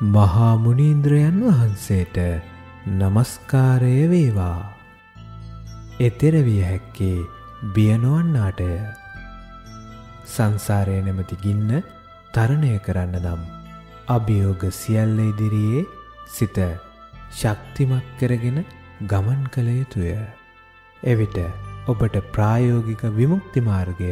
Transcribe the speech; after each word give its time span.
මහාමුණීන්ද්‍රයන් 0.00 1.40
වහන්සේට 1.40 2.18
නමස්කාරය 2.90 3.96
වේවා. 4.08 4.72
එතෙරවිය 6.00 6.62
හැක්කේ 6.62 7.26
බියනුවන්නාටය. 7.74 8.68
සංසාරය 10.26 10.94
නැමති 11.02 11.36
ගින්න 11.42 11.82
තරණය 12.32 12.72
කරන්න 12.78 13.18
නම්. 13.20 13.42
අභියෝග 14.08 14.64
සියල්ල 14.72 15.20
ඉදිරියේ 15.20 15.84
සිත 16.28 16.62
ශක්තිමත් 17.32 18.08
කරගෙන 18.18 18.64
ගමන් 19.06 19.44
කළ 19.52 19.68
යුතුය. 19.70 20.16
එවිට 21.02 21.38
ඔබට 21.86 22.18
ප්‍රායෝගික 22.32 23.04
විමුක්ති 23.12 23.60
මාර්ගය 23.60 24.10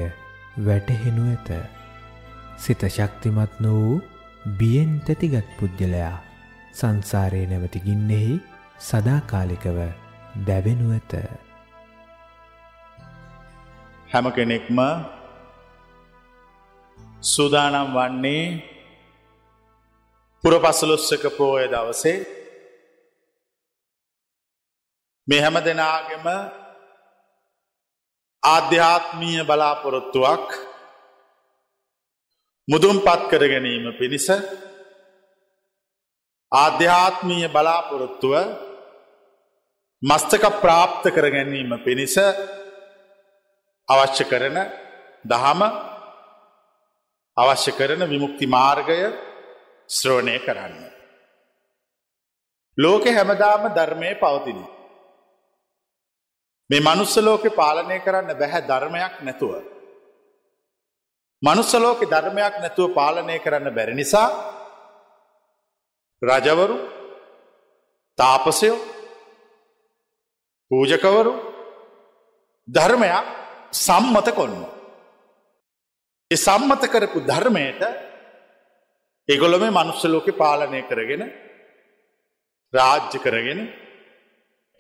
වැටහෙනු 0.59 1.27
ඇත. 1.31 1.51
සිත 2.59 2.89
ශක්තිමත් 2.91 3.61
නොවූ 3.61 3.99
බියෙන් 4.57 4.93
තැතිගත් 5.07 5.49
පුද්ගලයා 5.59 6.17
සංසාරයේ 6.73 7.47
නැවති 7.47 7.81
ගින්නෙහි 7.87 8.35
සදාකාලිකව 8.81 9.79
දැවෙනු 10.47 10.87
ඇත. 10.93 11.13
හැම 14.11 14.27
කෙනෙක්ම 14.33 14.79
සූදානම් 17.25 17.89
වන්නේ 17.97 18.45
පුරපසලොස්සක 20.45 21.25
පෝය 21.37 21.65
දවසේ 21.67 22.19
මේ 25.29 25.41
හැම 25.41 25.57
දෙනාගෙම 25.67 26.27
ආධ්‍යාත්මීය 28.43 29.43
බලාපොරොත්තුවක් 29.45 30.49
මුදුම් 32.69 32.97
පත් 33.01 33.23
කර 33.31 33.43
ගැනීම 33.49 33.85
පිණිස 33.99 34.27
ආධ්‍යාත්මීය 36.53 37.49
බලාපොරොත්තුව 37.49 38.35
මස්තක 40.03 40.45
ප්‍රාප්ත 40.63 41.05
කර 41.09 41.27
ගැනීම 41.31 41.71
පිණිස 41.85 42.17
අවශ්‍ය 43.89 44.25
කරන 44.25 44.59
දහම 45.25 45.61
අවශ්‍ය 47.37 47.73
කරන 47.73 48.03
විමුක්ති 48.05 48.47
මාර්ගය 48.49 48.99
ශ්‍රෝණය 49.89 50.37
කරන්න. 50.39 50.77
ලෝකෙ 52.79 53.11
හැමදාම 53.11 53.63
ධර්මය 53.71 54.11
පවතින. 54.15 54.61
මේ 56.71 56.81
මනුස්සලෝක 56.81 57.45
පාලනය 57.55 57.99
කරන්න 58.01 58.31
බැහැ 58.35 58.63
ධර්මයක් 58.63 59.15
නැතුව. 59.23 59.78
මනුස්සලෝක 61.43 62.01
ධර්මයක් 62.05 62.55
නැතුව 62.59 62.95
පාලනය 62.95 63.37
කරන්න 63.39 63.75
බැරි 63.75 63.95
නිසා 63.95 64.29
රජවරු 66.23 66.77
තාපසයෝ 68.19 68.79
පූජකවරු 70.71 71.33
ධර්මයක් 72.69 73.27
සම්මත 73.77 74.29
කොන්න. 74.31 74.57
ඒ 76.31 76.39
සම්මත 76.39 76.83
කරපු 76.87 77.19
ධර්මයට 77.23 77.83
එගොලොම 79.29 79.65
මනුස්සලෝක 79.71 80.29
පාලනය 80.35 80.81
කරගෙන 80.83 81.23
රාජ්‍ය 82.75 83.19
කරගෙන 83.19 83.61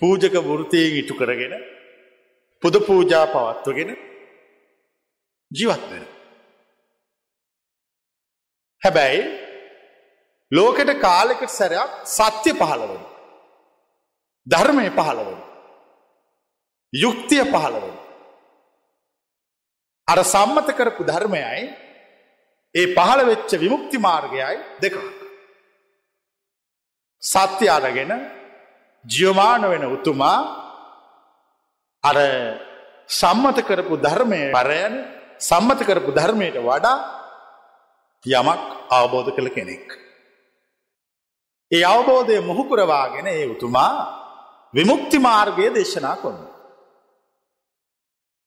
පූජක 0.02 0.34
වෘතියෙන් 0.42 0.98
ඉටු 1.00 1.14
කරගෙන 1.14 1.54
පුද 2.62 2.74
පූජා 2.80 3.26
පවත්වගෙන 3.28 3.90
ජීවත් 5.50 5.84
වෙන. 5.90 6.17
හැබැයි 8.82 9.22
ලෝකෙට 10.52 11.00
කාලෙකට 11.00 11.50
සැරයක් 11.50 11.90
සත්‍ය 12.06 12.52
පහළවන. 12.52 13.02
ධර්මය 14.46 14.86
පහළවන. 14.90 15.38
යුක්තිය 16.92 17.44
පහළවන. 17.44 17.96
අර 20.08 20.18
සම්මත 20.24 20.68
කරපු 20.72 21.02
ධර්මයයි 21.04 21.64
ඒ 22.74 22.86
පහළ 22.94 23.20
වෙච්ච 23.26 23.50
විමුක්ති 23.54 23.98
මාර්ගයයි 23.98 24.56
දෙකක්. 24.80 24.96
සත්‍ය 27.22 27.66
අරගෙන 27.68 28.12
ජියමාන 29.04 29.62
වෙන 29.64 29.84
උතුමා 29.86 30.38
අර 32.04 32.16
සම්මත 33.10 33.58
කරපු 33.60 33.94
ධර්මය 33.98 34.42
පරයන 34.52 34.94
සම්මත 35.40 35.80
කරපු 35.82 36.10
ධර්මයට 36.12 36.56
වඩා 36.58 37.17
යමක් 38.30 38.62
අවබෝධ 38.90 39.30
කළ 39.36 39.48
කෙනෙක්. 39.48 39.86
ඒ 41.70 41.84
අවබෝධය 41.84 42.40
මුහුකුරවාගෙන 42.40 43.26
ඒ 43.26 43.46
උතුමා 43.46 43.92
විමුක්ති 44.74 45.18
මාර්ගය 45.18 45.66
දේශනා 45.70 46.16
කොන්න. 46.16 46.38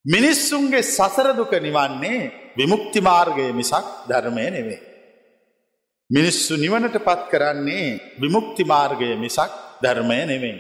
මිනිස්සුන්ගේ 0.06 0.84
සසරදුක 0.84 1.52
නිවන්නේ 1.60 2.32
විමුක්ති 2.58 3.00
මාර්ගය 3.02 3.46
මිසක් 3.52 3.86
ධර්මය 4.10 4.46
නෙවේ. 4.50 4.82
මිනිස්සු 6.10 6.54
නිවනට 6.56 6.98
පත් 6.98 7.22
කරන්නේ 7.30 8.00
විමුක්ති 8.20 8.64
මාර්ගය 8.64 9.16
මිසක් 9.16 9.52
ධර්මය 9.84 10.20
නෙවෙයි. 10.26 10.60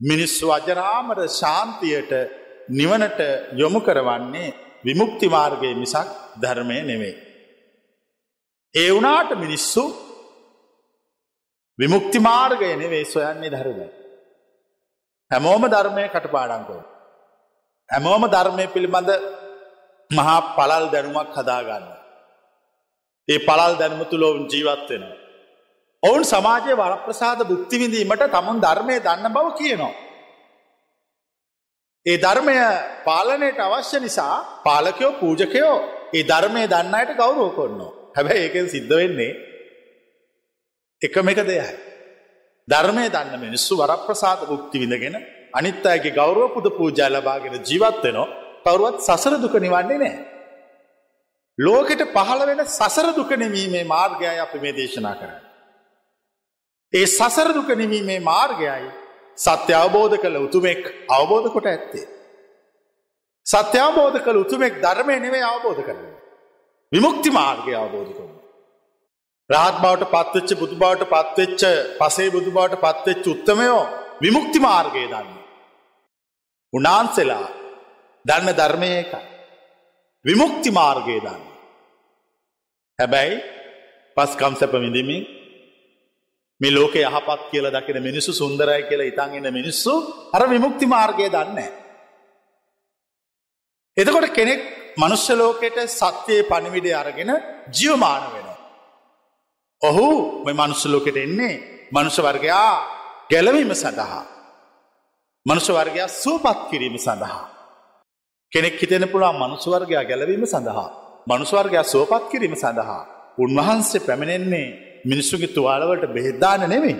මිනිස්සු 0.00 0.46
අජරාමර 0.50 1.18
ශාන්තියට 1.30 2.12
නිවනට 2.70 3.20
යොමු 3.52 3.80
කරවන්නේ 3.80 4.54
විමුක්ති 4.84 5.28
මාර්ගය 5.28 5.74
මිසක් 5.74 6.08
ධර්මය 6.40 6.78
නෙවෙයි. 6.82 7.25
ඒ 8.74 8.90
වනාට 8.90 9.30
මිනිස්සු 9.34 9.82
විමුක්ති 11.78 12.18
මාර්ගය 12.18 12.68
නෙවේ 12.76 13.04
සොයන්නේ 13.04 13.50
ධර්මය. 13.50 13.86
හැමෝම 15.30 15.64
ධර්මය 15.66 16.04
කටපාඩංකෝ. 16.08 16.82
හැමෝම 17.90 18.24
ධර්මය 18.30 18.64
පිළිබඳ 18.66 19.10
මහා 20.10 20.38
පලල් 20.56 20.84
දැනුමක් 20.92 21.30
හදාගන්න. 21.36 21.86
ඒ 23.28 23.38
පලල් 23.38 23.72
දැනුම 23.78 24.02
තුළොවුන් 24.04 24.44
ජීවත් 24.48 24.88
වෙන. 24.90 25.04
ඔවුන් 26.02 26.24
සමාජය 26.24 26.72
වරප්‍රසාද 26.74 27.40
බුක්තිවිඳීමට 27.44 28.26
තමුන් 28.30 28.58
ධර්මය 28.60 28.96
දන්න 29.00 29.34
බව 29.34 29.46
කියනවා. 29.58 29.94
ඒ 32.06 32.18
ධර්මය 32.18 32.56
පාලනයට 33.04 33.60
අවශ්‍ය 33.60 33.98
නිසා 34.00 34.34
පාලකයෝ 34.64 35.12
පූජකයෝ 35.12 35.76
ඒ 36.14 36.22
ධර්මය 36.22 36.62
දන්නයට 36.66 37.16
ගෞරෝ 37.16 37.50
කොන්නවා. 37.50 37.95
හැබැයි 38.16 38.42
ඒකෙන් 38.42 38.66
සිද්ධ 38.68 38.92
වෙන්නේ 38.92 39.32
එකම 41.02 41.28
එක 41.28 41.40
දෙයයි. 41.42 41.68
ධර්මය 42.68 43.04
දන්න 43.08 43.40
මිනිස්සු 43.40 43.72
වරප්‍රසාද 43.76 44.40
බුක්ති 44.48 44.76
විඳගෙන 44.82 45.16
අනිත් 45.54 45.86
අයගේ 45.86 46.12
ගෞරව 46.12 46.42
පුද 46.54 46.66
පූජා 46.78 47.10
ලබාගෙන 47.10 47.54
ජීවත් 47.62 48.02
වෙනවා 48.04 48.28
කවුරුවත් 48.64 48.98
සසර 49.00 49.34
දුක 49.38 49.54
නිවන්නේ 49.56 49.98
නෑ. 49.98 50.14
ලෝකෙට 51.58 52.02
පහළ 52.08 52.42
වෙන 52.46 52.60
සසර 52.68 53.08
දුක 53.14 53.30
නෙමීමේ 53.34 53.84
මාර්ගයයි 53.86 54.38
අපි 54.38 54.58
මේ 54.58 54.72
දේශනා 54.72 55.14
කරන්න. 55.14 55.40
ඒ 56.92 57.06
සසර 57.08 57.48
දුක 57.54 57.68
නිවීමේ 57.74 58.20
මාර්ගයයි 58.22 58.90
සත්‍ය 59.38 59.72
අවබෝධ 59.74 60.16
කළ 60.16 60.36
උතුමෙක් 60.38 60.82
අවබෝධ 61.10 61.48
කොට 61.52 61.66
ඇත්තේ. 61.66 62.06
සත්‍ය 63.46 63.78
අවබෝධ 63.78 64.18
කළ 64.18 64.38
උතුමෙක් 64.38 64.74
ධර්මය 64.80 65.16
නෙවේ 65.18 65.44
අවබෝධ 65.44 65.82
කරන. 65.82 66.15
විමුක්ති 66.92 67.30
මාර්ගය 67.30 67.72
අවබෝධ 67.74 68.12
කරන. 68.16 68.32
රාත් 69.50 69.76
බවට 69.82 70.10
පත්වෙච්ච 70.12 70.58
බුදු 70.58 70.74
බවට 70.74 71.10
පත්වෙච්ච 71.12 71.62
පසේ 71.98 72.30
බුදු 72.30 72.50
බවට 72.50 72.82
පත්වෙච්ච 72.84 73.26
උත්තමයෝ 73.26 73.82
විමුක්ති 74.22 74.58
මාර්ගය 74.58 75.04
දන්න. 75.06 75.28
උනාන්සෙලා 76.72 77.48
දන්න 78.24 78.56
ධර්මය 78.56 78.90
එකයි. 78.98 79.24
විමුක්ති 80.24 80.70
මාර්ගය 80.70 81.16
දන්න. 81.20 81.42
හැබැයි 82.98 83.36
පස්කම් 84.16 84.54
සැප 84.56 84.72
විඳමින් 84.74 85.24
මේ 86.60 86.70
ලෝක 86.70 86.94
යහපත් 86.96 87.42
කියල 87.50 87.66
දකින 87.70 87.98
මිනිස්සු 88.02 88.32
සුන්දරයි 88.32 88.88
කියලා 88.88 89.10
ඉතන් 89.12 89.36
එන්න 89.38 89.52
මිනිස්සු 89.52 89.92
අර 90.32 90.42
විමුක්ති 90.48 90.86
මාර්ගය 90.86 91.26
දන්න. 91.28 91.58
එතකොට 93.96 94.28
කෙනෙක් 94.30 94.75
මනුෂ්‍ය 94.96 95.34
ලෝකෙට 95.36 95.78
සත්‍යයේ 95.88 96.42
පණිවිඩය 96.42 96.92
අරගෙන 96.92 97.30
ජියවමාන 97.72 98.22
වෙන. 98.34 98.48
ඔහු 99.82 100.44
මෙ 100.44 100.52
මනුස්ස 100.52 100.86
ලෝකෙට 100.86 101.16
එන්නේ 101.16 101.88
මනුෂ 101.92 102.18
වර්ගයා 102.18 102.82
ගැලවීම 103.30 103.74
සඳහා. 103.74 104.24
මනුෂ 105.46 105.68
වර්ගයා 105.70 106.08
සූපත් 106.08 106.70
කිරීම 106.70 106.96
සඳහා. 106.98 107.56
කෙනෙක් 108.52 108.80
හිතෙන 108.80 109.08
පුළුවන් 109.08 109.36
මනුස්වර්ගයා 109.36 110.04
ගැලවීම 110.04 110.46
සඳහා. 110.46 110.88
මනුස්වර්ගයා 111.28 111.84
සෝපත් 111.84 112.30
කිරීම 112.30 112.54
සඳහා. 112.56 113.06
උන්වහන්සේ 113.38 114.00
පැමිණෙන්නේ 114.00 115.00
මිනිස්සුගේ 115.04 115.46
තුවාලවලට 115.46 116.06
බෙහෙද්දාන 116.06 116.60
නෙමේ. 116.68 116.96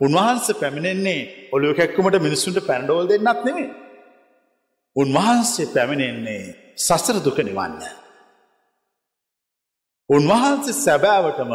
උන්වහන්ස 0.00 0.46
පැමිණෙන්නේ 0.60 1.50
ඔලුව 1.52 1.76
කැක්කුමට 1.76 2.18
මිනිස්සුන්ට 2.18 2.66
පැන්ඩෝල් 2.66 3.08
දෙන්නත් 3.08 3.44
නෙමේ. 3.44 3.70
උන්වහන්සේ 4.96 5.66
පැමිණෙන්නේ 5.66 6.65
සසර 6.76 7.16
දුක 7.20 7.38
නිවන්න. 7.40 7.82
උන්වහන්සේ 10.10 10.76
සැබෑවටම 10.76 11.52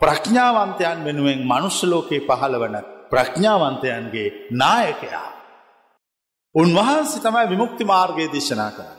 ප්‍රඥාවන්තයන් 0.00 0.98
වෙනුවෙන් 1.04 1.40
මනුෂ්‍යලෝකයේ 1.44 2.26
පහළ 2.28 2.56
වන 2.56 2.76
ප්‍රඥාවන්තයන්ගේ 3.10 4.34
නායකයා. 4.52 5.28
උන්වහන්සේ 6.54 7.22
තමයි 7.22 7.44
විමුක්ති 7.48 7.84
මාර්ගය 7.84 8.26
දේශනා 8.28 8.70
කරන්න. 8.70 8.98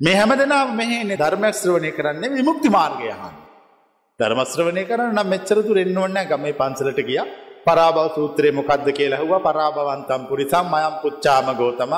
මේ 0.00 0.16
හැම 0.16 0.32
දෙනා 0.32 0.64
මෙහෙන්නේ 0.72 1.16
ධර්මශ්‍රවණය 1.16 1.90
කරන්නේ 1.92 2.30
විමුක්ති 2.30 2.68
මාර්ගයහන්. 2.70 3.36
ධර්මශ්‍රවණය 4.20 4.82
කරන්න 4.84 5.14
නම් 5.14 5.28
මෙච්චරතු 5.28 5.72
රෙන්න්න 5.72 5.98
ඔන්න 5.98 6.18
ගමේ 6.26 6.52
පන්සලට 6.52 7.00
ගිය 7.02 7.20
පරාබව 7.64 7.98
සූත්‍රය 8.14 8.50
මොකක්ද 8.50 8.88
කියලා 8.90 9.22
හුව 9.22 9.32
පරාභවන්තම් 9.40 10.22
පුරිසම් 10.26 10.66
මයම් 10.66 10.94
පුච්චාම 11.02 11.48
ගෝතම 11.56 11.94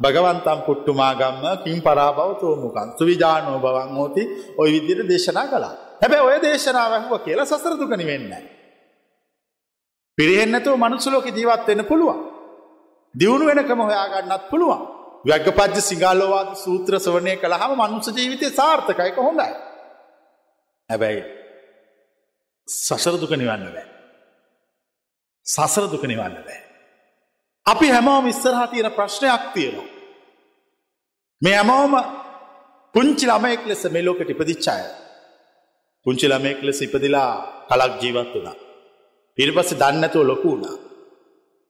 භගවන්තම් 0.00 0.60
පුට්ටුමාගම්ම 0.66 1.44
කින් 1.64 1.78
පරාබව 1.82 2.18
තෝමුකන් 2.40 2.88
සුවිජානෝ 2.98 3.58
බවන් 3.58 3.90
හෝති 3.94 4.22
ඔය 4.58 4.68
විදිර 4.72 4.98
දේශනා 5.08 5.46
කලා 5.46 5.74
හැබැ 6.02 6.20
ඔය 6.20 6.36
දේශනාවහුව 6.42 7.14
කියලා 7.24 7.46
සසරදුකනි 7.46 8.04
වෙන්න. 8.06 8.32
පිරිහෙන්නතුව 10.18 10.74
මනුසුලෝක 10.76 11.26
ජීවත් 11.28 11.66
වෙන්න 11.66 11.84
පුළුවන්. 11.84 12.18
දියුණු 13.14 13.44
වෙනකම 13.46 13.80
හොයාගන්නත් 13.80 14.44
පුළුවන්. 14.50 14.82
වැග 15.24 15.46
පජ්‍ය 15.50 15.80
සිගාලෝවාද 15.82 16.50
සූත්‍ර 16.56 16.94
සවනය 16.98 17.36
කළහම 17.36 17.72
මනුස 17.80 18.06
ජීවිතය 18.08 18.46
සාර්ථකයක 18.50 19.16
හොඳයි. 19.18 19.50
හැබැයි 20.90 21.22
සසර 22.68 23.16
දුක 23.16 23.32
නිවන්න 23.32 23.66
බෑ. 23.66 23.86
සසර 25.46 25.86
දුක 25.88 26.04
නිවන්න 26.04 26.36
බෑ. 26.38 26.60
අපි 27.66 27.86
හැමෝම 27.94 28.26
ඉස්සරහා 28.32 28.66
තියෙන 28.66 28.92
ප්‍රශ්නයක් 28.92 29.44
තියෙනවා. 29.54 29.88
මේ 31.42 31.54
හැමෝම 31.58 31.94
පුංචි 32.94 33.26
ළමයෙක් 33.30 33.62
ලෙස 33.66 33.84
මේ 33.94 34.04
ලෝකට 34.06 34.30
ඉපදිච්චාය. 34.34 34.84
පුංචි 36.06 36.26
ළමයෙක් 36.28 36.60
ලෙස 36.66 36.80
ඉපදිලා 36.86 37.30
කලක් 37.68 37.94
ජීවත් 38.02 38.30
වුණා. 38.34 38.56
ඊට 39.38 39.54
පස්සේ 39.56 39.80
දන්නැතුව 39.80 40.26
ලොකු 40.30 40.48
වුණා. 40.50 40.76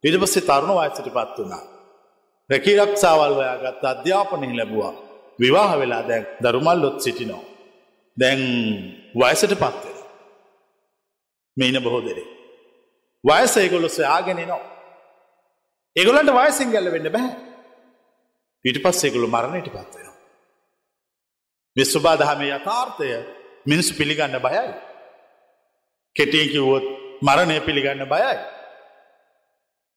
ඊට 0.04 0.18
පස්සේ 0.22 0.46
තරුණ 0.48 0.74
වයසට 0.80 1.08
පත් 1.16 1.38
වුණා. 1.38 1.62
රැකිරක්ෂාවල් 2.50 3.38
ඔයා 3.42 3.56
ගත්ත 3.62 3.84
අධ්‍යාපනය 3.92 4.48
ලැබුවා. 4.58 4.94
විවාහ 5.40 5.72
වෙලා 5.80 6.02
දැන් 6.08 6.24
දරුමල්ලොත් 6.42 7.00
සිටිනෝ. 7.04 7.42
දැන් 8.16 8.40
වයසට 9.20 9.54
පත්වෙන. 9.62 9.98
මේන 11.56 11.82
බොහෝ 11.84 12.04
දෙරේ. 12.06 12.28
වයස 13.24 13.56
ඒගොලො 13.56 13.88
සොයාගෙන 13.88 14.48
නෝ. 14.48 14.62
ඒගොලන්ට 15.96 16.32
වයසින් 16.38 16.72
ගැල්ල 16.72 16.90
වෙන්න 16.92 17.12
බැහැ. 17.12 17.36
පිට 18.64 18.82
පස් 18.84 19.04
ඒගොලු 19.04 19.28
මරණයට 19.28 19.68
පත්වෙනවා. 19.68 20.14
විශ්වබා 21.76 22.16
දහමේ 22.16 22.56
යථාර්ථය 22.56 23.08
මිනිස්සු 23.66 23.94
පිළිගන්න 23.94 24.38
බයයි. 24.46 24.66
කෙටියෙන් 26.16 26.52
කිව්වොත් 26.52 26.84
මරණය 27.22 27.60
පිළිගන්න 27.60 28.06
බයයි. 28.06 28.36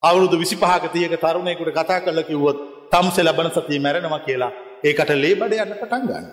අවුරුදු 0.04 0.40
විසි 0.40 0.56
පහක 0.56 0.92
තියක 0.94 1.16
තරුණයකුට 1.20 1.74
කතා 1.74 2.02
කල 2.02 2.22
කිව්වොත් 2.24 2.58
තම්සෙ 2.92 3.22
ලබන 3.24 3.50
සතිය 3.52 3.80
මැරෙනවා 3.80 4.26
කියලා 4.28 4.52
ඒකට 4.84 5.10
ලේබඩ 5.16 5.54
යන්න 5.56 5.80
පටන් 5.82 6.06
ගන්න. 6.10 6.28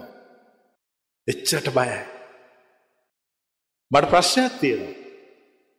එච්චට 1.28 1.72
බයයි. 1.78 2.02
මට 3.90 4.10
ප්‍රශ්නයක් 4.12 4.60
තියෙනවා. 4.60 5.04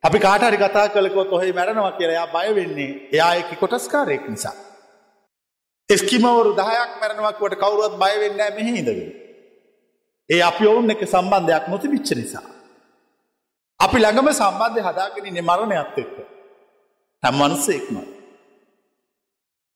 අපි 0.06 0.20
කාටරි 0.20 0.58
කතා 0.58 0.88
කලකොත් 0.88 1.32
ඔහෙ 1.32 1.52
මැරෙනවා 1.52 1.92
කියලා 1.92 2.16
එයා 2.16 2.34
බය 2.34 2.50
වෙන්නේ 2.56 2.92
එයා 3.14 3.34
එක 3.34 3.52
කොටස්කාරයෙක් 3.60 4.26
නිසා. 4.30 4.56
එස්කිමවරු 5.90 6.52
දහයක් 6.54 6.92
මැරණවක්වට 7.02 7.56
කවුරුවත් 7.56 7.96
බයවෙන්න 7.96 8.42
මෙහි 8.58 8.74
ඉදගෙන. 8.80 9.02
ඒ 10.30 10.42
අපි 10.42 10.68
ඔවුන් 10.68 10.92
එක 10.92 11.02
සම්බන්ධයක් 11.06 11.66
නොතිබිච්ච 11.68 12.10
නිසා. 12.16 12.46
අපි 13.80 13.98
ළඟම 14.00 14.30
සම්බන්ධය 14.34 14.82
හදාගෙන 14.82 15.42
මරණයක්ත් 15.42 15.98
එක්ක. 15.98 16.16
හැම් 17.24 17.36
මනුස්සෙක්ම. 17.36 17.96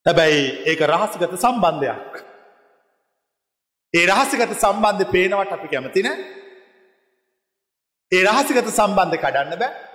හැබැයි 0.05 0.41
ඒක 0.65 0.81
රහසගත 0.87 1.33
සම්බන්ධයක්. 1.37 2.13
ඒ 3.93 4.05
රහසගත 4.05 4.51
සම්බන්ධ 4.55 5.11
පේනවට 5.11 5.53
අපි 5.53 5.67
කැමතින 5.67 6.09
ඒ 8.11 8.23
රහසිගත 8.25 8.67
සම්බන්ධ 8.71 9.17
කඩන්න 9.17 9.61
බෑ 9.61 9.88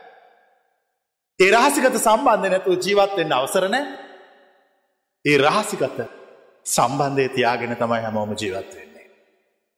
ඒ 1.40 1.50
රහසිගත 1.50 1.96
සම්බන්ධ 1.98 2.50
නැතුව 2.50 2.74
ජීවත්වෙන්න 2.84 3.32
අවසරනෑ 3.32 3.84
ඒ 5.24 5.38
රහසිගත 5.38 5.98
සම්බන්ධය 6.66 7.26
තියාගෙන 7.36 7.74
තමයි 7.80 8.02
හැමෝම 8.04 8.34
ජීවත් 8.40 8.70
වෙන්නේ. 8.76 9.06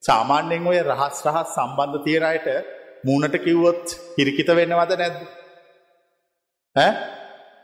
සාමාන්‍යෙන් 0.02 0.66
ඔය 0.66 0.80
රහස් 0.82 1.18
රහස් 1.26 1.48
සම්බන්ධ 1.56 2.04
තීරයට 2.06 2.46
මූනට 3.04 3.36
කිව්වොත් 3.44 3.84
හිරිකිත 4.18 4.50
වෙන්නවද 4.58 4.92
නැද්ද. 5.00 5.18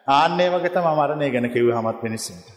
ආන්නේ 0.09 0.49
වගත 0.55 0.77
මරණය 0.89 1.31
ගැන 1.35 1.51
කිව් 1.55 1.69
හමත් 1.77 1.99
මිනිස්සුන්ට. 2.03 2.49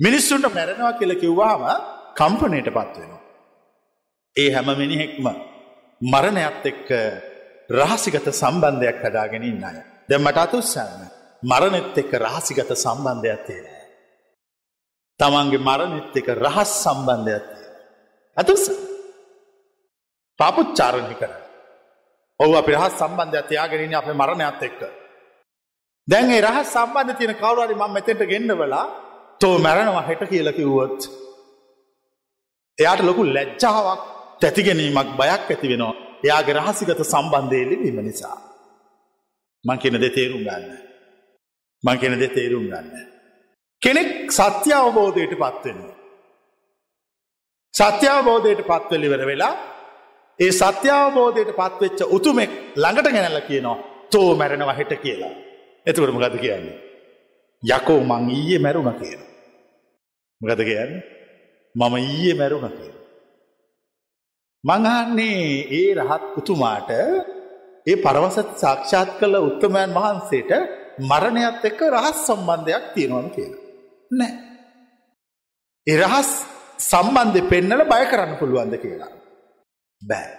මිනිස්සුන්ට 0.00 0.54
මැරෙනවා 0.54 0.92
කියල 0.98 1.14
කිව්වාම 1.22 1.62
කම්පනයට 2.18 2.74
පත්වෙනවා. 2.76 3.22
ඒ 4.36 4.50
හැම 4.54 4.68
මිනිහෙක්ම 4.82 5.26
මරණයත් 6.00 6.64
එක්ක 6.72 6.88
රහසිගත 7.70 8.26
සම්බන්ධයක් 8.32 8.98
හදාගෙන 9.04 9.42
ඉන්න 9.42 9.64
අය. 9.64 9.78
දැම්මට 10.08 10.38
අතුස්සන්න 10.38 11.02
මරණෙත් 11.42 11.96
එක්ක 11.96 12.12
රහසිගත 12.16 12.70
සම්බන්ධයක් 12.74 13.42
තියෙන. 13.46 13.66
තමන්ගේ 15.20 15.58
මරණෙත් 15.60 16.16
එක 16.16 16.28
රහස් 16.36 16.70
සම්බන්ධයක් 16.84 17.44
තියෙන. 17.46 17.74
ඇතුස 18.36 18.64
පාපුච්චාරණි 20.40 21.14
කර. 21.14 21.32
ඔහු 22.40 22.52
අපි 22.54 22.72
රහස් 22.72 22.94
සම්බන්ධයක් 22.96 23.46
තියාගෙනන්න 23.48 23.94
අපේ 23.94 24.14
මරණයත් 24.14 24.62
එක්ක. 24.62 24.80
දැන් 26.08 26.30
ඒ 26.30 26.40
රහස් 26.40 26.68
සම්බන්ධ 26.72 27.16
තියෙන 27.18 27.36
කවුරුහරි 27.36 27.74
මම 27.74 27.92
මෙතෙන්ට 27.92 28.22
ගෙන්නවලා 28.24 28.86
තෝ 29.40 29.54
මැරෙනවා 29.58 30.06
හෙට 30.08 30.22
කියලා 30.24 30.58
කිව්වොත් 30.58 31.00
එයාට 32.78 33.00
ලොකු 33.00 33.22
ලැජ්ජාවක් 33.26 34.02
තැතිගැනීමක් 34.40 35.10
බයක් 35.20 35.50
ඇති 35.50 35.66
වෙනවා 35.72 36.07
එයාගේ 36.24 36.58
රහසිගත 36.58 37.00
සම්බන්ධය 37.04 37.62
ලිවීම 37.70 37.98
නිසා 38.00 38.38
මං 39.64 39.78
කියන 39.78 40.00
දෙ 40.00 40.10
තේරුම් 40.10 40.42
ගන්න 40.44 40.74
මං 41.84 41.96
කියන 42.00 42.18
දෙ 42.18 42.28
තේරුම් 42.28 42.66
ගන්න 42.70 43.06
කෙනෙක් 43.82 44.10
සත්‍ය 44.30 44.70
අවබෝධයට 44.74 45.34
පත්වෙනවා 45.34 45.96
සත්‍ය 47.74 48.06
අවබෝධයට 48.08 48.62
පත්වලිවර 48.62 49.22
වෙලා 49.26 49.54
ඒ 50.38 50.52
සත්‍ය 50.52 50.88
අවබෝධයට 50.92 51.52
පත්වෙච්ච 51.52 52.00
උතුමෙක් 52.10 52.50
ළඟට 52.76 53.14
ගැනල 53.14 53.38
කියනවා 53.48 53.76
තෝ 54.12 54.28
මැරෙනව 54.34 54.70
හෙට 54.78 54.94
කියලා 55.02 55.34
එතකට 55.86 56.12
මොකද 56.12 56.36
කියන්නේ. 56.36 56.76
යකෝ 57.62 58.00
මං 58.02 58.30
ඊයේ 58.30 58.58
මැරුණ 58.58 58.92
කියන. 59.00 59.20
මොකද 60.40 60.60
කියන්නේ 60.60 61.02
මම 61.74 61.94
ඊයේ 61.98 62.34
මැරුණ 62.34 62.70
කියන. 62.70 62.97
මංහන්නේ 64.64 65.66
ඒ 65.70 65.94
රහත් 65.96 66.24
උතුමාට 66.36 66.90
ඒ 67.86 67.96
පරවසත් 67.96 68.50
සාක්ෂාත් 68.56 69.10
කළ 69.20 69.36
උත්තමයන් 69.40 69.94
වහන්සේට 69.94 70.50
මරණයත් 71.00 71.64
එක්ක 71.64 71.80
රහස් 71.88 72.18
සම්බන්ධයක් 72.26 72.84
තියෙනවන 72.94 73.28
කියලා. 73.30 73.62
නෑ. 74.10 74.34
ඒ 75.86 75.96
රහස් 75.96 76.30
සම්බන්ධය 76.82 77.42
පෙන්නල 77.44 77.82
බය 77.84 78.04
කරන්න 78.06 78.34
පුළුවන්ද 78.40 78.74
කියලා. 78.76 79.12
බෑ. 80.02 80.30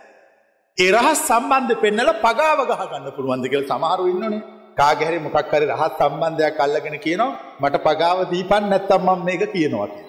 ඒ 0.78 0.92
රහස් 0.92 1.22
සම්බන්ධ 1.24 1.80
පෙන්නල 1.80 2.12
පගාව 2.20 2.60
ගහගන්න 2.68 3.16
පුළුවන්ද 3.16 3.46
කියල 3.48 3.64
සමහරු 3.66 4.12
ඉන්නනේ 4.12 4.44
කාගැරි 4.78 5.20
මොකක් 5.20 5.52
හරි 5.52 5.66
රහත් 5.70 5.96
සම්බන්ධයක් 6.00 6.60
අල්ලගෙන 6.60 7.00
කියනවා 7.00 7.32
මට 7.62 7.84
පගාව 7.88 8.18
දීපන් 8.32 8.70
නැත්තම් 8.70 9.02
මම 9.06 9.26
මේක 9.26 9.44
කියනවා 9.48 9.88
කියලා. 9.88 10.09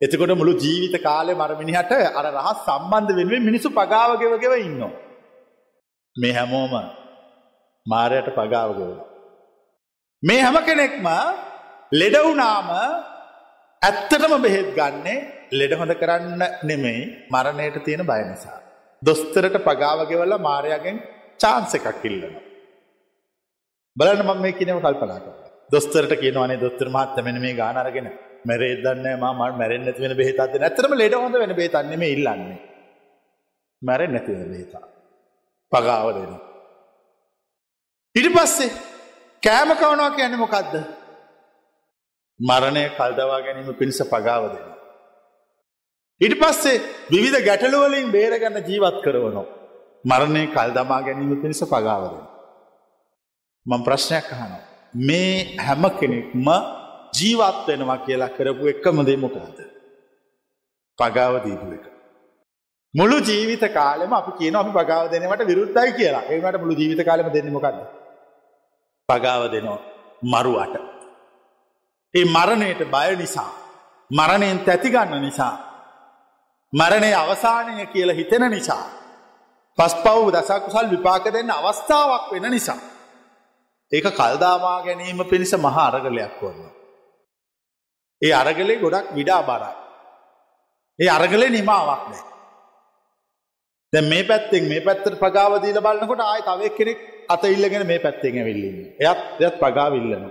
එතකොට 0.00 0.32
මුළු 0.40 0.52
ජීවිත 0.64 0.96
කාලේ 1.02 1.38
මර 1.40 1.52
මිනිහට 1.60 1.92
අර 2.18 2.26
රහත් 2.36 2.58
සම්බන්ධ 2.66 3.12
වෙනුවෙන් 3.18 3.46
මිනිස්සු 3.48 3.68
පගාව 3.78 4.10
ගෙව 4.22 4.34
ගෙව 4.44 4.54
ඉන්නවා. 4.66 4.92
මේ 6.16 6.32
හැමෝම 6.32 6.74
මාරයට 7.86 8.30
පගාව 8.38 8.70
ගෙවනවා. 8.78 9.06
මේ 10.22 10.40
හැම 10.40 10.56
කෙනෙක්ම 10.68 11.08
ලෙඩ 11.92 12.16
වුණාම 12.26 12.70
ඇත්තටම 13.82 14.34
බෙහෙත් 14.46 14.70
ගන්නේ 14.78 15.18
ලෙඩ 15.52 15.74
හොඳ 15.80 15.94
කරන්න 16.02 16.42
නෙමෙයි 16.62 17.02
මරණයට 17.32 17.78
තියෙන 17.84 18.04
බය 18.10 18.20
නිසා. 18.30 18.58
දොස්තරට 19.02 19.56
පගාව 19.68 20.00
ගෙවලා 20.10 20.44
මාරයාගෙන් 20.48 20.96
chance 21.42 21.76
එකක් 21.78 22.04
ඉල්ලනවා. 22.04 22.42
බලන්න 23.96 24.26
මම 24.26 24.42
මේ 24.44 24.56
කියනව 24.58 24.80
කල්පනා 24.86 25.20
කරලා. 25.24 25.48
දොස්තරට 25.72 26.12
කියනවානේ 26.22 26.62
දොස්තර 26.64 26.88
මහත්තයා 26.88 27.26
මෙන්න 27.28 27.40
මේ 27.40 27.54
ගාන 27.54 27.76
අරගෙන 27.76 28.10
මැරෙයිද 28.48 28.80
දන්නේ 28.84 29.16
නැහැ 29.16 29.34
මම 29.34 29.58
මැරෙන්නේ 29.60 29.86
නැති 29.86 30.02
වෙන 30.04 30.16
බෙහෙතක් 30.20 30.52
දෙන්න. 30.52 30.66
ඇත්තටම 30.66 30.94
ලෙඩ 31.02 31.14
හොඳ 31.22 31.34
වෙන 31.42 31.54
බෙහෙතක් 31.60 31.90
නෙමෙයි 31.92 32.14
ඉල්ලන්නේ. 32.16 32.58
මැරෙන්නේ 33.82 34.20
නැති 34.20 34.32
වෙන 34.38 34.48
බෙහෙතක්. 34.52 34.74
පගාව 35.72 36.08
දෙන. 36.16 36.32
ඊට 38.16 38.32
පස්සේ 38.36 38.70
කෑම 39.42 39.70
කවනවා 39.80 40.10
කියන්නේ 40.16 40.42
මොකද්ද? 40.44 40.74
මරණය 42.40 42.84
කල්දවා 42.98 43.40
ගැනීම 43.46 43.78
පිණිස 43.80 44.02
පගාව 44.12 44.42
දෙනවා. 44.54 44.78
ඊට 46.20 46.36
පස්සේ 46.42 46.82
විවිධ 47.12 47.40
ගැටලු 47.48 47.78
වලින් 47.84 48.10
බේරගන්න 48.16 48.58
ජීවත් 48.68 48.98
කරවනවා. 49.04 49.46
මරණය 50.10 50.42
කල් 50.56 50.70
දමා 50.76 51.00
ගැනීම 51.06 51.40
පිණිස 51.42 51.62
පගාවද. 51.72 52.14
මං 53.66 53.80
ප්‍රශ්නයක් 53.86 54.32
අහනවා. 54.32 54.62
මේ 54.94 55.56
හැම 55.66 55.84
කෙනෙක්ම 56.00 56.48
ජීවත් 57.12 57.66
වෙනවා 57.68 57.98
කියලා 57.98 58.28
කරපු 58.28 58.68
එකම 58.68 58.96
දෙමොකාද. 59.06 59.58
පගාව 60.98 61.34
දීපු 61.44 61.66
එක. 61.72 61.86
මුළු 62.94 63.16
ජීවිත 63.20 63.64
කාලෙම 63.74 64.12
අපි 64.12 64.32
කියන 64.38 64.56
අපි 64.56 64.70
පගාව 64.70 65.10
දෙනවට 65.10 65.46
විරුද්ධයි 65.46 65.92
කියලා 65.92 66.24
ඒකට 66.28 66.60
මුළු 66.60 66.74
ජීවිත 66.74 67.06
කාලෙම 67.06 67.32
දෙන්නමොකක්ද. 67.32 67.80
පගාව 69.08 69.42
දෙනවා 69.52 69.80
මරුවට. 70.22 70.74
ඒ 72.14 72.24
මරණයට 72.26 72.82
බය 72.86 73.16
නිසා. 73.16 73.50
මරණයෙන් 74.10 74.58
තැතිගන්න 74.58 75.20
නිසා. 75.20 75.54
මරණය 76.72 77.12
අවසානය 77.14 77.86
කියලා 77.86 78.14
හිතෙන 78.14 78.50
නිසා. 78.50 78.84
පස් 79.78 79.94
පව් 79.94 80.26
දසකුසල් 80.32 80.90
විපාක 80.90 81.24
දෙන්න 81.32 81.50
අවස්ථාවක් 81.50 82.32
වෙන 82.32 82.50
නිසා. 82.50 82.80
ඒක 83.92 84.06
කල්දාමා 84.10 84.82
ගැනීම 84.82 85.24
පිණිස 85.24 85.52
මහා 85.56 85.86
අරගලයක් 85.86 86.36
වන්න. 86.42 86.79
ඒ 88.20 88.32
අරගලේ 88.32 88.80
ගොඩක් 88.84 89.14
විඩා 89.14 89.42
බරයි. 89.42 89.72
ඒ 90.98 91.10
අරගලේ 91.10 91.50
නිමාවක් 91.50 92.02
නෑ. 92.08 92.22
දැ 93.92 94.02
මේ 94.02 94.24
පැත්තෙන් 94.24 94.68
මේ 94.68 94.80
පැත්තට 94.80 95.16
පගාවදීල 95.18 95.80
බලන්නකොට 95.80 96.22
ආය 96.22 96.42
තවක් 96.42 96.76
කෙනෙක් 96.78 96.98
අත 97.28 97.44
ඉල්ලගෙන 97.46 97.86
මේ 97.86 97.98
පැත්තෙන් 97.98 98.38
ඇවිල්ලන්න 98.40 98.78
එයත් 99.00 99.40
එයත් 99.40 99.56
පගාවිල්ලන 99.62 100.24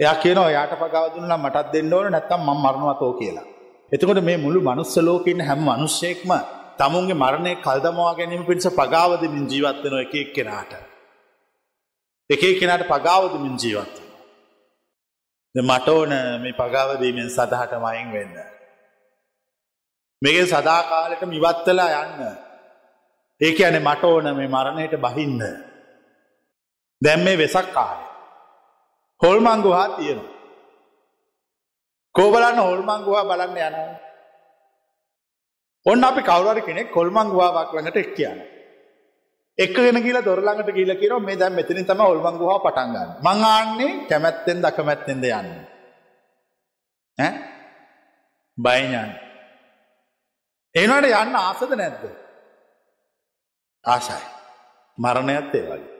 එයා 0.00 0.16
කියනවා 0.16 0.50
යාට 0.50 0.74
පගාවදුන්නම් 0.78 1.34
මටත් 1.38 1.72
දෙන්න 1.74 1.92
ඕන 1.92 2.08
නැත්තම් 2.10 2.42
මං 2.46 2.58
මරණවතෝ 2.64 3.12
කියලා. 3.12 3.46
එතකොට 3.92 4.20
මේ 4.28 4.38
මුළු 4.44 4.60
මනුස්ස 4.60 4.94
ලෝකන්න 4.98 5.42
හැම 5.48 5.60
මනුෂ්‍යයෙක්ම 5.68 6.30
තමුන්ගේ 6.78 7.20
මරණය 7.22 7.52
කල්දමවා 7.56 8.14
ගැනීම 8.18 8.46
පිණිස 8.48 8.68
පගාවදමින් 8.72 9.44
ජීවත්වන 9.50 9.98
එක 10.04 10.14
එක් 10.14 10.30
කෙනාට. 10.36 10.72
එක 12.30 12.42
කෙනාට 12.60 12.84
පගාවදමින් 12.88 13.56
ජීවත්ව. 13.62 14.01
මට 15.54 15.88
ඕන 15.88 16.12
මේ 16.40 16.52
පගාවදීමෙන් 16.52 17.30
සදහට 17.30 17.72
මයින් 17.78 18.12
වෙන්න. 18.12 18.36
මේක 20.22 20.46
සදාකාලට 20.46 21.22
මිවත්තලා 21.24 22.02
යන්න. 22.02 22.20
ඒක 23.40 23.60
ඇන 23.60 23.82
මට 23.82 24.04
ඕන 24.04 24.36
මේ 24.36 24.48
මරණයට 24.48 24.96
බහින්න. 24.98 25.40
දැම් 27.02 27.20
මේ 27.20 27.38
වෙසක් 27.38 27.72
කාලය. 27.72 28.04
හොල්මංගුහා 29.20 29.88
තියෙනවා. 29.88 30.32
කෝබලන්න 32.14 32.58
හොල්මංගුවා 32.58 33.24
බලන්න 33.24 33.56
යනවා. 33.58 34.00
ඔන්න 35.86 36.04
අපි 36.04 36.22
කවුරරි 36.22 36.62
කෙනෙක් 36.62 36.90
කොල්මංගුවාවක් 36.90 37.74
ළඟට 37.74 37.96
එක් 37.96 38.14
කියන. 38.16 38.51
එකගෙන 39.62 40.02
කියලා 40.02 40.24
දොරළඟට 40.24 40.70
ගිල 40.70 40.92
කිරෝ 40.96 41.20
මේ 41.20 41.36
දැම් 41.36 41.54
මෙතනින් 41.54 41.86
තම 41.86 42.00
ඔල්මංගුවා 42.02 42.58
පටන්ගන්න. 42.60 43.10
මංආන්නේ 43.20 43.92
කැමැත්තෙන් 44.08 44.62
දකමැත්තෙන්ද 44.62 45.24
යන්න. 45.30 45.50
බයිඥාන්. 48.58 49.10
එනට 50.74 51.08
යන්න 51.14 51.36
ආසද 51.36 51.74
නැද්ද. 51.74 52.04
ආශයි. 53.84 54.22
මරණයත් 54.98 55.54
ඒ 55.54 55.64
වගේ. 55.64 55.90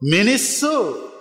මිනිස්සු 0.00 0.74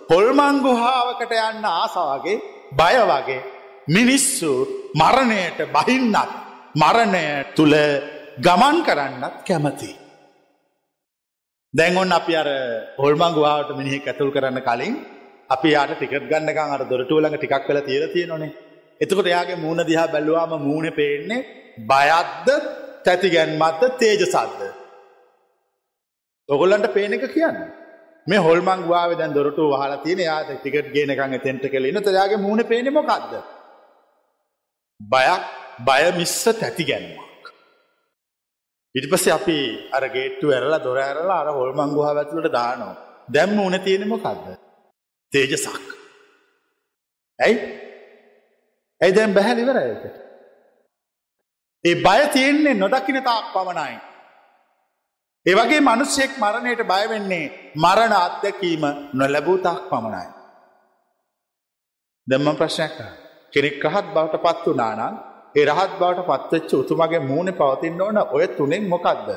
පොල්මංගුහාාවකට 0.09 1.33
යන්න 1.39 1.65
ආසාවගේ 1.67 2.37
බය 2.73 2.95
වගේ 3.03 3.41
මිනිස්සු 3.89 4.51
මරණයට 4.95 5.59
බහින්නත් 5.69 6.31
මරණය 6.75 7.25
තුළ 7.55 7.75
ගමන් 8.37 8.77
කරන්නත් 8.83 9.45
කැමති. 11.73 11.79
දැන්ඔන්න 11.79 12.11
අපි 12.11 12.35
අර 12.35 12.45
හොල්මංගුවාට 12.97 13.77
මිනිහෙක් 13.77 14.07
ඇතුල් 14.07 14.31
කරන්න 14.31 14.61
කලින් 14.61 15.05
අපි 15.49 15.69
යාට 15.69 15.99
ටිකට් 15.99 16.29
ගන්නකන් 16.29 16.59
අර 16.59 16.79
දොරටුවලඟ 16.79 17.37
ටිකක් 17.37 17.67
කළ 17.67 17.81
තියල 17.81 18.13
තියෙනනේ 18.13 18.53
එතකොට 19.01 19.25
එයාගේ 19.25 19.55
මූුණ 19.55 19.87
දිහා 19.87 20.07
බැලුවාම 20.07 20.61
මූුණ 20.61 20.91
පේන්නේ 20.91 21.45
බයත්ද 21.77 22.49
තැතිගැන්මත්ද 23.03 23.97
තේජසද්ද. 23.99 24.73
ඔගොල්ලන්ට 26.49 26.93
පේන 26.93 27.13
එක 27.13 27.33
කියන්න. 27.33 27.81
මේ 28.27 28.37
හොල්මංගවාව 28.37 29.17
දැන් 29.17 29.33
දොරට 29.33 29.57
හල 29.57 29.97
තියන 30.03 30.19
යාත 30.19 30.47
ටිකට් 30.61 30.93
ගේනකං 30.93 31.39
තෙන්ට 31.39 31.69
කලෙන 31.69 32.03
තයාගේ 32.03 32.37
මූුණ 32.37 32.63
පේනෙමොකක්ද. 32.63 33.33
බයක් 34.99 35.43
බය 35.79 36.17
මිස්ස 36.17 36.43
තැති 36.43 36.83
ගැන්මක්. 38.95 38.95
ඉට 38.95 39.11
පස 39.11 39.27
අපි 39.27 39.89
අර 39.91 40.03
ගේට්ටු 40.09 40.51
ඇරලා 40.51 40.83
දොර 40.83 40.97
ඇරලා 40.97 41.39
අර 41.39 41.47
හොල්මංගුහා 41.47 42.15
ඇතුලට 42.15 42.51
දානවා 42.51 43.11
දැම්ම 43.33 43.59
උන 43.59 43.79
තියෙනෙමොකක්ද. 43.79 44.57
තේජසක්. 45.31 45.81
ඇයි 47.39 47.57
ඇයි 49.01 49.15
දැම් 49.15 49.33
බැහැලිවරයකට. 49.33 50.05
ඒ 51.85 51.95
බය 51.95 52.21
තියෙන්නේ 52.33 52.73
නොදකින 52.73 53.23
තාක් 53.23 53.53
පමණයි. 53.53 53.95
ඒවගේ 55.45 55.79
මනුස්සෙක් 55.79 56.31
මරණයට 56.37 56.83
බයවෙන්නේ 56.83 57.73
මරණ 57.75 58.13
අත්දැකීම 58.13 58.83
නොලැබූතාක් 59.13 59.89
පමණයි. 59.89 60.27
දෙම්ම 62.27 62.55
ප්‍රශ්නයක් 62.55 62.97
කෙනෙක් 63.53 63.83
රහත් 63.83 64.07
බවට 64.13 64.41
පත් 64.41 64.65
වනානම් 64.67 65.30
ඒ 65.55 65.65
රහත් 65.65 65.93
බවට 65.99 66.27
පත්වෙච්ච 66.29 66.71
උතුමගේ 66.73 67.21
මූුණ 67.21 67.51
පවතින්න 67.53 68.01
ඕන 68.01 68.17
ඔය 68.31 68.45
තුනෙන් 68.49 68.83
මොකක්ද. 68.87 69.29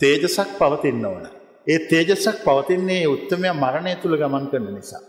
තේජසක් 0.00 0.50
පවතින්න 0.58 1.04
ඕන. 1.04 1.24
ඒ 1.66 1.78
තේජසක් 1.86 2.36
පවතින්නේ 2.44 3.06
උත්තමය 3.06 3.48
මරණය 3.54 3.92
තුළ 4.02 4.16
ගමන් 4.16 4.46
කරන 4.50 4.68
නිසා. 4.74 5.02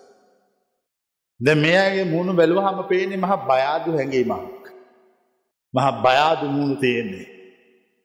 ද 1.40 1.48
මේගේ 1.56 2.06
මූුණු 2.06 2.34
බැලුවහම 2.34 2.80
පේනෙ 2.88 3.16
මහ 3.18 3.34
බයාදු 3.48 3.90
හැඟීමක්. 3.92 4.63
මහ 5.74 5.88
බයාදු 6.04 6.46
මුණු 6.48 6.75
තියෙන්නේ. 6.75 7.28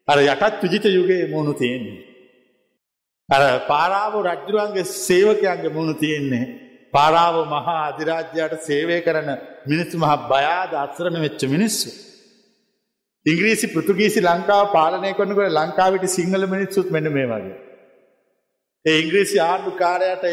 අර 0.09 0.19
යටත් 0.25 0.63
විජිත 0.63 0.85
යුගේ 0.89 1.25
මුණු 1.27 1.53
තියෙන්නේ. 1.55 2.01
අර 3.29 3.43
පාරාව 3.69 4.15
රජ්ජුරුවන්ගේ 4.23 4.91
සේවකයන්ගේ 4.99 5.69
මුණු 5.69 5.95
තියෙන්නේ. 5.95 6.47
පාරාව 6.93 7.37
මහා 7.47 7.79
අධිරාජ්‍යයට 7.85 8.55
සේවය 8.61 8.97
කරන 9.01 9.29
මිනිස්සු 9.67 9.97
මහ 9.99 10.13
බයාද 10.29 10.71
අත්සරණ 10.75 11.21
වෙච්ච 11.21 11.43
මිනිස්සු. 11.47 11.89
ඉංග්‍රීසි 13.27 13.67
පෘතුගීසි 13.67 14.21
ලංකාව 14.21 14.67
පාලනය 14.73 15.11
කොන්නකට 15.13 15.41
ලංකාවට 15.51 16.05
සිංහල 16.09 16.47
මිනිස්සුත් 16.47 16.91
මෙන 16.91 17.09
මේ 17.13 17.27
වගේ. 17.27 17.57
ඒ 18.85 18.97
ඉංග්‍රීසි 19.03 19.39
ආර්ඩු 19.41 19.71
කාරයට 19.77 20.25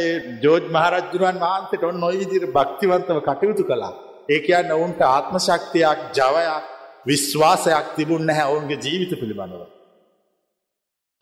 ජෝජ් 0.43 0.63
මහරජ්ජුරුවන් 0.69 1.39
වහන්සට 1.39 1.83
ඔන්න 1.83 1.99
නොයිදිර 1.99 2.45
භක්තිවන්තව 2.51 3.19
කටයුතු 3.21 3.63
කලා. 3.63 3.93
ඒ 4.29 4.39
කියන්න 4.39 4.71
ඔවුන්ට 4.71 5.01
ආත්ම 5.05 5.37
ශක්තියක් 5.39 5.99
ජවයක් 6.13 6.65
විශ්වාසයක් 7.05 7.87
තිබුණ 7.95 8.27
නැහැ 8.27 8.51
ඔවුන්ගේ 8.51 8.79
ජීවිත 8.79 9.13
පිළිබඳව. 9.21 9.63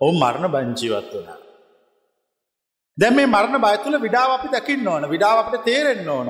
ඔවු 0.01 0.13
මරණ 0.15 0.51
බංජීවත් 0.51 1.13
වනා. 1.13 1.39
දැම 2.97 3.15
මේ 3.15 3.27
මරණ 3.27 3.61
බයතුල 3.61 3.95
විඩාව 3.97 4.31
අපි 4.31 4.47
දකින්න 4.49 4.87
ඕන 4.87 5.09
විඩාව 5.09 5.37
අපට 5.39 5.63
තේරෙන්න්න 5.63 6.09
ඕන 6.09 6.29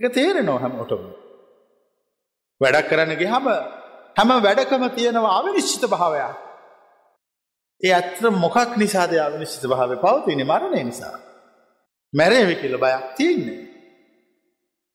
එක 0.00 0.14
තේරෙන 0.14 0.46
නොහැම 0.46 0.80
ඔටම. 0.80 1.04
වැඩක් 2.60 2.88
කරන්නගේ 2.90 3.28
හම 3.28 3.48
හැම 4.18 4.30
වැඩකම 4.42 4.84
තියෙනවා 4.90 5.38
අවිනිශ්චිත 5.38 5.84
භාවයක්. 5.90 6.36
ඒ 7.80 7.92
ඇත්‍ර 7.92 8.24
මොකක් 8.36 8.76
නිසාද 8.76 9.12
අවිනිශ්චිත 9.18 9.64
භාව 9.64 9.90
පවතින 9.96 10.40
මරණය 10.46 10.82
නිසා. 10.84 11.16
මැරේවි 12.12 12.54
කියල 12.56 12.74
බයක් 12.76 13.04
තියන්නේ. 13.16 13.60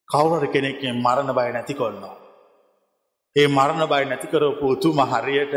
කවුරට 0.07 0.51
කෙනෙක්ෙන් 0.51 0.95
මරණ 0.97 1.31
බය 1.35 1.49
නැති 1.51 1.73
කොන්නවා. 1.73 2.17
ඒ 3.35 3.47
මරණ 3.47 3.83
බයි 3.87 4.05
නැතිකරපු 4.05 4.65
උතුම 4.67 4.99
හරියට 5.11 5.55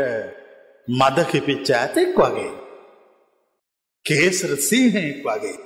මද 0.87 1.17
කිපිච්ච 1.31 1.69
ඇතෙක් 1.71 2.15
වගේ. 2.15 2.53
කේසර 4.05 4.51
සීහයෙක් 4.59 5.19
වගේ. 5.25 5.57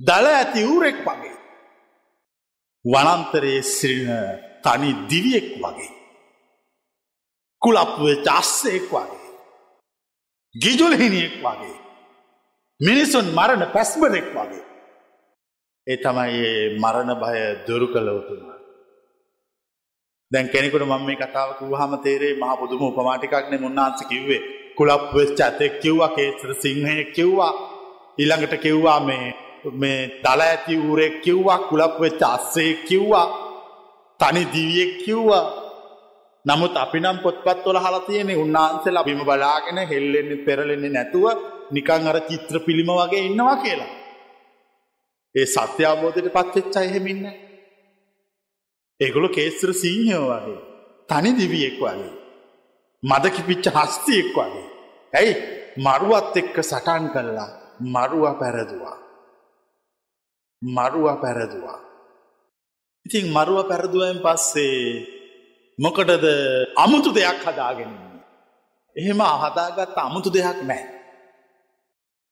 දළ 0.00 0.26
ඇති 0.30 0.60
ඌරෙක් 0.64 0.98
වගේ. 1.08 1.36
වනන්තරයේ 2.84 3.62
සිරින 3.68 4.12
තනි 4.64 4.90
දිවියෙක් 5.10 5.50
වගේ. 5.58 6.01
කුලප්ුවේ 7.62 8.16
චස්සයෙක් 8.22 8.86
වගේ. 8.90 9.20
ගිජුලහිනියෙක් 10.54 11.34
වගේ. 11.44 11.76
මිනිසුන් 12.80 13.26
මරණ 13.34 13.64
පැස්බනෙක් 13.74 14.26
වගේ. 14.36 14.64
ඒ 15.86 15.96
තමයි 15.96 16.40
මරණ 16.78 17.10
භය 17.22 17.38
දුරු 17.66 17.86
කළ 17.86 18.08
උතුමා. 18.10 18.58
දැන් 20.30 20.48
කෙනෙකුට 20.48 20.84
මම 20.84 21.04
මේ 21.06 21.16
කතාව 21.16 21.50
කිව්වහම 21.58 21.94
තේරෙයි 22.04 22.40
මහා 22.40 22.56
පුදුම 22.56 22.82
උපමාටිකක්නේ 22.82 23.62
මුන්නාන්සේ 23.64 24.08
කිව්වේ. 24.08 24.42
කුලප් 24.76 25.02
වෙච්ච 25.14 25.40
ඇතෙක් 25.40 25.72
කිව්වා 25.82 26.14
කේසර 26.16 26.50
සිංහයෙක් 26.54 27.08
කිව්වා. 27.16 27.52
ඊළඟට 28.18 28.54
කිව්වා 28.64 29.00
මේ 29.00 29.26
මේ 29.74 30.00
දල 30.24 30.40
ඇති 30.40 30.74
ඌරෙක් 30.78 31.14
කිව්වා 31.24 31.58
කුලප් 31.70 31.94
වෙච්ච 32.00 32.22
අස්සෙක් 32.28 32.78
කිව්වා. 32.88 33.26
තනි 34.20 34.42
දිවියෙක් 34.52 34.92
කිව්වා. 35.04 35.61
නමුත් 36.44 36.74
අපි 36.74 36.98
නම් 37.00 37.18
පොත්පත්වල 37.24 37.78
හලතියන 37.78 38.30
උන්නාන්සෙල 38.34 38.98
බිම 39.06 39.20
බලාගෙන 39.24 39.78
හෙල්ලෙන්නේ 39.90 40.44
පෙරලෙන්නේ 40.46 40.94
නැතුව 40.96 41.26
නිකං 41.70 42.08
අර 42.10 42.18
චිත්‍ර 42.28 42.56
පිළිම 42.66 42.90
වගේ 42.90 43.26
ඉන්නවා 43.28 43.56
කියලා. 43.62 43.92
ඒ 45.34 45.46
සත්‍ය 45.46 45.82
අවබෝධයට 45.84 46.34
පත්වෙච්චා 46.36 46.82
එහෙමින්න. 46.82 47.24
ඒගොලු 49.00 49.28
කේස්ත්‍ර 49.28 49.70
සීහයෝ 49.74 50.26
වගේ. 50.32 50.60
තනි 51.08 51.30
දිවියෙක් 51.38 51.78
වගේ. 51.80 52.12
මදකිපිච්ච 53.02 53.66
හස්තියෙක් 53.76 54.28
වගේ. 54.36 54.66
ඇයි 55.12 55.32
මරුවත් 55.76 56.34
එක්ක 56.36 56.56
සටන් 56.62 57.04
කල්ලා 57.14 57.50
මරුව 57.84 58.24
පැරදවා. 58.40 58.96
මරුව 60.62 61.06
පැරදවා. 61.22 61.78
ඉතින් 63.06 63.26
මරුව 63.32 63.58
පැරදුවෙන් 63.68 64.18
පස්සේ 64.24 65.11
මොකටද 65.84 66.24
අමුතු 66.84 67.10
දෙයක් 67.18 67.40
හදාගෙන. 67.46 67.92
එහෙම 68.96 69.20
අහදාගත් 69.20 69.96
අමුතු 70.06 70.30
දෙයක් 70.30 70.58
නෑ. 70.70 70.84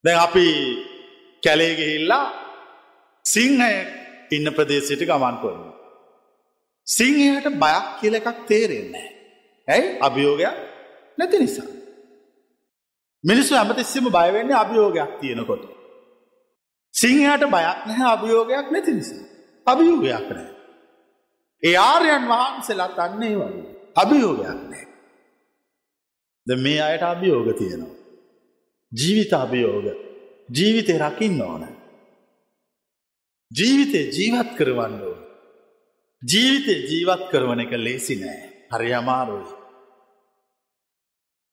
දැ 0.04 0.16
අපි 0.26 0.46
කැලේගෙහිල්ලා 1.44 2.26
සිංහය 3.24 3.72
ඉන්න 4.36 4.48
ප්‍රදේශයට 4.56 5.02
ගමන් 5.10 5.36
කරන. 5.42 5.62
සිංහයට 6.86 7.46
බයක් 7.62 7.86
කියල 8.00 8.14
එකක් 8.14 8.38
තේරෙන්නේ. 8.50 9.08
ඇයි 9.68 9.98
අභියෝගයක් 10.06 10.56
නැති 11.18 11.38
නිසා. 11.38 11.68
මිනිස්සු 13.24 13.52
ඇමතිස්සම 13.54 14.06
බයවෙන්නේ 14.16 14.60
අභියෝගයක් 14.62 15.10
තියෙනකොට. 15.20 15.64
සිංහයට 16.94 17.44
බයක් 17.56 17.78
නැහැ 17.88 18.08
අභියෝගයක් 18.16 18.66
නැති 18.72 18.92
නිසා. 19.00 19.22
අභියෝගයක් 19.66 20.26
නෑ. 20.36 20.59
ඒ 21.62 21.76
ආර්යන් 21.78 22.24
වහන්සෙලත් 22.28 22.98
අන්නේ 22.98 23.34
වගේ 23.36 23.66
අභියෝගයක් 23.94 24.60
නෑ. 24.62 24.86
ද 26.46 26.50
මේ 26.56 26.80
අයට 26.82 27.04
අභියෝග 27.04 27.48
තියෙනවා. 27.58 27.96
ජීවිත 28.92 29.32
අභියෝග 29.34 29.86
ජීවිතය 30.48 30.94
රකින්න 30.98 31.42
ඕන. 31.42 31.64
ජීවිතය 33.50 34.00
ජීවත් 34.16 34.50
කරවන්න 34.58 35.00
ඕන. 35.02 35.20
ජීවිතය 36.22 36.74
ජීවත් 36.90 37.22
කරවන 37.30 37.64
එක 37.64 37.72
ලේසි 37.78 38.16
නෑ 38.16 38.40
හරි 38.72 38.90
අමාරුයි. 38.94 39.50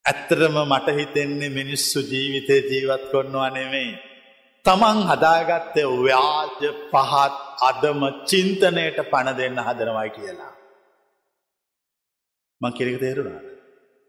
ඇත්තරම 0.05 0.55
මට 0.63 0.97
හිතෙන්නේ 0.99 1.55
මිනිස්සු 1.59 1.99
ජීවිතය 2.11 2.55
ජීවත් 2.71 3.03
කොන්නවා 3.11 3.49
නෙමෙයි. 3.49 4.06
තමන් 4.67 4.97
හදාගත්තය 5.09 5.83
ව්‍යාජ 6.05 6.61
පහත් 6.93 7.35
අදම 7.69 8.01
චින්තනයට 8.29 8.97
පණ 9.11 9.37
දෙන්න 9.39 9.59
හදනවයි 9.67 10.09
කියලා. 10.17 10.53
මං 12.61 12.71
කෙරෙක 12.77 12.97
තේරුණා. 13.03 13.41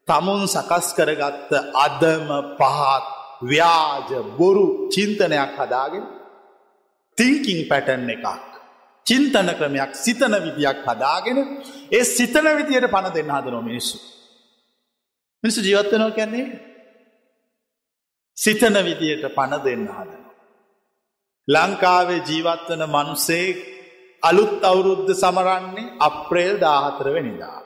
තමුන් 0.09 0.43
සකස් 0.55 0.87
කරගත්ත 0.99 1.50
අදම 1.87 2.29
පහත් 2.61 3.07
ව්‍යාජ 3.43 4.11
බොරු 4.38 4.67
චින්තනයක් 4.95 5.53
හදාගෙන 5.61 6.05
තිංකින් 7.19 7.61
පැටන් 7.71 8.11
එකක්. 8.15 8.27
චින්තන 9.07 9.49
ක්‍රමයක් 9.59 9.93
සිතන 10.05 10.35
විදියක් 10.45 10.79
හදාගෙන 10.88 11.38
ඒ 11.91 12.05
සිතන 12.17 12.47
විදියට 12.59 12.93
පණ 12.95 13.15
දෙන්න 13.17 13.35
හදනො 13.37 13.61
මිනිස්සු. 13.62 13.99
මිනිස්සු 15.45 15.61
ජීවත්වනෝ 15.67 16.11
කියන්නේ 16.19 16.47
සිතන 18.37 18.77
විදියට 18.88 19.25
පණ 19.37 19.62
දෙන්න 19.67 19.85
හදන. 19.97 20.17
ලංකාවේ 21.49 22.25
ජීවත්වන 22.28 22.83
මනුසේ 22.95 23.47
අලුත් 24.23 24.64
අවුරුද්ධ 24.71 25.12
සමරන්නේ 25.12 25.93
අප්‍රේල් 26.00 26.57
දාහතරවෙනිදා. 26.61 27.61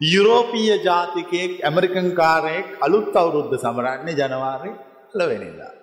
යුරෝපීය 0.00 0.78
ජාතිකයෙක් 0.86 1.52
ඇමරිකංකාරයෙක් 1.64 2.68
අලුත් 2.80 3.16
අවුරුද්ධ 3.16 3.54
සමරන්නේ 3.64 4.18
ජනවාරය 4.20 4.72
ලවෙනිදා. 5.14 5.74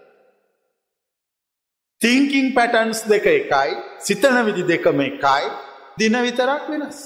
තිංකින් 2.01 2.47
පැටන්ස් 2.55 2.99
දෙක 3.11 3.25
එකයි 3.27 3.71
සිතන 3.99 4.37
විදි 4.47 4.63
දෙකම 4.71 4.99
එකයි 5.01 5.45
දින 5.99 6.15
විතරක් 6.25 6.63
වෙනස්. 6.71 6.99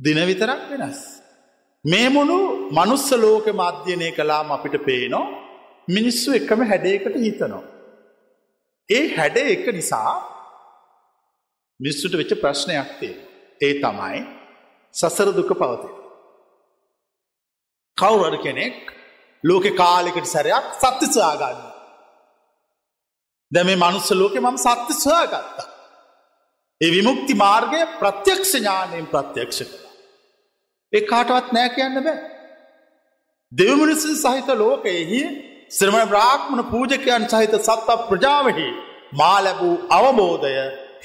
දින 0.00 0.18
විතරක් 0.28 0.62
වෙනස්. 0.70 0.98
මේ 1.84 2.08
මුණු 2.08 2.38
මනුස්ස 2.70 3.08
ලෝක 3.24 3.46
මධ්‍යනය 3.60 4.08
කලාම 4.18 4.48
අපිට 4.56 4.76
පේනෝ 4.88 5.26
මිනිස්සු 5.88 6.28
එකම 6.40 6.60
හැඩයකට 6.70 7.16
හිතනවා. 7.26 7.73
ඒ 8.90 9.16
හැඩ 9.16 9.36
එක 9.36 9.66
නිසා 9.72 10.14
මිස්සුට 11.80 12.14
වෙච්ච 12.14 12.32
ප්‍රශ්නයක් 12.40 12.90
තිය. 13.00 13.14
ඒ 13.60 13.74
තමයි 13.80 14.18
සසර 14.94 15.28
දුක 15.32 15.52
පවති. 15.52 15.90
කවුරඩ 17.98 18.42
කෙනෙක් 18.42 18.76
ලෝක 19.44 19.64
කාලෙකට 19.76 20.26
සැරයක් 20.26 20.66
සත්‍ය 20.74 21.06
සොයාගන්න. 21.06 21.62
දැ 23.52 23.64
මේ 23.64 23.76
මනුස්ස 23.76 24.10
ලෝකෙ 24.12 24.40
මම 24.40 24.58
සත්‍ය 24.58 24.94
සොයාගත්තා. 24.96 25.66
ඒ 26.80 26.90
විමුක්ති 26.90 27.34
මාර්ගය 27.34 27.80
ප්‍රත්‍යක්ෂ 28.00 28.52
ඥානයෙන් 28.54 29.06
ප්‍රත්‍යක්ෂ 29.06 29.58
කළ. 29.62 29.82
ඒ 30.92 31.02
කාටවත් 31.02 31.52
නෑ 31.52 31.74
කියන්න 31.74 32.04
බෑ. 32.04 32.18
දෙවමිනිසින් 33.52 34.16
සහිත 34.16 34.48
ලෝකයෙහි 34.54 35.20
ශ්‍රමණ 35.70 36.08
බ්‍රාහ්මණ 36.08 36.62
පූජකයන් 36.70 37.24
සහිත 37.28 37.54
සත්ත 37.60 37.88
ප්‍රජාවෙහි 38.08 38.66
මා 39.12 39.38
ලැබූ 39.44 39.74
අවබෝධය 39.90 40.54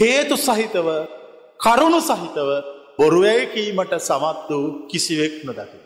හේතු 0.02 0.36
සහිතව 0.38 0.88
කරුණු 1.60 2.00
සහිතව 2.00 2.50
බොරුවැයකීමට 3.00 3.94
සමත් 4.00 4.50
වූ 4.50 4.88
කිසිවෙක් 4.88 5.36
නොදකි. 5.44 5.80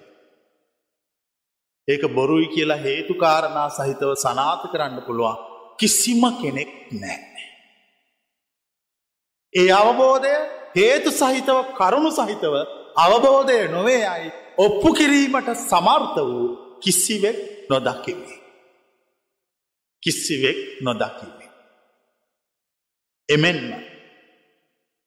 ඒක 1.87 2.03
බොරුයි 2.07 2.47
කියලා 2.47 2.77
හේතු 2.77 3.13
කාරණා 3.13 3.69
සහිතව 3.69 4.11
සනාත 4.15 4.63
කරන්න 4.71 4.99
පුළුවන් 5.05 5.41
කිසිම 5.79 6.23
කෙනෙක් 6.41 6.71
නෑ. 6.93 7.19
ඒ 9.53 9.69
අවබෝධය 9.71 10.35
හේතු 10.75 11.09
සහිතව 11.11 11.57
කරුණු 11.79 12.11
සහිතව 12.11 12.55
අවබෝධය 12.97 13.59
නොවේ 13.67 14.05
අයි 14.05 14.29
ඔප්පු 14.57 14.89
කිරීමට 14.93 15.49
සමර්ථ 15.69 16.17
වූ 16.21 16.47
කිසිවෙක් 16.79 17.37
නොදකිවේ. 17.69 18.42
කිසිවෙක් 20.05 20.57
නොදකිවේ. 20.81 21.49
එමෙන්ම 23.29 23.67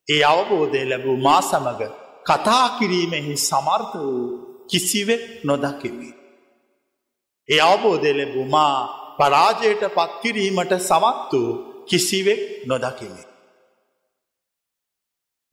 ඒ 0.08 0.22
අවබෝධය 0.22 0.84
ලැබූ 0.88 1.16
මා 1.16 1.40
සමග 1.40 1.80
කතා 2.22 2.66
කිරීමෙහි 2.78 3.36
සමර්ථ 3.36 3.94
වූ 3.96 4.22
කිසිවෙක් 4.66 5.44
නොදකිවේ. 5.44 6.14
ඒ 7.48 7.60
අවබෝධය 7.60 8.12
ලැබූ 8.12 8.44
මා 8.44 8.76
පරාජයට 9.18 9.82
පත්කිරීමට 9.94 10.72
සමත් 10.80 11.32
වූ 11.32 11.50
කිසිවෙක් 11.84 12.66
නොදකිමි. 12.66 13.22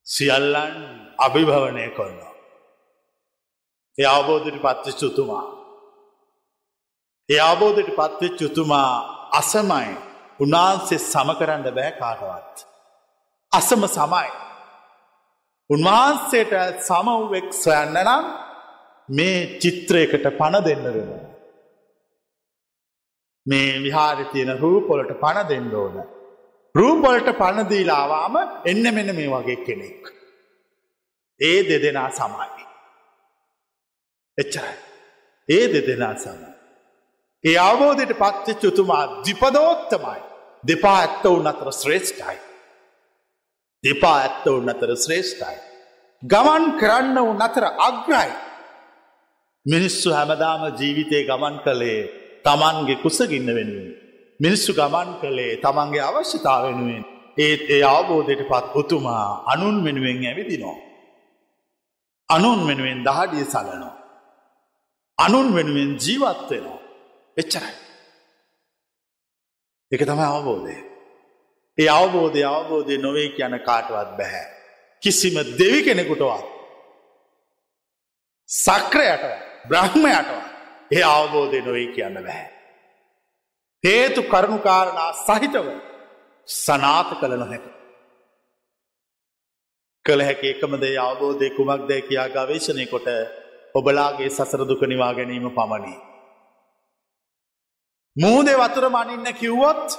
සියල්ලන් 0.07 0.55
අභිභවනය 1.17 1.89
කොන්නවා. 1.89 2.33
ඒ 3.97 4.05
අවබෝධට 4.05 4.57
පත්වෙ 4.61 4.91
චුතුමා. 4.91 5.47
ඒ 7.29 7.39
අවබෝධට 7.39 7.89
පත්වෙ 7.95 8.27
චුතුමා 8.29 8.93
අසමයි 9.33 9.91
උන්වහන්සේ 10.39 10.99
සම 11.01 11.29
කරන්න 11.39 11.67
බෑ 11.71 11.91
කාටවත්. 11.99 12.55
අසම 13.51 13.83
සමයි. 13.89 14.29
උන්වහන්සේට 15.69 16.53
සමව්වෙක් 16.81 17.47
සොයන්න 17.55 17.99
නම් 17.99 18.25
මේ 19.09 19.37
චිත්‍රයකට 19.59 20.25
පණ 20.31 20.65
දෙන්න 20.65 20.83
වෙනවා. 20.87 21.21
මේ 23.45 23.79
විහාරි 23.79 24.25
තියෙන 24.25 24.59
රූපොලට 24.59 25.13
පණ 25.19 25.49
දෙන්න 25.49 25.69
ඕන. 25.75 25.95
රූපොලට 26.75 27.29
පණදීලාවාම 27.33 28.35
එන්න 28.65 28.85
මෙන 28.95 29.15
මේ 29.15 29.29
වගේ 29.29 29.59
කෙනෙක්. 29.65 30.01
ඒ 31.41 31.59
දෙදෙනා 31.69 32.09
සමයි. 32.11 32.65
එච්චරයි. 34.37 34.75
ඒ 35.49 35.65
දෙදෙනා 35.73 36.15
සමයි. 36.17 36.52
ඒ 37.43 37.57
අවබෝධයට 37.59 38.13
පත්්ච 38.21 38.61
චුතුමා 38.61 39.03
දිපදෝත්තමයි. 39.25 40.21
දෙපා 40.67 40.97
ඇත්ත 40.99 41.23
වුන් 41.25 41.47
අතර 41.51 41.69
ශ්‍රේෂ්ඨයි. 41.71 42.37
දෙපා 43.83 44.17
ඇත්ත 44.17 44.45
වුන් 44.45 44.69
අතර 44.73 44.91
ශ්‍රේෂ්ඨයි. 44.95 45.57
ගමන් 46.23 46.65
කරන්න 46.79 47.17
වුන් 47.27 47.41
අතර 47.47 47.65
අග්‍රයි. 47.87 48.31
මිනිස්සු 49.65 50.09
හැමදාම 50.11 50.63
ජීවිතය 50.79 51.19
ගමන් 51.29 51.55
කළේ 51.65 52.01
තමන්ගේ 52.45 53.01
කුසගින්න 53.03 53.49
වෙනුවෙන්. 53.57 53.89
මිනිස්සු 54.39 54.71
ගමන් 54.73 55.09
කළේ 55.21 55.59
තමන්ගේ 55.65 56.03
අවශ්‍යතාව 56.09 56.61
වෙනුවෙන් 56.67 57.03
ඒත් 57.37 57.63
ඒ 57.69 57.83
අවබෝධයට 57.89 58.43
පත් 58.51 58.65
උතුමා 58.81 59.27
අනුන් 59.53 59.77
වෙනුවෙන් 59.85 60.23
ඇවිදිනවා. 60.29 60.79
අනුන් 62.29 62.59
වෙනුවෙන් 62.67 63.03
දහඩිය 63.07 63.45
සලනවා. 63.45 63.95
අනුන් 65.17 65.47
වෙනුවෙන් 65.55 65.91
ජීවත් 66.03 66.49
වෙනවා. 66.51 66.82
එච්චරයි. 67.37 67.73
එක 69.91 70.01
තමයි 70.01 70.25
අවබෝධය. 70.27 70.77
ඒ 71.77 71.89
අවබෝධය 71.89 72.43
අවබෝධය 72.47 72.97
නොවේ 72.97 73.29
කියන 73.29 73.55
කාටවත් 73.59 74.09
බැහැ. 74.17 74.45
කිසිම 75.03 75.35
දෙවි 75.57 75.79
කෙනෙකුටවත් 75.83 76.45
සක්‍රයටව 78.49 79.31
බ්‍රහ්මයටව 79.67 80.39
ඒ 80.91 81.03
අවබෝධය 81.09 81.59
නොයි 81.61 81.87
කියන්න 81.95 82.17
බැහැ. 82.17 82.49
හේතු 83.83 84.21
කරුණුකාරණා 84.23 85.11
සහිතව 85.19 85.67
සනාත 86.47 87.09
කළ 87.19 87.33
නොහැක. 87.37 87.65
කළ 90.05 90.21
හැකි 90.21 90.47
එකමදේ 90.47 90.95
අවබෝධය 90.99 91.49
කුමක්දෑ 91.49 92.01
කියා 92.01 92.29
ගවේශණය 92.29 92.85
කොට 92.85 93.07
ඔබලාගේ 93.75 94.29
සසරදුක 94.29 94.81
නිවා 94.83 95.13
ගැනීම 95.13 95.47
පමණි. 95.49 95.93
මුහදේ 98.15 98.55
වතුර 98.55 98.85
මනින්න 98.89 99.33
කිව්වොත් 99.33 99.97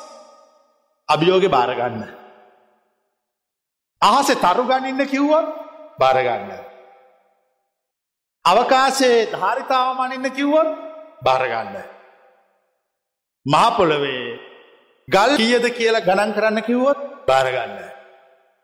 අභියෝග 1.08 1.44
බාරගන්න. 1.50 2.02
අහසේ 4.02 4.36
තරු 4.36 4.64
ගනින්න 4.64 5.06
කිව්වොත් 5.06 5.46
බාරගන්න. 5.98 6.50
අවකාශයේ 8.44 9.30
ධාරිතාව 9.32 9.88
මනින්න 9.96 10.30
කිව්වොත් 10.30 10.70
බාරගන්න. 11.22 11.76
මහපොළවේ 13.46 14.38
ගල් 15.08 15.36
කියද 15.36 15.66
කියලා 15.70 16.06
ගණන් 16.08 16.34
කරන්න 16.34 16.62
කිව්වොත් 16.62 17.00
බාරගන්න. 17.26 17.74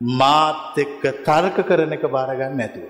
මාත් 0.00 0.78
එක්ක 0.78 1.02
තර්ක 1.26 1.56
කරන 1.68 1.92
එක 1.92 2.06
බාරගන්න 2.08 2.56
නැතුව. 2.56 2.86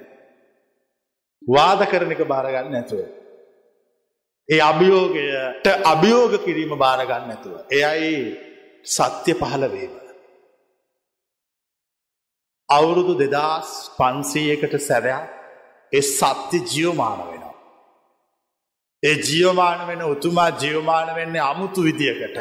වාද 1.42 1.80
කරන 1.90 2.12
එක 2.12 2.22
බාරගන්න 2.26 2.70
නැතුව. 2.70 3.19
ඒ 4.50 4.60
අභියෝගයට 4.60 5.66
අභියෝග 5.84 6.32
කිරීම 6.44 6.72
බාරගන්න 6.78 7.26
නැතුව. 7.28 7.54
එයයි 7.70 8.14
සත්‍ය 8.84 9.32
පහළ 9.32 9.64
වේම. 9.68 9.92
අවුරුදු 12.68 13.14
දෙදස් 13.14 13.70
පන්සීයකට 13.96 14.74
සැරයක් 14.80 15.24
ඒ 15.92 16.00
සත්‍ය 16.00 16.58
ජියෝමාන 16.72 17.20
වෙනවා. 17.28 17.54
ඒ 19.02 19.16
ජියෝමාන 19.22 19.86
වෙන 19.86 20.02
උතුමා 20.04 20.50
ජියෝමාන 20.50 21.14
වෙන්නේ 21.14 21.40
අමුතු 21.40 21.80
විදියකට. 21.82 22.38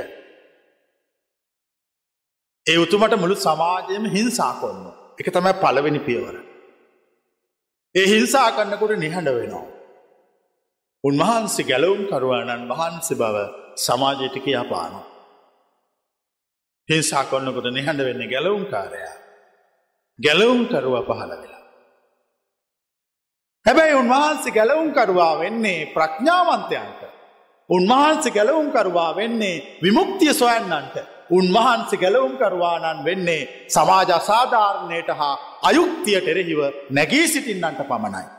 ඒ 2.68 2.78
උතුමට 2.78 3.20
මුළු 3.20 3.36
සමාජයම 3.36 4.06
හිංසා 4.06 4.54
කොන්න 4.62 4.82
එක 5.20 5.28
තමයි 5.34 5.54
පලවෙනි 5.54 6.00
පියවර. 6.00 6.36
ඒ 7.96 8.06
හිංසා 8.06 8.50
කන්නකොට 8.52 8.98
නිහඬ 8.98 9.38
වෙනවා. 9.38 9.79
උන්වහන්සේ 11.04 11.66
ගැලවුම් 11.66 12.02
කරුවාණන් 12.08 12.70
වහන්සේ 12.70 13.18
බව 13.18 13.36
සමාජයට 13.78 14.36
කියා 14.44 14.64
පානවා. 14.64 15.08
හිංසා 16.90 17.24
කොන්නකොට 17.24 17.68
නිහඬ 17.68 18.02
වෙන්න 18.06 18.30
ගැලවුම් 18.30 18.66
කාරයා. 18.66 19.16
ගැලවුම් 20.20 20.62
කරුව 20.68 20.96
පහළ 21.06 21.34
වෙලා. 21.34 21.64
හැබැයි 23.66 23.94
උන්වහන්සේ 23.94 24.52
ගැලවුම් 24.52 24.90
කරුවා 24.92 25.40
වෙන්නේ 25.40 25.80
ප්‍රඥාවන්තයන්ට. 25.88 27.02
උන්වහන්සේ 27.70 28.32
ගැලවුම් 28.32 28.68
කරුවා 28.72 29.16
වෙන්නේ 29.16 29.80
විමුක්තිය 29.84 30.34
සොයන්නන්ට. 30.34 30.96
උන්වහන්සේ 31.32 32.00
ගැලවුම් 32.00 32.34
කරවානන් 32.38 33.06
වෙන්නේ 33.06 33.68
සමාජ 33.68 34.12
අසාධාරණයට 34.12 35.10
හා 35.10 35.36
අයුක්තියට 35.62 36.28
එරෙහිව 36.28 36.60
නැගී 36.90 37.28
සිටින්නන්ට 37.28 37.82
පමණයි. 37.88 38.39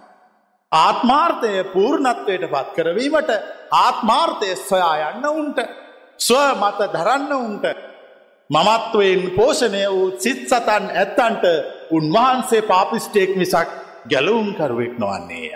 ආත්මාර්ථය 0.73 1.53
පූර්ණත්වයට 1.73 2.45
පත් 2.47 2.75
කරවීමට 2.77 3.31
ආත්මාර්ථය 3.77 4.51
සොයා 4.59 5.11
යන්න 5.11 5.27
උන්ට 5.33 5.59
ස්ව 6.19 6.43
මත 6.55 6.91
දරන්න 6.93 7.33
උන්ට 7.37 7.65
මමත්වයෙන් 8.51 9.25
පෝෂණය 9.31 9.83
වූ 9.87 10.07
සිත් 10.19 10.47
සතන් 10.49 10.87
ඇත්තන්ට 10.93 11.45
උන්වහන්සේ 11.91 12.63
පාපිස්ටේක් 12.63 13.35
මිසක් 13.37 13.69
ගැලවුම්කරුවෙක් 14.07 14.95
නොවන්නේය. 14.99 15.51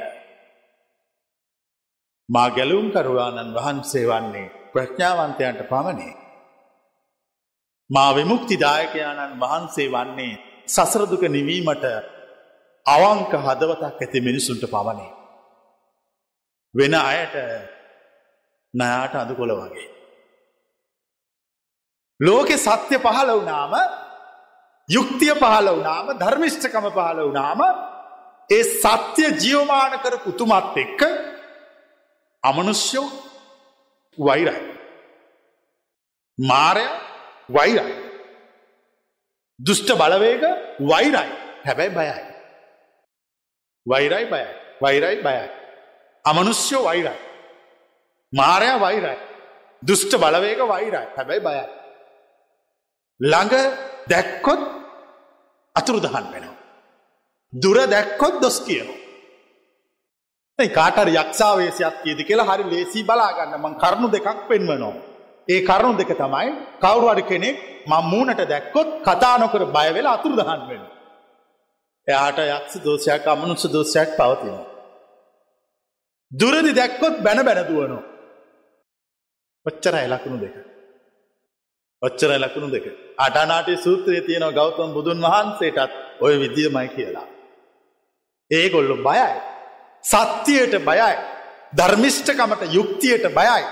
මා 2.29 2.48
ගැලුම්කරුවාණන් 2.50 3.55
වහන්සේ 3.55 4.05
වන්නේ 4.07 4.53
ප්‍රඥාවන්තයන්ට 4.72 5.62
පමණේ. 5.68 6.14
මා 7.90 8.11
විමුක්තිදායකයාණන් 8.14 9.40
වහන්සේ 9.40 9.88
වන්නේ 9.88 10.40
සසරදුක 10.66 11.22
නිවීමට 11.29 11.85
අවංක 12.87 13.33
හදවතක් 13.38 14.01
ඇති 14.01 14.20
මිනිසුන්ට 14.20 14.64
පමණේ. 14.66 15.11
වෙන 16.75 16.94
අයට 16.94 17.35
නයාට 18.75 19.14
අඳ 19.14 19.37
කොළ 19.37 19.53
වගේ. 19.53 19.88
ලෝකෙ 22.20 22.57
සත්‍ය 22.59 22.99
පහළ 22.99 23.31
වනාම 23.40 23.73
යුක්තිය 24.88 25.35
පහළ 25.35 25.68
වනාම 25.70 26.07
ධර්මිෂ්ඨකම 26.18 26.87
පහළ 26.90 27.20
වනාම 27.31 27.61
ඒ 28.51 28.64
සත්‍ය 28.75 29.25
ජියවමාන 29.38 29.99
කර 29.99 30.18
පුතුමත් 30.18 30.77
එක්ක 30.77 31.01
අමනුෂ්‍යෝ 32.42 33.07
වෛරයි. 34.18 34.62
මාරය 36.38 36.87
වෛරයි. 37.49 37.97
දුෂ්ට 39.59 39.90
බලවේග 39.94 40.44
වෛරයි 40.83 41.31
හැබැයි 41.64 41.90
බයයි. 41.90 42.34
වෛරයි 43.87 44.27
බයයි 44.33 44.64
වෛරයි 44.81 45.23
බයයි. 45.27 45.47
අමනුෂ්‍යෝ 46.25 46.85
වෛරයි. 46.85 47.18
මාරය 48.33 48.70
වෛරයි. 48.81 49.16
දුෂ්ට 49.83 50.12
බලවේග 50.23 50.61
වෛරයි 50.73 51.05
හැබැයි 51.16 51.44
බයයි. 51.47 51.64
ළඟ 53.20 53.55
දැක්කොත් 54.11 54.61
අතුරුදහන් 55.77 56.27
වෙනවා. 56.33 56.57
දුර 57.53 57.79
දැක්කොත් 57.87 58.35
දොස් 58.42 58.59
කියනවා. 58.66 59.01
කාටර 60.59 61.09
යක්ෂාවේශයක් 61.14 61.94
කියද 62.05 62.20
කියලා 62.29 62.49
හරි 62.51 62.64
ලේසි 62.73 63.01
බලාගන්න 63.03 63.55
මං 63.62 63.75
කරුණු 63.83 64.09
දෙකක් 64.09 64.29
පෙන්වනවා. 64.49 64.94
ඒ 65.49 65.61
කරුණු 65.61 65.99
දෙක 65.99 66.11
තමයි 66.23 66.51
කවුරුවඩ 66.81 67.20
කෙනෙක් 67.31 67.57
මං 67.87 68.05
මූනට 68.12 68.40
දැක්කොත් 68.53 68.88
කතානොකර 69.07 69.62
බයවෙලා 69.77 70.14
අතුරුදහන් 70.18 70.62
වෙන. 70.68 70.83
එයාට 72.09 72.38
යක්ෂ 72.38 72.75
දෝෂයක් 72.85 73.27
අමනුස්ස 73.27 73.64
දෝෂයක් 73.73 74.11
පවතිනවා. 74.17 74.67
දුරදි 76.33 76.73
දැක්කොත් 76.73 77.17
බැන 77.23 77.40
බැනදුවනවා. 77.45 78.03
ඔච්චර 79.67 79.95
එලකුණු 79.97 80.38
දෙක. 80.40 80.55
ඔච්චර 82.03 82.31
ලකුණු 82.38 82.69
දෙක. 82.73 82.87
අටනාටේ 83.19 83.77
සූත්‍රයේ 83.77 84.21
තියෙනවා 84.21 84.53
ගෞතම 84.53 84.90
බුදුන් 84.93 85.19
වහන්සේටත් 85.21 85.93
ඔය 86.21 86.35
විදියමයි 86.40 86.88
කියලා. 86.88 87.27
ඒගොල්ලො 88.51 88.97
බයයි. 88.99 89.31
සත්‍යයට 90.05 90.75
බයයි. 90.81 91.14
ධර්මිෂ්ඨකමට 91.77 92.62
යුක්තියට 92.75 93.27
බයයි. 93.31 93.64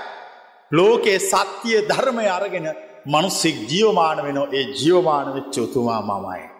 ලෝකයේ 0.71 1.19
සත්‍යය 1.21 1.79
ධර්මය 1.89 2.25
අරගෙන 2.29 2.67
මනුස්සෙක් 3.05 3.57
ජීවමාන 3.69 4.19
වෙනෝ 4.23 4.47
ඒ 4.51 4.65
ජීවමාන 4.71 5.27
වෙච්ච 5.35 5.55
උතුමා 5.57 6.01
මමයි. 6.01 6.52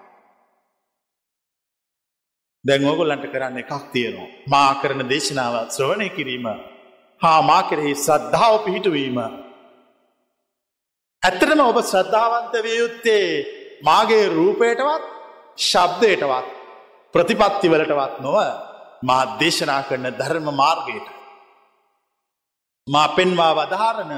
දැන් 2.65 2.85
ඕගොල්ලන්ට 2.85 3.25
කරන්න 3.27 3.57
එකක් 3.57 3.71
තියෙනවා. 3.93 4.29
මා 4.47 4.69
කරන 4.75 5.01
දේශනාව 5.09 5.55
ශ්‍රවණය 5.69 6.07
කිරීම 6.09 6.45
හා 7.21 7.39
මා 7.41 7.63
කෙරෙහි 7.63 7.93
ශ්‍රද්ධාව 7.97 8.55
පිහිටුවීම 8.65 9.17
ඇත්තටම 11.23 11.61
ඔබ 11.61 11.79
ශ්‍රද්ධාවන්ත 11.83 12.53
විය 12.65 12.77
යුත්තේ 12.77 13.25
මාගේ 13.83 14.25
රූපයටවත් 14.29 15.03
ශබ්දයටවත් 15.61 16.47
ප්‍රතිපත්තිවලටවත් 17.15 18.15
නොව 18.19 18.37
මා 19.03 19.23
දේශනා 19.39 19.81
කරන 19.83 20.07
ධර්ම 20.13 20.47
මාර්ගයට. 20.53 21.07
මා 22.87 23.07
පෙන්වා 23.09 23.53
වදහාරණ 23.55 24.13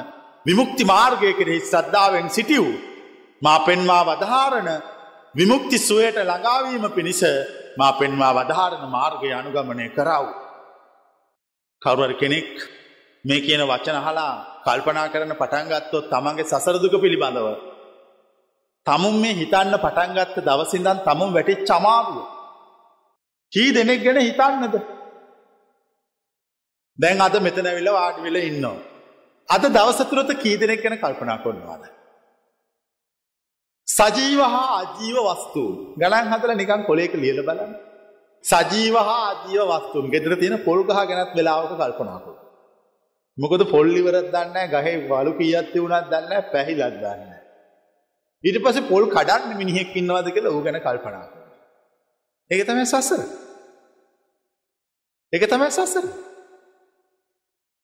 විමුක්ති 0.45 0.83
මාර්ගය 0.85 1.29
කෙරෙහි 1.33 1.59
ශ්‍රද්ධාවෙන් 1.63 2.29
සිටියව්. 2.29 2.65
මා 3.41 3.59
පෙන්වා 3.59 4.03
වදහාරණ 4.05 4.69
විමුක්ති 5.35 5.77
සුවයට 5.79 6.17
ළඟාවීම 6.21 6.85
පිණිස 6.91 7.21
මා 7.77 7.91
පෙන්වා 7.91 8.33
වදහාරණ 8.33 8.85
මාර්ගය 8.89 9.29
අනුගමනය 9.33 9.87
කරව. 9.89 10.25
කවුවර 11.81 12.11
කෙනෙක් 12.13 12.51
මේ 13.25 13.41
කියන 13.41 13.61
වචන 13.63 13.97
හලා 14.01 14.33
කල්පනා 14.65 15.07
කරන 15.07 15.33
පටන්ගත්තොත් 15.33 16.05
තමන්ගේ 16.09 16.49
සසරදුක 16.51 16.95
පිළිබඳව. 17.01 17.47
තමුන් 18.87 19.15
මේ 19.15 19.33
හිතන්න 19.33 19.75
පටන්ගත්ත 19.77 20.37
දවසිදන් 20.39 20.99
තමුන් 20.99 21.33
වැටි 21.33 21.55
චමාරුව. 21.63 22.17
කී 23.51 23.69
දෙනෙක් 23.73 24.03
ගැන 24.03 24.19
හිතන්නද. 24.19 24.75
දැන් 26.99 27.21
අද 27.21 27.35
මෙතනැවිල 27.39 27.89
වාඩි 27.91 28.21
වෙල 28.21 28.37
ඉන්නවා. 28.41 28.77
අද 29.49 29.63
දවසතුරත 29.69 30.31
කී 30.41 30.55
දෙනෙක් 30.57 30.81
ගැන 30.83 30.97
කල්පනා 30.97 31.37
කොන්නවාද. 31.37 31.83
සජීව 33.87 34.39
හා 34.45 34.69
අජීව 34.75 35.17
වස්තුූන් 35.29 35.75
ගණන් 35.97 36.31
හදල 36.31 36.53
නිකන් 36.53 36.81
කොලේක 36.85 37.13
ලියල 37.15 37.39
බලන්න. 37.41 37.73
සජීව 38.45 38.95
හා 38.99 39.21
අජීව 39.25 39.61
වස්තුන් 39.73 40.09
ගෙදර 40.09 40.33
තියෙන 40.39 40.57
පොල්ගහ 40.63 40.91
ගැනත් 40.91 41.31
වෙලාවක 41.35 41.71
කල්පනාකු. 41.73 42.33
මොකද 43.37 43.61
පොල්ලිවරත් 43.71 44.27
දන්න 44.31 44.69
ගහ 44.73 44.87
වලු 45.09 45.31
පියත්ති 45.39 45.79
වුණත් 45.79 46.11
දන්න 46.11 46.51
පැහිලත් 46.53 46.99
දන්න. 47.03 47.31
ඊට 48.43 48.59
පස 48.63 48.77
පොල් 48.91 49.05
කඩන්න 49.07 49.57
මිනිහෙක් 49.61 49.95
ඉන්නවාද 49.95 50.29
කියලා 50.35 50.55
ඕ 50.55 50.63
ගැන 50.63 50.79
කල්පනා. 50.81 51.25
ඒක 52.51 52.61
තමයි 52.67 52.85
සසර. 52.85 53.21
එක 55.33 55.43
තමයි 55.51 55.69
සසර. 55.71 56.05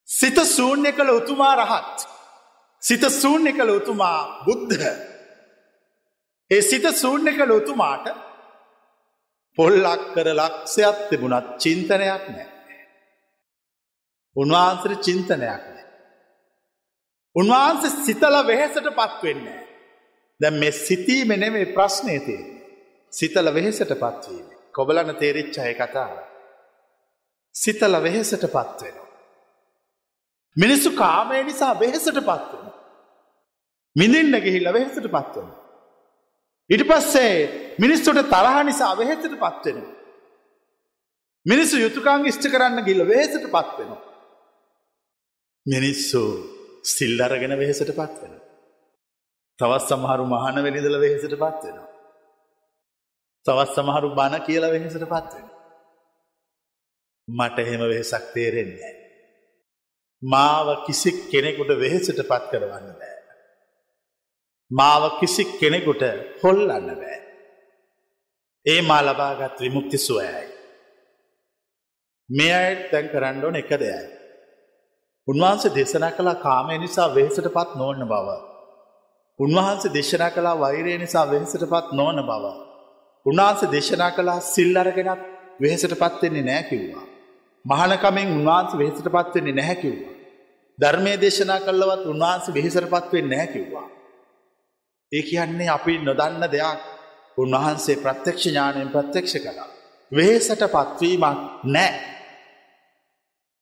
සිත 0.09 0.37
සූන්‍ය 0.47 0.91
කළ 0.91 1.11
උතුමා 1.11 1.53
රහත්. 1.57 1.97
සිත 2.83 3.03
සූන්‍ය 3.13 3.51
කළ 3.53 3.77
උතුමා 3.77 4.19
බුද්ධ. 4.45 5.10
ඒ 6.51 6.61
සිත 6.61 6.85
සූන්‍ය 6.93 7.31
කළ 7.31 7.51
උතුමාට 7.51 8.07
පොල්ලක් 9.57 10.01
කර 10.13 10.27
ලක්ෂයක් 10.33 10.97
තිබුණත් 11.09 11.47
චින්තනයක් 11.57 12.25
නෑ. 12.27 12.47
උන්වහන්සර 14.35 14.93
චින්තනයක් 14.99 15.39
නෑ. 15.39 15.85
උන්වහන්ස 17.35 17.95
සිතල 18.05 18.35
වෙහෙසට 18.43 18.89
පත්වෙන්නේ. 18.91 19.61
දැ 20.39 20.51
මෙ 20.53 20.71
සිතීම 20.77 21.31
නෙමේ 21.35 21.71
ප්‍රශ්නය 21.73 22.17
තිය. 22.19 22.41
සිතල 23.13 23.47
වෙහෙසට 23.53 23.93
පත්වීම. 23.95 24.47
කොබලන 24.73 25.15
තේරිච්චය 25.15 25.71
කතාව. 25.73 26.17
සිතල 27.55 27.95
වෙහෙසට 28.03 28.45
පත්වෙනවා. 28.47 29.09
මිනිස්සු 30.55 30.91
කාමය 30.93 31.43
නිසා 31.43 31.73
වෙහෙසට 31.79 32.21
පත්වෙන. 32.21 32.67
මිඳින්න 33.95 34.41
ගිහිල්ල 34.41 34.73
වෙහෙසට 34.73 35.07
පත්වන. 35.07 35.60
ඉට 36.71 36.83
පස්සේ 36.83 37.33
මිනිස්සුට 37.79 38.21
තරහ 38.27 38.57
නිසා 38.63 38.93
වෙහෙසට 38.97 39.35
පත්වෙන. 39.35 39.81
මිනිස්සු 41.45 41.75
යුතුකාං 41.77 42.25
ඉෂ්ට 42.25 42.47
කරන්න 42.47 42.85
ගිල්ල 42.85 43.03
වෙහෙසට 43.05 43.45
පත්වෙනවා. 43.47 44.01
මිනිස්සු 45.65 46.21
සිල්ලරගෙන 46.85 47.57
වෙහෙසට 47.57 47.91
පත්වෙන. 47.91 48.33
තවත් 49.59 49.87
සමහරු 49.87 50.25
මහන 50.25 50.63
වෙනිදල 50.63 50.99
වෙහෙසට 50.99 51.35
පත්වෙනවා. 51.35 51.89
තවත් 53.45 53.75
සමහරු 53.75 54.15
බණ 54.15 54.45
කියල 54.45 54.65
වෙහෙසට 54.69 55.05
පත්වෙන. 55.05 55.47
මට 57.27 57.57
එහෙම 57.59 57.83
වෙහෙසක් 57.85 58.33
තේරෙන්නේ. 58.33 58.93
මාව 60.21 60.67
කිසි 60.85 61.11
කෙනෙකුට 61.31 61.71
වෙහෙසට 61.77 62.21
පත් 62.23 62.43
කරවන්න 62.51 62.93
බෑ. 62.93 63.10
මාව 64.71 65.03
කිසි 65.19 65.43
කෙනෙකුට 65.59 66.03
හොල්ලන්න 66.43 66.87
බෑ. 66.91 67.19
ඒ 68.65 68.81
මා 68.81 69.01
ලබාගත් 69.01 69.59
විමුක්ති 69.59 69.97
සුවයයි. 69.97 70.45
මේ 72.29 72.53
අයට 72.53 72.83
තැන් 72.91 73.07
කරන්න 73.09 73.45
ඕන 73.45 73.55
එක 73.55 73.71
දෙයයි. 73.75 74.07
උන්වහන්සේ 75.27 75.75
දේශනා 75.75 76.11
කලා 76.11 76.37
කාමය 76.37 76.77
නිසා 76.77 77.13
වෙහෙසට 77.15 77.47
පත් 77.47 77.69
නොවන්න 77.75 78.07
බව. 78.07 78.29
උන්වහන්සේ 79.39 79.93
දේශනා 79.93 80.31
කලා 80.31 80.59
වෛරය 80.59 80.97
නිසා 80.97 81.25
වෙහෙසට 81.31 81.65
පත් 81.69 81.87
නොවන 81.91 82.19
බව. 82.21 82.45
උන්වහන්සේ 83.25 83.71
දේශනා 83.71 84.11
කලා 84.11 84.39
සිල්ලරගෙනත් 84.45 85.21
වෙහෙසට 85.61 85.93
පත්වෙන්නේ 85.93 86.43
නෑකිව්වා. 86.43 87.05
මහනකමෙන් 87.65 88.29
උන්වහන්සේ 88.29 88.79
වෙහෙසට 88.79 89.07
පත්වෙන්නේ 89.07 89.55
නැහැකිව්වා. 89.55 90.15
ධර්මය 90.79 91.13
දේශනා 91.21 91.59
කල්ලවත් 91.59 92.05
උන්වහන්සේ 92.05 92.53
වෙහෙසට 92.53 92.87
පත්වෙන් 92.89 93.29
නැහැකිව්වා. 93.29 93.87
ඒ 95.11 95.21
කියන්නේ 95.21 95.69
අපි 95.69 95.97
නොදන්න 95.99 96.43
දෙයක් 96.51 96.79
උන්වහන්සේ 97.37 97.95
ප්‍රත්‍යක්ෂ 97.95 98.45
ඥානයෙන් 98.45 98.89
ප්‍රත්‍යක්ෂ 98.89 99.35
කළා. 99.35 99.69
වෙහෙසට 100.11 100.63
පත්වීමක් 100.67 101.39
නෑ. 101.65 101.91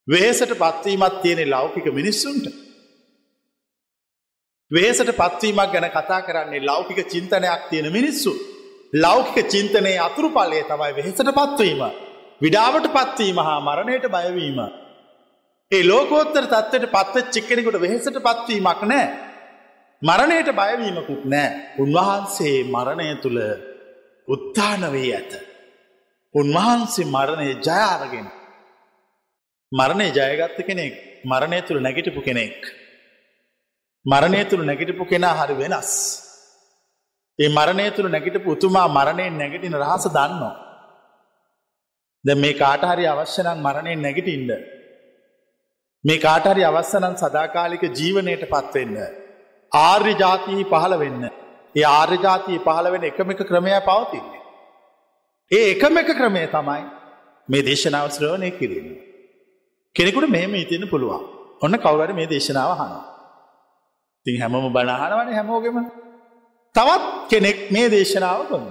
වේසට 0.08 0.52
පත්වීමත් 0.56 1.22
තියෙනෙ 1.22 1.46
ලෞකික 1.46 1.88
මිනිස්සුන්ට. 1.94 2.46
වේසට 4.72 5.12
පත්වීමක් 5.14 5.72
ගැන 5.72 5.90
කතා 5.90 6.22
කරන්නේ 6.22 6.66
ලෞකික 6.66 7.00
චින්තනයක් 7.08 7.64
තියෙන 7.70 7.92
මිනිස්සු. 7.92 8.32
ලෞකික 8.96 9.48
චින්තනයේ 9.48 10.00
අතුරු 10.00 10.30
පලේ 10.30 10.64
තමයි 10.64 10.92
වෙහෙසට 10.96 11.32
පත්වීම. 11.32 11.82
විඩාවට 12.42 12.88
පත්වීම 12.90 13.38
හා 13.40 13.60
මරණයට 13.60 14.06
බයවීම. 14.08 14.60
ඒ 15.72 15.84
ලෝකෝත්තර 15.84 16.46
තත්වට 16.46 16.92
පත්ව 16.92 17.26
චික්කෙනෙකුට 17.32 17.82
වෙහෙසට 17.82 18.20
පත්වීමක් 18.20 18.82
නෑ. 18.84 19.29
මරණයට 20.04 20.50
බයවීමකුත් 20.52 21.26
නෑ. 21.26 21.76
උන්වහන්සේ 21.80 22.64
මරණය 22.64 23.16
තුළ 23.22 23.40
උත්තානවේ 24.28 25.16
ඇත. 25.16 25.32
උන්වහන්සේ 26.34 27.06
මරණය 27.06 27.54
ජයාරගෙන. 27.54 28.28
මරණය 29.74 30.06
ජයගත්ත 30.10 30.62
කෙනෙක් 30.68 30.94
මරණය 31.26 31.62
තුළ 31.62 31.80
නැගිටපු 31.80 32.22
කෙනෙක්. 32.22 32.66
මරණය 34.08 34.44
තුළ 34.44 34.66
නැගිටපු 34.66 35.06
කෙනා 35.06 35.34
හරි 35.34 35.54
වෙනස්. 35.54 35.92
ඒ 37.40 37.48
මරණය 37.48 37.92
තුළ 37.92 38.10
නැගිටපු 38.10 38.52
උතුමා 38.52 38.88
මරණයෙන් 38.88 39.38
නැගටින 39.38 39.76
රහස 39.76 40.08
දන්නවා. 40.08 40.56
ද 42.26 42.30
මේ 42.34 42.54
කාටහරි 42.54 43.06
අවශ්‍යනන් 43.06 43.62
මරණයෙන් 43.62 44.02
නැගිටින්ද. 44.02 44.52
මේ 46.06 46.18
කාටහරි 46.18 46.64
අවස්සනන් 46.64 47.16
සදාකාලික 47.16 47.82
ජීවනයට 47.82 48.50
පත්වෙන්න. 48.50 49.19
ආර්ය 49.72 50.14
ජාතිහි 50.14 50.64
පහළ 50.64 50.98
වෙන්න. 50.98 51.30
ඒ 51.76 51.84
ආර්ය 51.84 52.18
ජාතිී 52.18 52.60
පහළ 52.60 52.92
වෙන 52.92 53.04
එකම 53.04 53.32
එක 53.32 53.44
ක්‍රමය 53.48 53.76
පවතින්නේ. 53.82 54.42
ඒ 55.52 55.66
එකම 55.72 55.98
එක 55.98 56.12
ක්‍රමය 56.18 56.48
තමයි 56.48 56.84
මේ 57.50 57.62
දේශනාවස්රෝණය 57.62 58.52
කිරීම. 58.52 58.88
කෙනෙකුට 59.96 60.30
මෙහෙම 60.30 60.56
ඉතින්න 60.56 60.90
පුළුවන් 60.90 61.24
ඔන්න 61.62 61.78
කවුරට 61.78 62.16
මේ 62.16 62.28
දේශනාව 62.28 62.72
හනවා. 62.74 63.04
ති 64.26 64.38
හැමම 64.38 64.70
බණහනවන 64.70 65.34
හැමෝගෙම 65.34 65.80
තවත් 66.76 67.04
කෙනෙක් 67.30 67.60
මේ 67.72 67.90
දේශනාව 67.90 68.48
කොන්න. 68.50 68.70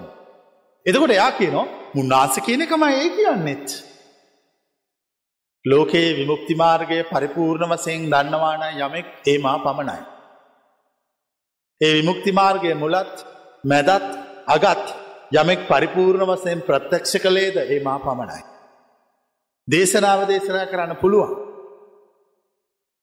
එතකොට 0.86 1.10
එයා 1.10 1.32
කියනවා 1.32 1.66
මුන්නාස 1.94 2.38
කියන 2.40 2.62
එකම 2.62 2.82
ඒ 2.84 3.08
කියන්නෙත්. 3.10 3.66
ලෝකයේ 5.64 6.16
විමුක්තිමාර්ගය 6.16 6.98
පරිපූර්ණ 7.04 7.72
වසයෙන් 7.72 8.06
දන්නවාන 8.10 8.62
යමෙක් 8.76 9.06
ඒමා 9.26 9.58
පමණයි. 9.58 10.17
ඒ 11.80 11.92
විමුක්තිමාර්ගය 11.92 12.74
මුලත් 12.74 13.16
මැදත් 13.64 14.06
අගත් 14.46 14.86
යමෙක් 15.32 15.60
පරිපූර්ණ 15.68 16.24
වසයෙන් 16.26 16.60
ප්‍රත්‍යක්ෂ 16.60 17.14
කළේද 17.16 17.56
ඒ 17.56 17.80
මා 17.80 17.98
පමණයි. 17.98 18.42
දේශනාව 19.68 20.20
දේශනා 20.28 20.66
කරන්න 20.66 20.96
පුළුවන්. 20.96 21.32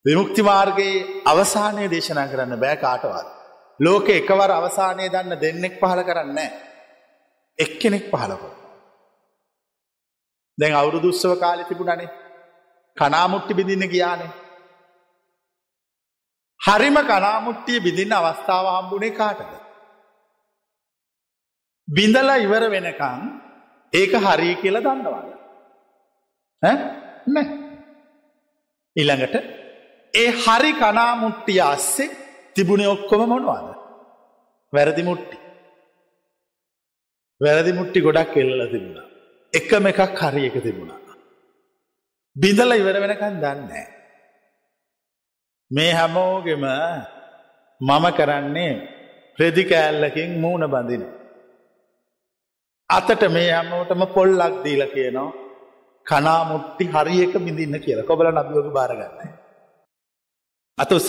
විමුක්තිමාර්ගයේ 0.04 1.22
අවසානය 1.24 1.90
දේශනා 1.90 2.28
කරන්න 2.28 2.60
බෑ 2.60 2.76
කාටවත්. 2.76 3.26
ලෝක 3.80 4.08
එකවර 4.10 4.50
අවසානය 4.52 5.08
දන්න 5.08 5.40
දෙන්නෙක් 5.40 5.74
පහල 5.80 6.00
කරන්න 6.02 6.38
එක්කෙනෙක් 7.58 8.04
පහලකො. 8.10 8.48
දැන් 10.58 10.74
අවුරුදුස්සව 10.74 11.32
කාලෙ 11.40 11.64
තිබුණනේ 11.64 12.14
කනාමුට්ටි 12.96 13.54
බිඳින්න 13.54 13.88
ගියානේ. 13.88 14.45
හරිම 16.60 16.96
කනාමුට්ටිය 17.02 17.80
බිඳින්න 17.80 18.12
අවස්ථාව 18.12 18.66
හම්බුණේ 18.68 19.10
කාටද. 19.10 19.52
බිඳල 21.88 22.30
ඉවර 22.36 22.64
වෙනකං 22.70 23.22
ඒක 23.92 24.12
හරි 24.26 24.50
කියල 24.56 24.78
දන්නවාද. 24.80 25.28
නෑ. 26.62 27.46
ඊළඟට 28.96 29.34
ඒ 30.14 30.30
හරි 30.44 30.72
කනාමුට්ටිය 30.74 31.60
අස්සේ 31.64 32.14
තිබුණ 32.54 32.86
ඔක්කොම 32.86 33.28
මොනවාද? 33.28 33.66
වැරදි 34.72 35.02
මුට්ටි. 35.02 35.36
වැරදි 37.40 37.72
මුට්ටි 37.72 38.00
ගොඩක් 38.00 38.36
එල්ල 38.36 38.62
තිබුණ. 38.72 39.02
එකම 39.52 39.84
එකක් 39.86 40.22
හරි 40.22 40.46
එක 40.48 40.56
තිබුණා. 40.62 41.00
බිඳල 42.36 42.72
ඉවර 42.72 42.96
වෙනකන් 43.02 43.36
දන්නේ 43.44 43.84
මේ 45.70 45.92
හැමෝගෙම 45.92 46.64
මම 47.80 48.04
කරන්නේ 48.18 48.72
ප්‍රදිකෑල්ලකින් 49.38 50.30
මූුණ 50.40 50.66
බඳින 50.72 51.02
අතට 52.90 53.22
මේ 53.28 53.50
හැමෝටම 53.50 54.02
පොල්ලක් 54.14 54.54
දීල 54.64 54.82
කියනවා 54.94 55.34
කනාමුට්ටි 56.06 56.84
හරියක 56.86 57.34
බිඳින්න 57.44 57.80
කියලා 57.80 58.08
කොබල 58.10 58.28
නබියෝග 58.30 58.68
බාරගන්නයි. 58.78 59.28
අත 60.78 60.92
උස 60.92 61.08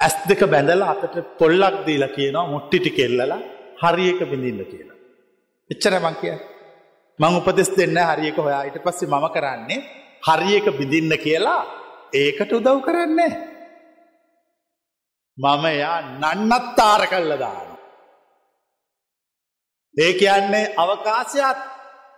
ඇස් 0.00 0.16
දෙක 0.28 0.42
බැඳල 0.52 0.82
අතට 0.84 1.14
පොල්ලක් 1.40 1.76
දීලා 1.86 2.14
කියනවා 2.16 2.50
මුට්ටිටි 2.52 2.90
කෙල්ලලා 2.98 3.40
හරියක 3.82 4.20
බිඳින්න 4.30 4.60
කියලා. 4.72 4.96
එච්චර 5.70 5.94
මං 6.00 6.16
කිය 6.20 6.36
මං 7.18 7.36
උපදෙස් 7.38 7.70
දෙන්න 7.78 7.98
හරියක 8.10 8.36
හොයා 8.38 8.62
ඊට 8.66 8.84
පස්සේ 8.84 9.12
මම 9.12 9.26
කරන්නේ 9.34 9.80
හරියක 10.28 10.66
බිඳින්න 10.78 11.12
කියලා 11.24 11.62
ඒකට 12.12 12.52
උදව් 12.52 12.80
කරන්නේ. 12.80 13.32
මම 15.38 15.64
එයා 15.64 15.98
නන්නත්තාර 16.20 17.06
කල්ල 17.06 17.32
දාන. 17.38 17.68
ඒ 19.94 20.12
කියන්නේ 20.12 20.74
අවකාශයත් 20.76 21.58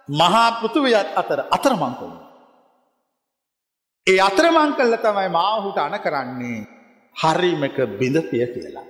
මහා 0.09 0.48
පෘතුවයත් 0.61 1.09
අතර 1.16 1.40
අතරමංකොන්න. 1.51 2.14
ඒ 4.07 4.20
අතරමං 4.20 4.72
කල්ල 4.74 4.94
තමයි 4.96 5.29
මාහුට 5.31 5.79
අන 5.79 5.98
කරන්නේ 6.01 6.66
හරිමක 7.16 7.77
බිඳතිය 7.98 8.46
කියලා. 8.46 8.87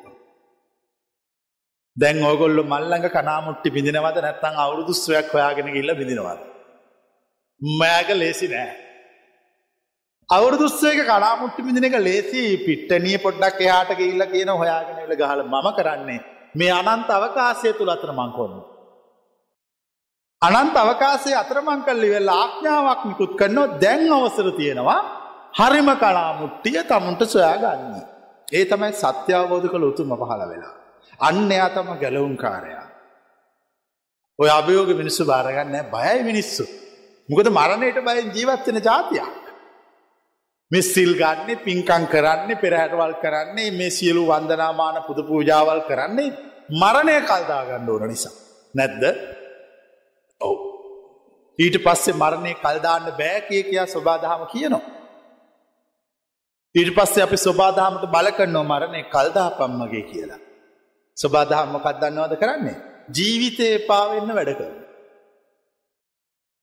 දැන් 1.97 2.23
ඕගොල්ල 2.23 2.61
මල්ලඟ 2.65 3.09
කනාමුට්ටි 3.11 3.71
බිඳිනවද 3.71 4.19
නැත්තං 4.19 4.61
අවුරුදුස්වයක් 4.65 5.33
හොයාගෙන 5.33 5.73
ගිල්ල 5.73 5.95
බිඳිනවාද. 5.95 6.41
මෑග 7.61 8.09
ලේසි 8.13 8.49
නෑ. 8.49 8.88
අවුරුදුස්සේක 10.29 10.99
කලාමුට්ටි 11.03 11.63
මිදින 11.63 11.85
එක 11.85 11.97
ලේසි 11.99 12.43
පිට්ටනිය 12.59 13.19
පොඩ්ඩක් 13.19 13.61
එයාට 13.61 13.93
ඉල්ල 13.99 14.25
කියන 14.27 14.51
හොයාගෙනල 14.53 15.15
ගහල 15.15 15.41
මම 15.45 15.69
කරන්නේ 15.73 16.21
මේ 16.55 16.73
අනන්ත 16.73 17.09
අවකාශය 17.11 17.73
තුළ 17.73 17.89
අතර 17.89 18.13
මංකොන්න. 18.13 18.59
අනන්ත 20.43 20.77
අවකාශය 20.77 21.33
අතරමං 21.35 21.81
කල්ලි 21.83 22.11
වෙල් 22.11 22.29
ආඥාවක් 22.35 23.01
නිකුත් 23.05 23.33
කරනවා 23.37 23.81
දැන් 23.81 24.05
අවසර 24.11 24.51
තියෙනවා 24.53 25.01
හරිම 25.55 25.89
කලාමුට්ටිය 25.97 26.85
තමුන්ට 26.85 27.25
සොයා 27.27 27.57
ගන්න. 27.57 27.97
ඒ 28.49 28.65
තමයි 28.67 28.93
සත්‍යාවබෝධ 28.95 29.67
කළ 29.67 29.85
උතුම 29.85 30.13
පහළ 30.15 30.45
වෙලා. 30.45 30.75
අන්න 31.21 31.51
එයා 31.51 31.71
තම 31.71 31.91
ගැලවුම් 31.97 32.37
කාරයා. 32.37 32.87
ඔය 34.39 34.49
අභයෝග 34.51 34.91
මිනිස්සු 34.93 35.23
බාරගන්න 35.25 35.77
බයයි 35.89 36.23
මිනිස්සු. 36.23 36.65
මොකද 37.29 37.47
මරණයට 37.51 37.99
බයෙන් 38.05 38.27
ජීවත්වෙන 38.31 38.85
ජාතියක්. 38.85 39.38
මෙ 40.71 40.81
සිල් 40.83 41.13
ගන්නේ 41.15 41.63
පින්කං 41.67 42.05
කරන්නේ 42.07 42.61
පෙරහැටවල් 42.63 43.15
කරන්නේ 43.23 43.71
මේ 43.71 43.91
සියලු 43.91 44.23
වන්දනාමාන 44.27 44.97
පුද 45.07 45.19
පූජාවල් 45.29 45.81
කරන්නේ 45.91 46.35
මරණය 46.73 47.17
කල්දාගන්න 47.23 47.89
ඕන 47.89 48.05
නිසා. 48.09 48.35
නැද්ද 48.75 49.03
ඔවු. 50.41 50.67
ඊට 51.59 51.77
පස්සේ 51.85 52.15
මරණය 52.15 52.53
කල්දාන්න 52.57 53.07
බෑ 53.21 53.41
කිය 53.49 53.63
කියා 53.63 53.87
ස්වබාදහම 53.87 54.43
කියනවා. 54.53 54.85
ඊට 56.75 56.91
පස්සේ 56.95 57.23
අපි 57.23 57.39
ස්වබාදහමට 57.39 58.05
බලකන්නෝ 58.15 58.65
මරණය 58.65 59.01
කල්දා 59.15 59.51
පම්මගේ 59.59 60.05
කියලා. 60.11 60.41
ස්වබාදහම්ම 61.17 61.77
කත්දන්නවද 61.85 62.35
කරන්නේ. 62.37 62.77
ජීවිතය 63.17 63.69
පාවෙන්න 63.89 64.35
වැඩ 64.39 64.53
කරන. 64.59 64.75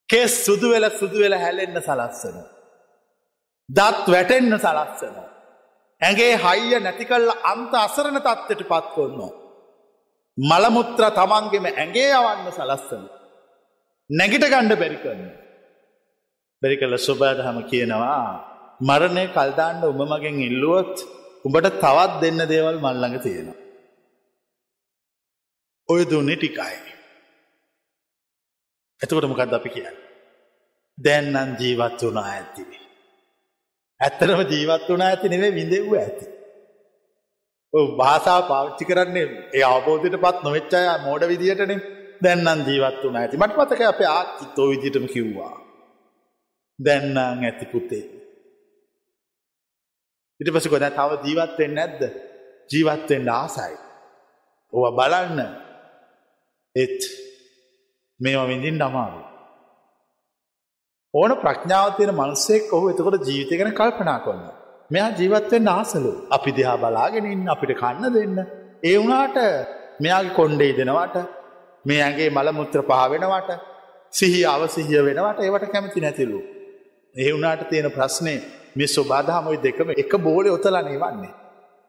කෙස් 0.10 0.34
සුදු 0.46 0.70
වෙල 0.70 0.86
සුදු 1.00 1.18
වෙල 1.20 1.36
හැලෙන්න 1.36 1.82
සලස්සන. 1.82 2.38
දත් 3.70 4.06
වැටෙන්න 4.08 4.58
සලස්සන. 4.58 5.16
ඇගේ 6.02 6.34
හයිය 6.38 6.80
නැති 6.80 7.06
කල්ල 7.06 7.30
අන්ත 7.44 7.74
අසරණ 7.76 8.20
තත්වට 8.20 8.70
පත් 8.72 8.88
කොන්නවා. 8.96 9.34
මළමුත්‍ර 10.38 11.04
තමන්ගෙම 11.12 11.66
ඇගේ 11.74 12.12
අවන්න 12.14 12.52
සලස්සන. 12.52 13.04
නැගිට 14.10 14.46
ගණ්ඩ 14.46 14.80
බැරි 14.80 14.98
කරන්න. 14.98 15.32
බැරි 16.62 16.78
කළ 16.78 16.98
ස්වබාදහම 16.98 17.58
කියනවා 17.72 18.24
මරණය 18.82 19.26
කල්දාන්න 19.28 19.84
උමමගෙන් 19.84 20.42
ඉල්ලුවොත් 20.42 20.96
උඹට 21.46 21.78
තවත් 21.84 22.12
දෙන්න 22.22 22.42
දේවල් 22.48 22.78
මල්ලඟ 22.80 23.18
තියෙනවා. 23.20 23.62
ඔය 25.90 26.02
දුන්නේ 26.06 26.38
ටිකයි. 26.38 26.78
එතකොට 29.02 29.30
මොකක්ද 29.30 29.54
අපි 29.54 29.70
කියන්න. 29.70 29.98
දැන්නන් 30.98 31.52
ජීවත් 31.60 32.02
වනා 32.04 32.28
ඇතිවි. 32.32 32.75
ඇත්තරම 34.02 34.42
ජීවත් 34.52 34.88
වනා 34.90 35.10
ඇති 35.10 35.30
නෙවේ 35.30 35.52
විඳෙව්ව 35.58 35.94
ඇති. 35.96 36.26
භාසා 38.00 38.42
පාවිච්චි 38.50 38.90
කරන්නේ 38.90 39.28
ඒ 39.54 39.64
අවබෝධයට 39.70 40.18
පත් 40.24 40.44
නොවෙච්චාය 40.44 40.88
මෝඩ 41.06 41.24
විදිහටනේ 41.32 41.80
දැන්නන් 42.24 42.66
ජීවත් 42.68 43.02
වනා 43.04 43.22
ඇති 43.22 43.42
මට 43.42 43.58
පතක 43.60 43.82
අප 43.92 44.02
ආචිත්තෝ 44.10 44.68
විදිටම 44.72 45.08
කිව්වා. 45.14 45.54
දැන්නන් 46.80 47.18
ඇති 47.20 47.66
පුතේ. 47.74 48.06
ඉට 50.40 50.54
පස 50.54 50.68
කොද 50.70 50.88
තව 50.90 51.12
ජීවත්වෙන් 51.26 51.76
නැද්ද 51.80 52.02
ජීවත්වෙන් 52.72 53.30
ආසයි. 53.30 53.76
ඕ 54.74 54.88
බලන්න 54.98 55.40
එත් 56.76 57.00
මේවා 58.20 58.48
විඳින් 58.48 58.82
අමාරු. 58.82 59.35
ඕන 61.16 61.32
ප්‍රඥාව 61.36 61.90
තියෙන 61.98 62.14
මනුස්සෙක් 62.14 62.74
ඔහු 62.74 62.86
එතකොට 62.90 63.28
ජීවිතය 63.28 63.60
ගැන 63.60 63.72
කල්පනා 63.74 64.20
කොන්න. 64.20 64.44
මෙයා 64.92 65.12
ජීවත්වෙන් 65.12 65.70
ආසලු 65.70 66.12
අපි 66.30 66.52
දිහා 66.52 66.78
බලාගෙනින් 66.78 67.46
අපිට 67.50 67.74
කන්න 67.74 68.14
දෙන්න. 68.14 68.38
ඒ 68.84 68.96
වුණාට 68.98 69.38
මෙයාගේ 70.02 70.36
කොන්්ඩේ 70.36 70.72
දෙනවට 70.74 71.16
මේ 71.86 72.02
ඇගේ 72.02 72.30
මළමුත්‍ර 72.30 72.82
පහවෙනවට 72.84 73.52
සිහි 74.14 74.42
අවසිහිය 74.46 75.02
වෙනවට 75.04 75.40
ඒවට 75.40 75.72
කැමති 75.72 76.00
නැතිලු. 76.02 76.40
ඒ 77.16 77.32
වුණාට 77.32 77.64
තියෙන 77.70 77.90
ප්‍රශ්නය 77.92 78.36
මේ 78.76 78.88
ස්වබාධාමොයි 78.88 79.64
දෙකම 79.64 79.90
එක 79.96 80.14
බෝලය 80.20 80.50
ඔතලනේ 80.50 80.98
වන්නේ. 80.98 81.34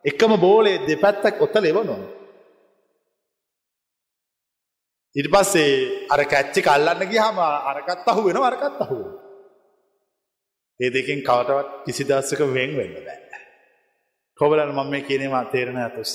එකම 0.04 0.32
බෝලේ 0.40 0.76
දෙපැත්තක් 0.88 1.42
ඔතල 1.42 1.64
එවනවා. 1.64 2.02
ඉට 5.16 5.28
පස්සේ 5.30 5.70
අර 6.10 6.20
කැච්චි 6.24 6.60
කල්ලන්න 6.60 7.02
ගිහම 7.06 7.38
අරකත් 7.70 8.08
අහු 8.08 8.22
වෙන 8.22 8.38
අරකත් 8.40 8.80
අහු. 8.80 8.98
ඒ 10.80 10.90
දෙකින් 10.90 11.20
කවටවත් 11.22 11.68
කිසි 11.84 12.02
දස්සක 12.04 12.40
වෙන් 12.48 12.70
වෙන්න 12.76 12.94
බෑ. 12.96 13.40
කොබලන් 14.38 14.68
මම 14.68 14.90
මේ 14.90 15.06
කියනවා 15.08 15.44
තේරණ 15.52 15.78
ඇතුස්ස. 15.78 16.12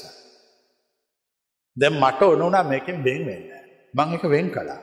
දැම් 1.77 1.95
මට 1.95 2.21
ඔනුනා 2.25 2.63
මේකෙන් 2.63 3.03
බෙන් 3.03 3.21
වෙන්න. 3.25 3.45
මං 3.93 4.15
එක 4.15 4.23
වෙන් 4.25 4.47
කලා. 4.51 4.79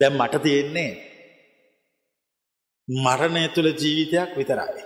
දැම් 0.00 0.14
මට 0.16 0.42
තියෙන්නේ 0.42 0.90
මරණය 2.88 3.44
තුළ 3.54 3.70
ජීවිතයක් 3.74 4.30
විතරයි. 4.36 4.82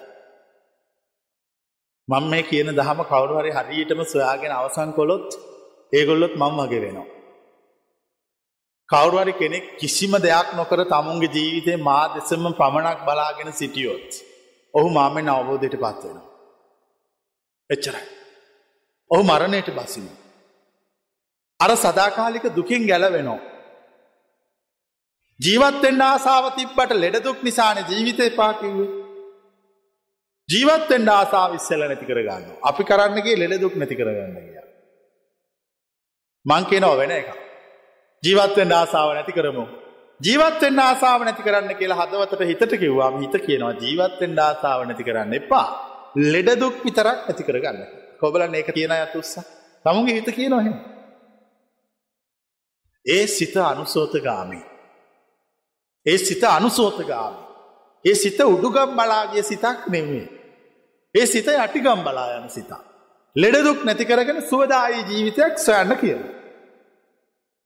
මං 2.09 2.24
මේ 2.30 2.42
කියන 2.42 2.68
දහම 2.72 3.00
කවුරුහරි 3.04 3.50
හරියටම 3.50 4.00
සොයාගෙන 4.04 4.52
අවසන් 4.52 4.90
කොළොත් 4.92 5.28
ඒගොල්ලොත් 5.92 6.35
මං 6.37 6.54
වගේ 6.61 6.85
වෙනවා. 6.87 7.13
කවුරුහරි 8.88 9.33
කෙනෙක් 9.33 9.64
කිසිම 9.79 10.12
දෙයක් 10.18 10.49
නොකර 10.55 10.79
තමුන්ගේ 10.85 11.33
ජීවිතේ 11.33 11.77
මා 11.79 12.05
දෙසම 12.09 12.44
පමණක් 12.53 12.99
බලාගෙන 13.05 13.53
සිටියොත්. 13.53 14.11
ඔහු 14.75 14.88
මාමෙන් 14.90 15.29
අවබෝධයට 15.29 15.77
පත්වෙන. 15.77 16.18
එච්චරයි. 17.70 18.05
ඔහු 19.11 19.23
මරණයට 19.23 19.70
බසින. 19.70 20.07
අර 21.61 21.70
සදාකාලික 21.77 22.44
දුකින් 22.57 22.83
ගැලවෙනවා. 22.87 23.40
ජීවත්තෙන් 25.40 26.03
ආසාාව 26.03 26.47
තිබ්බට 26.55 26.92
ලෙඩදුක් 26.94 27.38
නිසාන 27.42 27.79
ජීවිතය 27.88 28.31
පාකිවේ. 28.31 28.90
ජීවත්තෙන් 30.49 31.09
ආසා 31.09 31.47
විස්සල 31.53 31.83
නැති 31.83 32.07
කරගන්න. 32.07 32.44
අපි 32.62 32.83
කරන්නගේ 32.85 33.38
ලෙඩදුක් 33.38 33.75
නැති 33.75 33.97
කරගන්න 33.97 34.37
කිය. 34.37 34.61
මංකේනව 36.47 36.97
වෙන 36.97 37.11
එක. 37.12 37.43
ජීවත්වෙන් 38.25 38.73
ආසාාව 38.73 39.15
නැති 39.15 39.33
කරමු. 39.33 39.65
ජීවත්වෙන් 40.21 40.79
ආසාාව 40.81 41.23
නැති 41.23 41.43
කරන්න 41.43 41.77
කියලා 41.77 42.01
හදවතට 42.01 42.43
හිතට 42.43 42.73
කිව්වාම 42.79 43.21
හිත 43.21 43.37
කියනවා 43.47 43.75
ජීවත්වෙන් 43.75 44.39
ආසාාව 44.41 44.87
නැති 44.87 45.05
කරන්න 45.05 45.35
එපා. 45.35 45.67
ලෙඩදුක් 46.27 46.77
විතරක් 46.85 47.19
ඇති 47.29 47.43
කරගන්න. 47.43 47.81
කොබලන්න 48.21 48.55
ඒක 48.55 48.71
කියන 48.73 48.93
අයතුස්ස. 48.93 49.33
තමුගේ 49.85 50.15
හිත 50.15 50.29
කිය 50.31 50.49
නොහෙ. 50.49 50.73
ඒ 53.07 53.27
සිත 53.29 53.57
අනුසෝතගාමී. 53.63 54.65
ඒ 56.07 56.19
සිත 56.19 56.45
අනුසෝතගාමී. 56.47 57.45
ඒ 58.05 58.15
සිත 58.15 58.41
උඩුගම් 58.47 58.91
බලාගේ 58.93 59.43
සිතක් 59.43 59.89
නෙවේ. 59.89 60.27
ඒ 61.15 61.27
සිත 61.27 61.47
යටිගම් 61.49 62.01
බලා 62.03 62.29
යන 62.39 62.49
සිතා. 62.51 62.83
ලෙඩදුක් 63.37 63.85
නැති 63.85 64.05
කරගෙන 64.05 64.41
සුවදායි 64.43 65.05
ජීවිතයක් 65.05 65.59
සොයන්න 65.59 65.97
කියලා. 65.97 66.43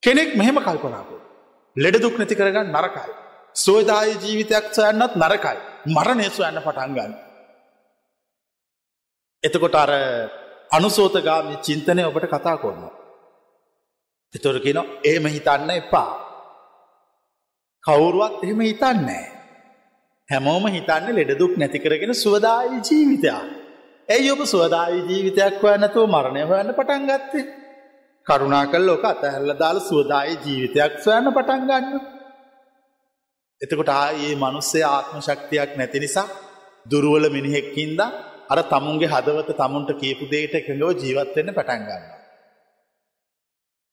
කෙනෙක් 0.03 0.37
මෙහෙම 0.37 0.59
කල්පනාකු. 0.59 1.17
ලෙඩදුක් 1.77 2.15
නැති 2.19 2.35
කරගන්න 2.35 2.71
නරකයි. 2.71 3.13
සෝදාය 3.55 4.11
ජීවිතයක් 4.17 4.67
සොයන්නත් 4.73 5.15
නරකයි. 5.17 5.59
මරණය 5.87 6.29
සොයන්න 6.31 6.59
පටන්ගන්න. 6.59 7.13
එතකොට 9.45 9.75
අර 9.75 9.91
අනුසෝතගාමි 10.71 11.55
චින්තනය 11.63 12.03
ඔබට 12.05 12.27
කතා 12.27 12.57
කොන්න. 12.57 12.83
එතොරකින 14.35 14.79
ඒම 15.05 15.25
හිතන්න 15.27 15.71
එපා. 15.73 16.11
කවුරුවත් 17.85 18.45
එහෙම 18.45 18.61
හිතන්නේ. 18.61 19.25
හැමෝම 20.29 20.67
හිතන්න 20.69 21.15
ලෙඩදුක් 21.15 21.57
නැතිකරගෙන 21.57 22.15
සුවදායි 22.15 22.79
ජීවිතයක්. 22.81 23.47
ඇයි 24.09 24.31
ඔබ 24.31 24.43
සුවදායි 24.45 25.07
ජීවිතයක් 25.09 25.63
වන්නතුව 25.63 26.07
මරණය 26.07 26.43
හොයන්න 26.43 26.75
පටන් 26.75 27.09
ගත්තේ. 27.09 27.47
කරුණා 28.29 28.65
කල් 28.73 28.85
ලෝක 28.89 29.05
අතහැල්ල 29.05 29.53
දාල 29.63 29.79
සුවදායි 29.81 30.35
ජීවිතයක් 30.45 30.93
සොයන්න 31.05 31.29
පටන් 31.37 31.63
ගන්න. 31.69 31.87
එතකොට 33.61 33.91
ආයේ 33.95 34.35
මනුස්සේ 34.35 34.85
ආත්ම 34.89 35.19
ශක්තියක් 35.27 35.71
නැති 35.79 35.99
නිසා 36.05 36.29
දුරුවල 36.87 37.25
මිනිහෙක්කින්ද 37.37 38.01
අර 38.53 38.59
තමුන්ගේ 38.73 39.13
හදවත 39.15 39.51
තමුන්ට 39.61 39.91
කියපු 40.03 40.25
දේට 40.33 40.55
එකඟව 40.59 40.91
ජීවත්වෙන්න 41.03 41.57
පටන් 41.57 41.83
ගන්න. 41.89 42.05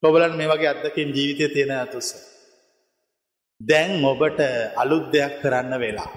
කොබලන් 0.04 0.38
මේ 0.40 0.52
වගේ 0.52 0.72
අත්දකින් 0.74 1.16
ජීවිතය 1.18 1.46
තියෙන 1.54 1.72
ඇතුස්ස. 1.72 2.10
දැන් 3.62 4.06
ඔබට 4.06 4.40
අලුත් 4.82 5.06
දෙයක් 5.14 5.34
කරන්න 5.42 5.74
වෙලා. 5.84 6.12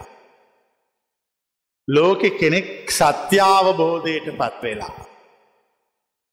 ලෝකෙ 1.88 2.30
කෙනෙක් 2.40 2.68
සත්‍යාවබෝධයට 2.90 4.28
පත් 4.40 4.62
වෙලා. 4.62 5.07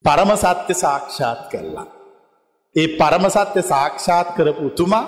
පරම 0.06 0.32
සත්‍ය 0.36 0.74
සාක්ෂාත් 0.76 1.40
කරලා. 1.52 1.88
ඒ 2.76 2.88
පරම 2.98 3.26
සත්‍ය 3.30 3.62
සාක්ෂාත් 3.64 4.28
කරපු 4.38 4.66
උතුමා 4.70 5.06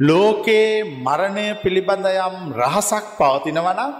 ලෝකයේ 0.00 0.84
මරණය 1.06 1.46
පිළිබඳ 1.62 2.06
යම් 2.18 2.36
රහසක් 2.60 3.04
පවතිනවනම් 3.18 3.92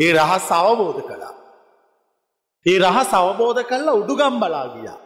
ඒ 0.00 0.12
රහස් 0.12 0.46
අවබෝධ 0.52 1.00
කළා. 1.00 1.34
ඒ 2.66 2.78
රහස් 2.80 3.10
අවබෝධ 3.14 3.62
කල්ලා 3.70 3.98
උඩුගම් 4.00 4.36
බලා 4.42 4.66
ගියා. 4.68 4.98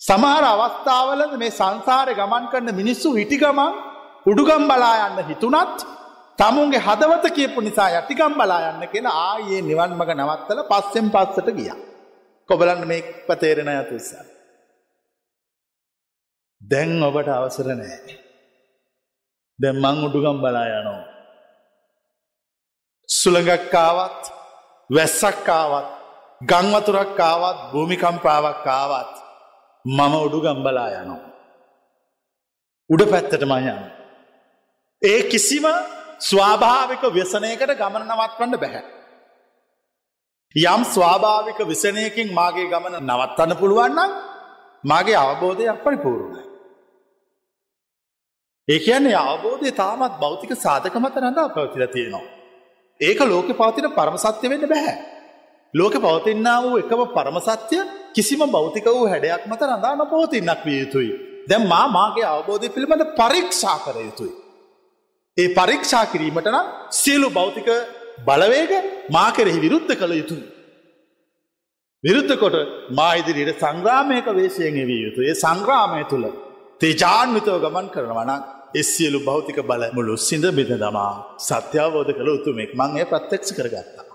සමහර 0.00 0.44
අවස්ථාවලද 0.44 1.32
මේ 1.42 1.56
සංසාරය 1.60 2.14
ගමන් 2.14 2.46
කරන්න 2.52 2.78
මිනිස්සු 2.80 3.14
හිටි 3.14 3.36
ගමන් 3.42 3.72
උඩුගම් 4.26 4.64
බලා 4.70 4.94
යන්න 5.06 5.20
හිතුනත් 5.30 5.78
තමුන්ගේ 6.38 6.84
හදවත 6.86 7.24
කියපු 7.36 7.60
නිසා 7.60 7.90
යටිකම් 7.98 8.32
බලා 8.40 8.62
යන්න 8.70 8.88
කියෙන 8.92 9.08
ආයේ 9.08 9.60
නිවන් 9.62 9.92
මග 9.98 10.10
නවත්තල 10.16 10.60
පස්සෙන් 10.70 11.06
පස්සට 11.14 11.50
ගිය. 11.58 11.72
කොබලන්න 12.48 12.88
මේ 12.88 13.02
පතේරෙන 13.26 13.68
ඇතුසා. 13.68 14.24
දැන් 16.60 17.02
ඔබට 17.02 17.28
අවසර 17.30 17.68
නෑ. 17.72 17.98
දැම් 19.58 19.76
මං 19.76 20.04
උඩුගම් 20.06 20.38
බලා 20.40 20.66
යනෝ. 20.72 21.02
සුළඟක්කාවත් 23.08 24.22
වැස්සක්කාවත් 24.90 25.88
ගංවතුරක්කාවත් 26.40 27.58
භූමිකම්පාවක්කාවත් 27.72 29.12
මම 29.84 30.14
උඩු 30.16 30.40
ගම්බලා 30.40 30.90
යනවා. 30.92 31.30
උඩ 32.90 33.02
පැත්තට 33.10 33.44
මයන්න. 33.44 33.80
ඒ 35.02 35.22
කිසිම 35.22 35.66
ස්වාභාවික 36.20 37.02
ව්‍යසනයකට 37.10 37.72
ගමන 37.72 38.04
නවත්වන්න 38.04 38.58
බැහැ. 38.58 38.84
යම් 40.56 40.82
ස්වාභාවික 40.86 41.58
විසනයකින් 41.62 42.28
මාගේ 42.32 42.68
ගමන 42.68 42.94
නවත්තන්න 43.02 43.52
පුළුවන්නම් 43.56 44.12
මගේ 44.84 45.16
අවබෝධය 45.16 45.66
අපරි 45.68 45.96
පූරුණයි. 45.96 46.42
ඒ 48.68 48.78
කියන්නේ 48.78 49.18
අවබෝධය 49.24 49.70
තාමත් 49.72 50.14
භෞතික 50.20 50.52
සාධක 50.56 50.96
මත 50.96 51.16
රඳා 51.16 51.48
පැවතිල 51.48 51.84
තියෙනවා. 51.86 52.24
ඒක 53.00 53.20
ලෝක 53.22 53.48
පවතින 53.52 53.88
පරමසත්‍ය 53.90 54.46
වෙන්න 54.48 54.66
බැහැ. 54.68 54.96
ලෝක 55.74 55.94
පවතින්න 55.96 56.48
වූ 56.62 56.78
එකම 56.78 57.02
පරමසත්‍යය 57.16 57.82
කිසිම 58.14 58.42
භෞතික 58.50 58.86
වූ 58.86 59.06
හැඩයක් 59.06 59.44
මත 59.46 59.60
රඳාන 59.62 60.02
පවතින්නක් 60.06 60.64
විය 60.64 60.78
යුතුයි. 60.80 61.12
දැම් 61.48 61.68
මා 61.68 61.86
මාගේ 61.88 62.26
අවබෝධය 62.26 62.68
පිළිබඳ 62.68 63.04
පරීක්ෂා 63.12 63.76
කර 63.84 63.96
යුතුයි. 64.00 64.34
ඒ 65.38 65.48
පරීක්ෂා 65.50 66.04
කිරීමට 66.06 66.48
නම් 66.48 66.66
සියලු 66.92 67.28
භෞතික 67.30 67.68
බලවේග 68.18 68.72
මා 69.10 69.30
කෙරෙහි 69.30 69.60
විරුද්ධ 69.60 69.94
කළ 69.94 70.12
යුතුයි. 70.12 70.44
විරුද්ධ 72.04 72.34
කොට 72.38 72.56
මා 72.90 73.12
ඉදිරියට 73.14 73.60
සංග්‍රාමයක 73.60 74.26
වේශයෙන් 74.32 74.76
එවිය 74.76 75.00
යුතු 75.06 75.20
ඒ 75.22 75.34
සංග්‍රාමය 75.34 76.02
තුළ 76.08 76.26
තේජාන්විතව 76.80 77.56
ගමන් 77.64 77.88
කරනවනක් 77.88 78.42
එස්සියලු 78.74 79.18
භෞතික 79.24 79.58
බල 79.62 79.82
මුළු 79.92 80.16
සිඳ 80.18 80.46
බිඳ 80.58 80.72
දමා 80.84 81.12
සත්‍යාවෝධ 81.38 82.12
කළ 82.18 82.30
උතුමෙක් 82.38 82.70
මං 82.74 82.98
ඒ 83.00 83.06
ප්‍රත්්‍යක්ෂ 83.12 83.56
කරගත්තා. 83.58 84.06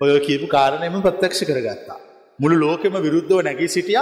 ඔය 0.00 0.20
කියපු 0.20 0.46
කාරණයම 0.46 0.96
ප්‍රත්්‍යක්ෂ 1.02 1.42
කරගත්තා. 1.50 1.98
මුළු 2.38 2.56
ලෝකෙම 2.64 2.96
විරුද්ධව 3.06 3.40
නැගී 3.42 3.68
සිටිය 3.68 4.00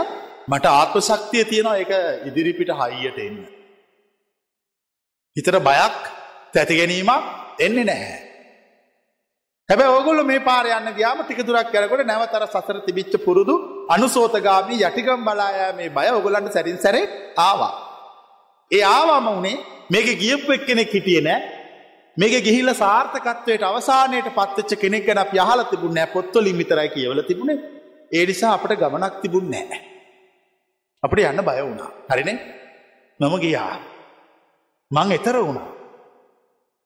මට 0.49 0.67
ආත්ම 0.71 1.01
ශක්තිය 1.01 1.45
තියෙනවා 1.45 1.79
එක 1.85 1.93
ඉදිරිපිට 2.29 2.71
හයියට 2.81 3.19
එන්න. 3.19 3.39
හිතර 5.37 5.57
බයක් 5.61 5.97
තැති 6.55 6.79
ගැනීමක් 6.81 7.44
එන්නේ 7.59 7.85
නැහැ. 7.85 8.21
හැබැ 9.69 9.89
ඔගොල 9.91 10.23
මේ 10.25 10.41
පාරයන්න 10.41 10.89
ගයාම 10.95 11.21
ටිකදුරක් 11.23 11.73
කැරකොට 11.73 12.07
නැවතර 12.07 12.47
සසර 12.47 12.79
තිබිච්ච 12.87 13.15
පුරුදු 13.25 13.55
අනුසෝතගාමී 13.89 14.83
යටිකම් 14.83 15.25
බලායා 15.25 15.73
මේ 15.73 15.89
බය 15.89 16.09
ඔගොලන්ට 16.11 16.53
සැරින් 16.53 16.79
සැරේ 16.79 17.07
ආවා. 17.39 17.73
ඒ 18.71 18.83
ආවාම 18.85 19.29
වනේ 19.37 19.57
මේක 19.91 20.09
ගියප් 20.19 20.49
එක් 20.51 20.67
කෙනෙක් 20.67 20.91
හිටිය 20.91 21.21
නෑ. 21.21 21.41
මේක 22.17 22.35
ගිහිල්ල 22.45 22.71
සාර්ථකත්වයට 22.75 23.63
අවසානයට 23.63 24.29
පත්ච්ච 24.31 24.81
කෙනෙක් 24.81 25.07
ගැන 25.07 25.23
යහල 25.35 25.65
තිබුණ 25.71 26.01
පොත්වලින් 26.13 26.59
විතරයි 26.59 26.89
කියවල 26.89 27.23
තිබුණේ. 27.23 27.59
ඒ 28.13 28.27
නිසා 28.27 28.55
අපට 28.55 28.77
ගමනක් 28.77 29.15
තිබුණ 29.23 29.51
නෑ. 29.51 29.81
අපට 31.03 31.19
යන්න 31.21 31.43
බය 31.43 31.61
වුණා. 31.61 31.91
හරිනේ? 32.11 32.39
මම 33.21 33.35
ගියා. 33.41 33.77
මං 34.91 35.13
එතර 35.13 35.37
වුණා. 35.39 35.74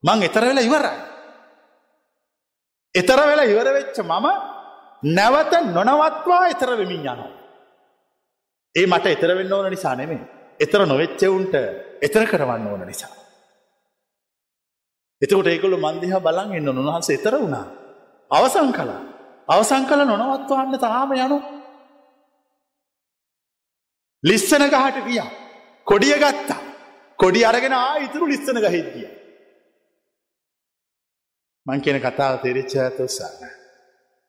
මං 0.04 0.22
එතර 0.22 0.44
වෙලා 0.44 0.62
ඉවරයි. 0.62 0.98
එතර 2.94 3.20
වෙලා 3.22 3.44
ඉවර 3.46 3.68
වෙච්ච 3.72 3.98
මම 4.00 4.26
නැවත 5.08 5.52
නොනවත්වා 5.68 6.48
එතර 6.48 6.70
වෙමින් 6.72 7.00
යනවා. 7.02 7.30
ඒ 8.74 8.86
මට 8.86 9.06
එතර 9.08 9.30
වෙන්න 9.34 9.52
ඕන 9.52 9.70
නිසා 9.70 9.94
නෙමේ 9.94 10.22
එතර 10.60 10.86
නොවෙච්චවුන්ට 10.86 11.54
එතර 12.02 12.24
කරවන්න 12.26 12.66
ඕන 12.66 12.86
නිසා. 12.86 13.12
එතකොට 15.22 15.46
ඒකොළු 15.46 15.78
මන්දිහා 15.78 16.20
බලන් 16.20 16.54
එන්න 16.54 16.70
උන්වහන්ස 16.70 17.10
එතර 17.10 17.34
වුණා. 17.34 17.66
අවසං 18.30 18.72
කලා 18.72 19.00
අවසං 19.48 19.86
කල 19.86 20.00
නොනවත්වන්න 20.04 20.78
තාම 20.78 21.12
යනු. 21.16 21.38
ලිස්සන 24.24 24.64
ගහට 24.66 25.06
ගිය. 25.06 25.22
කොඩිය 25.86 26.16
ගත්තා. 26.16 26.60
කොඩි 27.18 27.44
අරගෙන 27.44 27.72
ආ 27.74 27.98
ඉතුරු 27.98 28.26
ලිස්සන 28.26 28.58
ගහිද්දිය. 28.58 29.17
මං 31.68 31.80
කියන 31.80 31.98
කතාව 32.00 32.34
තෙරිච්ච 32.42 32.74
ඇතුසන්න. 32.78 33.48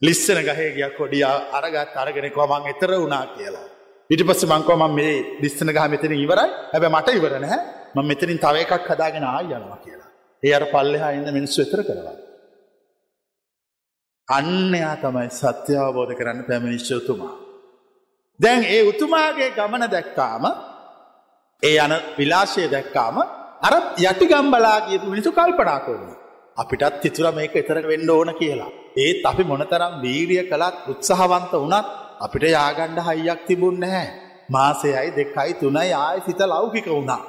ලිස්සන 0.02 0.40
ගහේ 0.42 0.70
ගිය 0.76 0.88
කොඩිය 0.98 1.26
අරගත් 1.54 1.96
අරගෙන 1.96 2.30
කොමං 2.32 2.70
එතර 2.72 2.92
වුණා 2.94 3.26
කියලා. 3.36 3.68
ඉට 4.10 4.24
පස්ස 4.24 4.44
මංකෝම 4.46 4.84
මේ 4.92 5.14
ලිස්සන 5.44 5.70
ගහ 5.70 5.86
මෙතන 5.88 6.14
ඉවරයි 6.16 6.48
හැබ 6.74 6.86
මට 6.88 7.18
ඉවර 7.20 7.34
නැහැ 7.38 7.60
ම 7.96 8.00
මෙතනින් 8.04 8.40
තව 8.40 8.56
එකක් 8.66 8.88
හදාගෙන 8.88 9.26
ආ 9.26 9.42
යනවා 9.42 9.80
කියලා. 9.80 10.10
ඒ 10.44 10.54
අර 10.54 10.66
පල්ලෙහා 10.66 11.12
ඉන්න 11.12 11.30
මිනිස්සු 11.34 11.62
එතර 11.62 11.82
කරවා. 11.84 12.18
අන්නයා 14.28 14.96
තමයි 14.98 15.30
සත්‍ය 15.32 15.74
අවබෝධ 15.78 16.14
කරන්න 16.14 16.42
පැමිණිශ්ච 16.44 16.90
උතුමා. 16.92 17.36
දැන් 18.40 18.64
ඒ 18.66 18.82
උතුමාගේ 18.84 19.50
ගමන 19.52 19.86
දැක්කාම 19.88 20.46
ඒ 21.64 21.76
යන 21.78 21.94
විලාශය 22.18 22.66
දැක්කාම 22.68 23.18
අර 23.62 23.74
යටි 24.02 24.26
ගම්බලාගේ 24.26 25.00
මිනිසු 25.06 25.32
කල්පනා 25.32 25.80
කරන. 25.80 26.10
අපිටත් 26.62 27.01
තිතුර 27.01 27.28
මේක 27.32 27.55
එතර 27.55 27.78
වෙන්න 27.88 28.10
ඕන 28.10 28.32
කියලා. 28.36 28.72
ඒත් 28.97 29.26
අපි 29.26 29.43
මොනතරම් 29.43 29.93
වීරිය 30.01 30.43
කළත් 30.43 30.88
උත්සාහවන්ත 30.88 31.53
වනත් 31.55 31.86
අපිට 32.20 32.45
යාගණ්ඩ 32.49 33.05
හයියක් 33.07 33.41
තිබුණ 33.47 33.80
නැහැ. 33.80 34.07
මාසයයි 34.49 35.10
දෙකයි 35.12 35.51
තුනයි 35.62 35.91
ආය 35.95 36.18
සිත 36.26 36.41
ලෞකික 36.43 36.88
වුණා. 36.88 37.24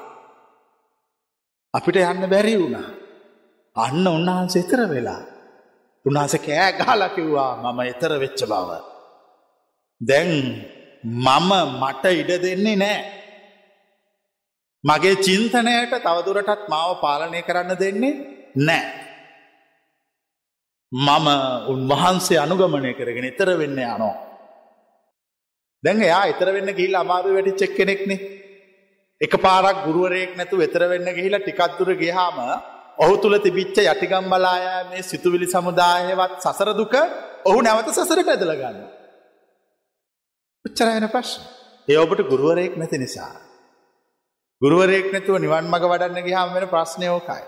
අපිට 1.74 1.96
යන්න 2.02 2.30
බැරි 2.32 2.54
වුණා. 2.56 2.88
අන්න 3.76 4.06
උන්වහන්සේ 4.08 4.62
එතර 4.64 4.80
වෙලා. 4.88 5.22
උන්හස 6.06 6.34
කෑ 6.38 6.70
ගාලකිව්වා 6.80 7.52
මම 7.62 7.80
එතර 7.84 8.12
වෙච්ච 8.22 8.40
බව. 8.44 8.70
දැන් 10.00 10.30
මම 11.04 11.50
මට 11.80 12.04
ඉඩ 12.12 12.30
දෙන්නේ 12.42 12.76
නෑ. 12.76 12.98
මගේ 14.84 15.16
චින්තනයට 15.18 15.94
තවදුරටත් 15.98 16.64
මාව 16.68 16.90
පාලනය 17.00 17.40
කරන්න 17.42 17.78
දෙන්නේ 17.78 18.14
නෑ. 18.58 19.09
මම 20.92 21.28
උන්වහන්සේ 21.68 22.38
අනුගමනය 22.38 22.92
කරගෙන 22.94 23.24
එතර 23.24 23.48
වෙන්න 23.56 23.78
යනෝ. 23.78 24.14
දැන් 25.84 26.02
එයා 26.02 26.24
එතර 26.26 26.48
වෙන්න 26.48 26.70
ගිහිල් 26.72 26.94
අමාරු 26.96 27.34
වැටි 27.34 27.52
චෙක් 27.56 27.76
කෙනෙක්නේ. 27.76 28.18
එක 29.20 29.32
පාරක් 29.38 29.84
ගුරුවරයෙක් 29.86 30.32
නැතු 30.36 30.56
වෙතර 30.56 30.82
වෙන්න 30.88 31.08
ගිහිලා 31.08 31.40
ටිකත්දුර 31.40 31.90
ගිහාම 31.94 32.36
ඔහු 32.98 33.14
තුළ 33.22 33.38
තිබිච්ච 33.38 33.78
යටිගම් 33.84 34.26
බලායා 34.26 34.80
මේ 34.90 35.02
සිතුවිලි 35.02 35.46
සමුදායවත් 35.46 36.34
සසර 36.42 36.70
දුක 36.74 36.94
ඔහු 37.44 37.58
නැවත 37.60 37.88
සසර 37.90 38.20
පැදල 38.24 38.52
ගන්න. 38.52 38.82
උච්චරයන 40.64 41.08
ප්‍රශ්න. 41.08 41.40
ඒ 41.88 41.98
ඔබට 41.98 42.20
ගුරුවරයෙක් 42.24 42.74
නැති 42.76 42.98
නිසා. 42.98 43.32
ගුරුවරයෙක් 44.62 45.06
නැතුව 45.12 45.38
නිවන් 45.38 45.64
මඟ 45.64 45.86
වඩන්න 45.86 46.26
ගිහාම 46.26 46.54
වෙන 46.54 46.66
ප්‍රශ්නයෝකයි. 46.66 47.42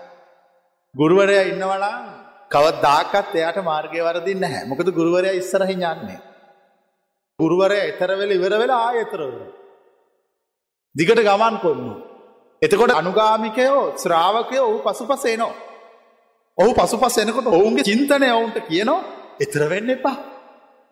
ගුරුවරය 0.95 1.39
ඉන්නවලා 1.45 2.22
කවත් 2.53 2.83
දාකත් 2.83 3.35
එයාට 3.35 3.59
මාර්ගය 3.63 4.01
වරදින්න 4.01 4.41
නැහැ 4.41 4.69
මොකද 4.69 4.89
ගුරුවරය 4.91 5.33
ඉස්සරහි 5.37 5.75
යන්නේ. 5.75 6.21
ගුරුවරය 7.39 7.79
එතරවෙල 7.83 8.31
ඉවර 8.31 8.55
වෙලා 8.59 8.81
ආයතරවල. 8.87 9.37
දිගට 10.95 11.21
ගමන් 11.21 11.57
කොන්න. 11.59 11.85
එතකොට 12.63 12.93
අනුගාමිකයෝ 12.93 13.85
ශ්‍රාවකය 13.97 14.59
ඔහු 14.61 14.79
පසු 14.81 15.05
පසේනෝ. 15.07 15.53
ඔහු 16.59 16.73
පසු 16.75 16.97
පස් 16.99 17.17
එනකොට 17.19 17.49
ඔවුන්ගේ 17.49 17.85
චින්තනය 17.85 18.29
ඔවුන්ට 18.31 18.59
කියනවා 18.63 19.01
එතරවෙන්න 19.41 19.91
එපා. 19.91 20.17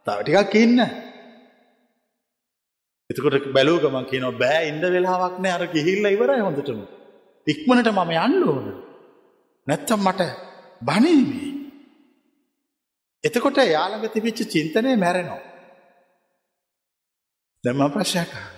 තවටිකක් 0.06 0.54
ඉන්න. 0.56 0.78
එතකොට 3.10 3.52
බැලූගමන් 3.52 4.06
කියනවා 4.06 4.38
බෑ 4.38 4.62
ඉන්ඩ 4.68 4.84
වෙලාවක්න 4.88 5.46
අර 5.48 5.64
ගිහිල්ල 5.68 6.04
ඉවරයි 6.06 6.40
හොඳටම. 6.40 6.80
ඉක්මනට 7.46 7.88
මම 7.90 8.12
යන්න 8.18 8.42
ඕන. 8.44 8.66
නැත්තම් 9.66 10.00
මට 10.02 10.20
බනීවී. 10.82 11.49
එතකොට 13.24 13.56
යාළඟ 13.56 14.08
තිබිච්ච 14.08 14.40
චින්තනය 14.48 14.96
මැරෙනවා. 14.96 15.42
දැම 17.64 17.92
ප්‍රශ්යකා. 17.92 18.48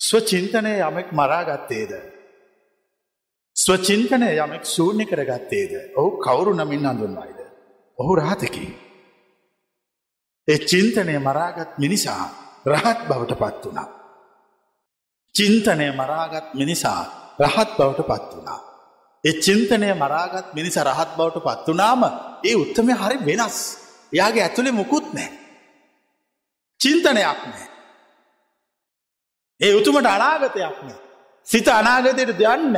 ස්වචින්තනය 0.00 0.72
යමෙක් 0.80 1.08
මරාගත්තේද. 1.12 1.92
ස්වචින්තනය 3.56 4.28
යමෙක් 4.36 4.64
ශූන්‍ය 4.64 5.04
කරගත්තේද. 5.06 5.72
ඔහු 5.96 6.10
කවුරු 6.18 6.52
නමින් 6.54 6.86
අඳුන්වායිද. 6.86 7.40
ඔහු 7.98 8.12
රාතකි. 8.14 8.66
ඒ 10.48 10.58
චින්තනය 10.64 11.18
මරාගත් 11.18 11.78
මිනිසා 11.78 12.24
රහත් 12.66 13.00
බවට 13.08 13.38
පත් 13.38 13.64
වුණා. 13.64 13.88
චින්තනය 15.34 15.86
මරාගත් 15.92 16.54
මිනිසා 16.54 17.00
රහත් 17.40 17.70
බවට 17.78 18.06
පත් 18.06 18.34
වුණා. 18.34 18.67
ඒ 19.24 19.34
චින්තනය 19.44 19.88
මරාගත් 19.94 20.54
මිනිස 20.54 20.76
රහත් 20.78 21.10
බවට 21.18 21.44
පත් 21.46 21.66
වනාම 21.68 22.02
ඒ 22.44 22.54
උත්තමය 22.54 22.94
හරි 22.94 23.16
වෙනස්. 23.28 23.58
යාගේ 24.12 24.44
ඇතුළේ 24.44 24.78
මුකුත් 24.80 25.06
නෑ. 25.14 25.30
චින්තනයක් 26.80 27.40
නෑ. 27.44 27.66
ඒ 29.60 29.72
උතුමට 29.74 30.06
අනාගතයක් 30.06 30.78
නෑ. 30.86 30.98
සිත 31.46 31.68
අනාගතයට 31.70 32.38
දෙයන්න. 32.38 32.76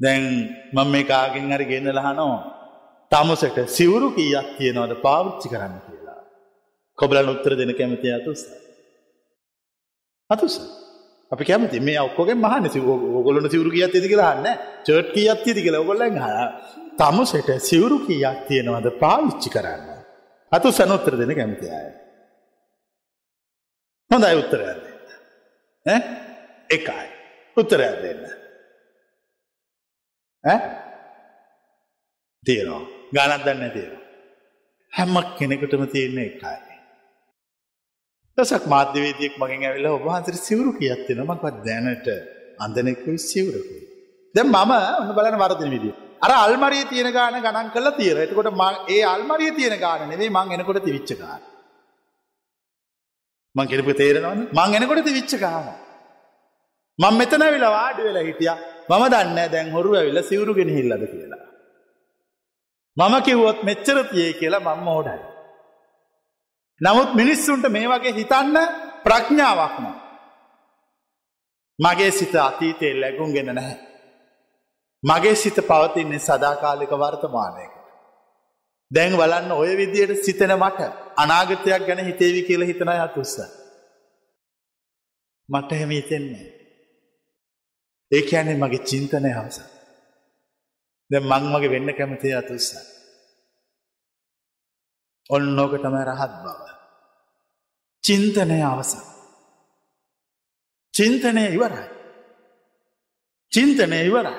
දැන් 0.00 0.24
මම 0.72 0.88
මේ 0.92 1.04
කාගෙන් 1.04 1.52
හරි 1.52 1.66
ගෙන්න්න 1.72 1.96
ලහනෝ 1.96 2.34
තමසට 3.12 3.58
සිවුරු 3.68 4.08
කීයක් 4.16 4.48
තියෙනවද 4.58 4.92
පාවිච්චි 5.06 5.48
කරන්න 5.48 5.78
කියලා. 5.86 6.20
කොබලන් 6.98 7.32
උත්තර 7.34 7.52
දෙන 7.58 7.72
කැමති 7.78 8.08
අතුස. 8.12 8.40
අතුස. 10.30 10.54
අපි 11.32 11.44
කැමති 11.44 11.80
මේ 11.80 12.00
ඔක්කොගේ 12.00 12.36
මහන 12.36 12.64
ඔගොලන 13.18 13.50
සිවරු 13.50 13.70
කියත් 13.70 13.94
ඇති 13.94 14.08
කියලාන්න 14.12 14.46
චර්ට් 14.86 15.14
කියත් 15.14 15.30
ඇති 15.32 15.62
කියල 15.64 15.76
ඔගොල්ලන් 15.82 16.16
හ 16.24 16.26
තමුසට 17.00 17.50
සිවරු 17.60 17.96
කියක් 18.06 18.38
තියෙනවද 18.48 18.88
පාවිච්චි 19.02 19.48
කරන්න. 19.50 19.88
අතු 20.52 20.68
සනොත්තර 20.72 21.14
දෙන 21.20 21.34
කැමති 21.38 21.66
අය. 21.70 21.88
හොඳයි 24.10 24.34
උත්තරයක් 24.40 24.78
දෙන්න. 25.86 26.02
එකයි. 26.70 27.06
උත්තරයක් 27.56 27.96
දෙන්න. 28.04 28.22
තියෙනවා 32.46 32.82
ගානත් 33.14 33.44
දන්න 33.46 33.70
තියෙනවා. 33.76 34.04
හැම්මක් 34.92 35.28
කෙනෙකුටම 35.38 35.84
තියෙන්නේ 35.92 36.26
එකයි. 36.30 36.67
දසක් 38.38 38.64
මාධ්‍යවේදයෙක් 38.74 39.34
මගින් 39.42 39.62
ඇවිල්ලා 39.68 39.94
ඔබහන්තර 39.98 40.34
සිවුරු 40.46 40.70
කියත්වෙන 40.78 41.20
මක්වත් 41.28 41.56
දැනට 41.66 42.08
අන්දනෙකුයි 42.64 43.18
සිවුරකුයි. 43.30 43.82
දැ 44.34 44.44
මම 44.46 44.72
ඔන්න 45.00 45.10
බලන 45.16 45.36
වර්ධන 45.42 45.70
විදි. 45.74 45.90
අර 46.24 46.30
අල්මරිය 46.36 46.84
තියෙන 46.92 47.10
ගාන 47.12 47.36
ගණන් 47.36 47.68
කල 47.74 47.88
තියර 47.98 48.16
එතකොට 48.24 48.48
ඒ 48.88 49.02
අල්මරිය 49.14 49.50
තියෙන 49.58 49.76
ගාන 49.84 50.08
නෙවේ 50.12 50.30
මං 50.30 50.54
එනකොට 50.56 50.80
තිවිච්ච 50.86 51.12
ගාන. 51.22 51.42
මං 53.54 53.66
කෙරපු 53.72 53.92
තේරෙනවන 54.00 54.40
මං 54.58 54.76
එනකොට 54.78 55.02
තිවිච්ච 55.08 55.34
ගාන. 55.44 55.66
මං 56.98 57.14
මෙතන 57.20 57.44
වෙලා 57.54 57.72
වාඩි 57.78 58.06
වෙලා 58.08 58.26
හිටිය 58.28 58.52
මම 58.90 59.04
දන්න 59.14 59.50
දැන් 59.54 59.74
හොරු 59.76 59.90
ඇවිල්ල 59.94 60.22
සිවුරුගෙන 60.30 60.70
හිල්ලද 60.76 61.04
කියලා. 61.12 61.44
මම 62.96 63.14
කිව්වොත් 63.26 63.58
මෙච්චර 63.70 63.98
තියේ 64.12 64.38
කියලා 64.40 64.66
මං 64.68 64.80
මෝඩයි. 64.88 65.27
නමුත් 66.80 67.14
මිනිස්සුන්ට 67.14 67.68
මේ 67.68 67.88
වගේ 67.88 68.12
හිතන්න 68.12 68.56
ප්‍රඥාවක් 69.04 69.76
නෑ. 69.84 69.96
මගේ 71.78 72.10
සිත 72.10 72.34
අතීතයේ 72.34 73.00
ලැගුම් 73.00 73.32
ගෙන 73.32 73.54
නැහැ. 73.54 73.78
මගේ 75.02 75.34
සිත 75.34 75.58
පවතින්නේ 75.70 76.18
සදාකාලික 76.18 76.90
වර්තමානයක. 76.90 77.72
දැන් 78.94 79.16
වලන්න 79.18 79.52
ඔය 79.52 79.76
විදියට 79.76 80.24
සිතන 80.24 80.54
මට 80.56 80.80
අනාගතයක් 81.16 81.86
ගැන 81.86 82.04
හිතේවි 82.04 82.42
කියල 82.42 82.66
හිතන 82.66 82.88
අතුස්ස. 82.88 83.34
මට 85.48 85.70
හෙම 85.72 85.90
හිතෙන්නේ. 85.90 86.46
ඒ 88.12 88.22
ඇන්නේ 88.36 88.56
මගේ 88.56 88.84
චින්තනය 88.84 89.32
හවස. 89.32 89.58
දැ 91.10 91.20
මං 91.20 91.44
මගේ 91.52 91.70
වෙන්න 91.70 91.94
කැමතිය 91.98 92.34
අතුස්ස. 92.36 92.68
ඔන්න 95.30 95.58
ඕක 95.58 95.74
තමයි 95.82 96.04
රහත් 96.04 96.34
බව. 96.44 96.67
චින්තනය 98.04 98.58
අවසන්. 98.62 99.02
චින්තනය 100.94 101.44
ඉවරයි. 101.48 101.86
චින්තනය 103.52 103.98
ඉවරයි. 104.02 104.34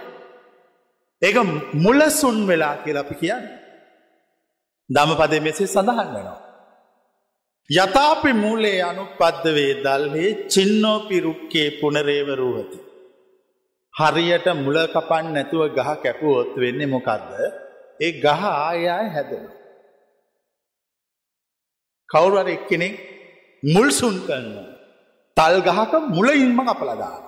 ඒක 1.21 1.37
මුලසුන් 1.75 2.37
වෙලා 2.47 2.75
කියලා 2.83 3.03
අපි 3.03 3.15
කියන්න. 3.15 3.45
දමපද 4.89 5.33
මෙසේ 5.41 5.67
සඳහන් 5.67 6.09
වෙනවා. 6.15 6.39
යථාපි 7.69 8.31
මූලේ 8.33 8.81
අනුපද්දවේ 8.81 9.73
දල්හේ 9.85 10.29
චින්නෝපි 10.47 11.17
රුක්කේ 11.19 11.67
පුනරේවරූහති. 11.79 12.79
හරියට 13.93 14.47
මුල 14.55 14.77
කපන් 14.87 15.25
නැතුව 15.33 15.63
ගහ 15.77 15.89
කැපුවොත් 16.03 16.51
වෙන්නේ 16.55 16.87
මොකක්ද 16.87 17.29
ඒ 17.99 18.11
ගහ 18.23 18.43
ආයාය 18.45 19.07
හැදෙන. 19.09 19.45
කවුරුවර 22.09 22.47
එක්කෙනෙක් 22.47 22.95
මුල්සුන් 23.63 24.15
කරනවා. 24.27 24.67
තල් 25.37 25.55
ගහක 25.61 25.93
මුල 26.09 26.29
ඉල්ම 26.35 26.59
අපලදාන. 26.59 27.23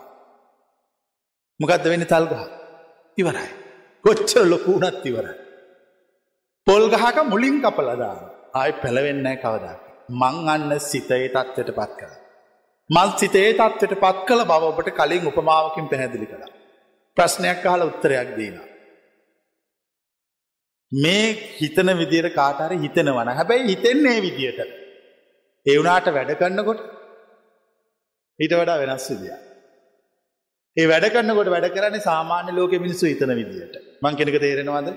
මොකක්ද 1.60 1.86
වෙන්න 1.86 2.06
තල්ගහ 2.06 2.44
ඉවරයි. 3.18 3.50
කොච්චර 4.06 4.44
ලොකුණත් 4.46 5.06
ඉවරයි. 5.06 5.36
පොල් 6.68 6.84
ගහක 6.90 7.18
මුලින් 7.30 7.56
කපලදාන 7.62 8.20
ආය 8.54 8.72
පැළවෙන්නෑ 8.82 9.38
කවදා. 9.44 9.78
මං 10.22 10.50
අන්න 10.54 10.80
සිතයේ 10.80 11.30
තත්වට 11.30 11.72
පත් 11.78 11.92
කළ. 12.00 12.14
මල් 12.90 13.10
සිතේ 13.18 13.54
තත්වට 13.54 14.02
පත් 14.04 14.20
කළ 14.28 14.44
බව 14.44 14.64
ඔබට 14.72 14.90
කලින් 15.00 15.30
උපමාවකින් 15.32 15.88
පැහැදිලි 15.92 16.28
කළ. 16.32 16.44
ප්‍රශ්නයක් 17.18 17.60
කාල 17.64 17.82
උත්තරයක් 17.82 18.30
දීන. 18.38 18.58
මේ 20.92 21.26
හිතන 21.60 21.90
විදිර 22.02 22.26
කාටර 22.40 22.72
හිතනවන 22.84 23.30
හැබැයි 23.38 23.68
හිතෙන්නේ 23.68 24.20
විදියට. 24.22 24.81
ඒ 25.66 25.78
වුණාට 25.78 26.08
වැඩ 26.08 26.32
කරන්නකොට 26.34 26.82
හිට 28.40 28.54
වඩා 28.54 28.82
වෙනස් 28.82 29.08
විදිිය. 29.12 29.38
ඒ 30.78 30.88
වැඩ 30.88 31.06
කරන්නකොට 31.14 31.50
වැඩ 31.50 31.68
කරන්නේ 31.70 32.08
සාමාන්‍ය 32.10 32.52
ලෝක 32.56 32.74
මිනිස්සු 32.86 33.06
හිතන 33.06 33.34
විදියට 33.40 33.76
මං 34.02 34.18
කෙනෙක 34.18 34.38
තේරෙනවාද 34.40 34.90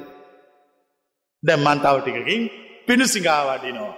දැම් 1.43 1.61
මන්තාවටිකකින් 1.61 2.43
පිණුසිගාවඩිනවා. 2.87 3.95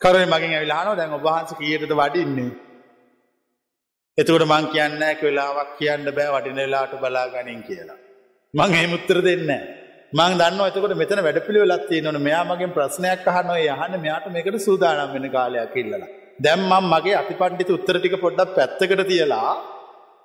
කරය 0.00 0.24
මගින් 0.26 0.56
ඇවිලානෝ 0.56 0.96
දැන් 0.96 1.16
ඔබහන්ස 1.18 1.52
කියටද 1.60 1.92
වඩින්නේ. 1.92 2.50
එතුකට 4.18 4.46
මං 4.52 4.66
කියන්න 4.72 5.00
වෙලාවක් 5.22 5.70
කියන්න 5.78 6.06
බෑ 6.16 6.30
වඩිනලාට 6.34 6.92
බලා 7.00 7.26
ගනින් 7.28 7.62
කියලා. 7.62 7.98
මං 8.54 8.74
ඒ 8.74 8.86
මුත්තර 8.86 9.18
දෙන්නේ. 9.24 9.62
මං 10.16 10.32
දන්න 10.40 10.60
එතකට 10.64 10.92
මෙතන 11.00 11.20
වැඩ 11.26 11.38
පිළිවෙලත්තිය 11.46 12.00
නොන 12.00 12.16
මෙයාමගේ 12.26 12.68
ප්‍රශ්නයක් 12.74 13.24
අහනොය 13.30 13.62
යහන 13.66 13.94
මෙයාට 14.04 14.26
මේකට 14.34 14.58
සූදානම් 14.66 15.14
වෙන 15.14 15.26
කාලයක් 15.30 15.74
ඉල්ලලා. 15.82 16.10
දැම්මම් 16.38 16.86
මගේ 16.92 17.16
අතිපණ්ඩිත 17.22 17.70
උත්තරටික 17.76 18.14
පොඩ්ඩක් 18.24 18.52
පැත්තකට 18.58 19.02
තියලා 19.10 19.50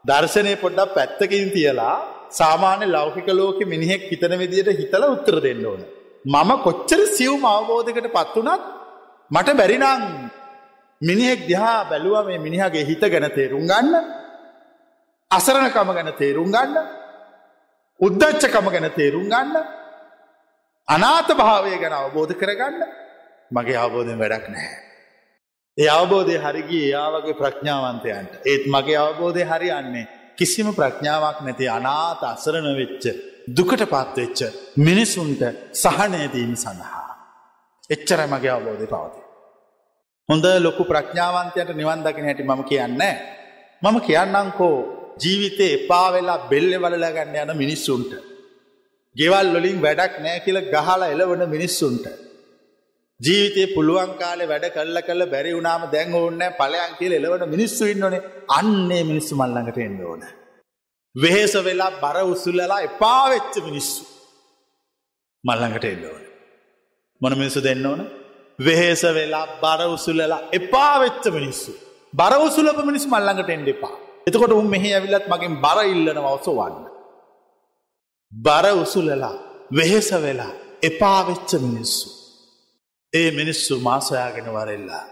දර්ශනය 0.06 0.54
පොඩ්ඩක් 0.64 0.94
පැත්තකින් 0.98 1.50
තියලා 1.56 1.96
සාමාන්‍ය 2.32 2.86
ලෞකික 2.88 3.28
ලෝක 3.32 3.60
මිනිහෙක් 3.66 4.04
හිතන 4.12 4.36
විදියට 4.42 4.70
හිතල 4.80 5.04
උත්තර 5.08 5.38
දෙන්න 5.48 5.66
ඕන. 5.66 5.82
මම 6.26 6.52
කොච්චර 6.68 7.02
සියවුම් 7.18 7.44
අවබෝධකට 7.48 8.08
පත් 8.10 8.36
වනත් 8.38 8.64
මට 9.32 9.58
බැරිනං 9.58 9.86
මිනිහෙක් 11.02 11.42
දිහා 11.48 11.78
බැලුව 11.86 12.26
මේ 12.28 12.40
මිනිහගේ 12.40 12.88
හිත 12.90 13.04
ගැන 13.08 13.28
තේරුම් 13.32 13.66
ගන්න 13.66 13.94
අසරණකම 15.32 15.92
ගැන 15.98 16.12
තේරුම් 16.18 16.50
ගන්න 16.56 16.76
උද්දච්චකම 18.00 18.68
ගැන 18.74 18.90
තේරුම් 18.94 19.28
ගන්න 19.28 19.80
අනාත 20.92 21.30
භාවය 21.34 21.74
ගැන 21.82 21.96
අවබෝධ 21.96 22.34
කරගන්න 22.34 22.82
මගේ 23.52 23.78
අවබෝධයෙන් 23.78 24.20
වැඩක් 24.20 24.48
නැහැ. 24.50 24.78
ඒ 25.78 25.90
අවබෝධය 25.90 26.36
හරිගිය 26.38 26.86
යාවගේ 26.90 27.40
ප්‍රඥාවන්තයන්ට 27.42 28.34
ඒත් 28.46 28.64
මගේ 28.68 28.98
අවබෝධය 29.00 29.44
හරි 29.44 29.70
යන්නේ 29.72 30.08
කිසිම 30.38 30.68
ප්‍රඥාවක් 30.74 31.38
නැති 31.42 31.66
අනාත 31.70 32.22
අසරණ 32.26 32.70
වෙච්ච 32.76 33.06
දුකට 33.50 33.84
පත්වෙච්ච 33.86 34.40
මිනිසුන්ට 34.78 35.42
සහනයදීම 35.74 36.54
සඳහා. 36.56 37.10
එච්චර 37.90 38.20
මගේ 38.28 38.52
අවබෝධය 38.52 38.88
පවති. 38.88 39.22
හොඳ 40.30 40.46
ලොකු 40.60 40.84
ප්‍රඥාවන්තයට 40.86 41.70
නිවන් 41.74 42.04
දකින 42.04 42.26
හැටි 42.26 42.44
මම 42.44 42.64
කියන්නේ. 42.64 43.16
මම 43.82 43.98
කියන්නංකෝ 44.02 44.76
ජීවිතය 45.20 45.66
එපා 45.74 46.08
වෙලා 46.14 46.46
බෙල්ලෙ 46.50 46.78
වලල 46.78 47.08
ගන්න 47.10 47.40
යන 47.44 47.58
මිනිස්සුන්ට. 47.58 48.12
ගෙවල් 49.16 49.48
වලින් 49.56 49.80
වැඩක් 49.82 50.14
නෑ 50.20 50.40
කියල 50.40 50.60
ගහලා 50.68 51.08
එලවන 51.08 51.44
මිනිස්සුන්ට. 51.50 52.06
ජීවිතය 53.20 53.64
පුළුවන් 53.74 54.14
කාලේ 54.18 54.48
වැඩ 54.48 54.66
කල්ල 54.70 54.98
කල 55.02 55.22
බැරි 55.26 55.52
වුණාම 55.54 55.84
දැන් 55.92 56.14
ඕන්න 56.14 56.44
පලයන් 56.60 56.94
කියල 57.00 57.14
එලවන 57.14 57.44
මිනිස්සු 57.50 57.84
ඉන්නනේ 57.86 58.22
අන්නේ 58.50 59.04
මිනිස්සු 59.04 59.34
මල්ලඟට 59.36 59.78
එන්න 59.80 60.00
ඕන. 60.04 60.24
වෙහෙස 61.16 61.54
වෙලා 61.60 61.92
බර 62.04 62.18
උසුල්ලලා 62.26 62.82
එපාවෙච්ච 62.82 63.56
මිනිස්සු 63.68 64.04
මල්ලඟට 65.44 65.86
එන්න 65.86 66.04
ඕන. 66.06 66.24
මොන 67.22 67.38
මිනිසු 67.38 67.62
දෙන්න 67.62 67.86
ඕන 67.86 68.02
වෙහෙස 68.60 69.04
වෙලා 69.12 69.46
බර 69.62 69.82
උසුල්ලලා 69.88 70.42
එපාවෙච්ච 70.54 71.26
මිනිස්සු. 71.32 71.72
බර 72.14 72.34
උසුලප 72.40 72.80
මිනිස් 72.86 73.06
මල්ලඟට 73.08 73.50
එන්ඩ 73.50 73.68
එපා. 73.68 73.96
එතකොට 74.28 74.54
උන් 74.54 74.68
මෙහි 74.68 74.90
ඇවිලත් 74.94 75.28
මගින් 75.28 75.54
බර 75.62 75.78
ඉල්ලන 75.86 76.18
අවසවන්න. 76.24 76.91
බර 78.32 78.66
උසුලලා 78.74 79.34
වෙහෙස 79.74 80.12
වෙලා 80.12 80.54
එපාවෙච්ච 80.84 81.52
මිනිස්සු. 81.54 82.08
ඒ 83.14 83.32
මිනිස්සු 83.32 83.80
මාසොයාගෙන 83.80 84.46
වරෙල්ලා. 84.46 85.06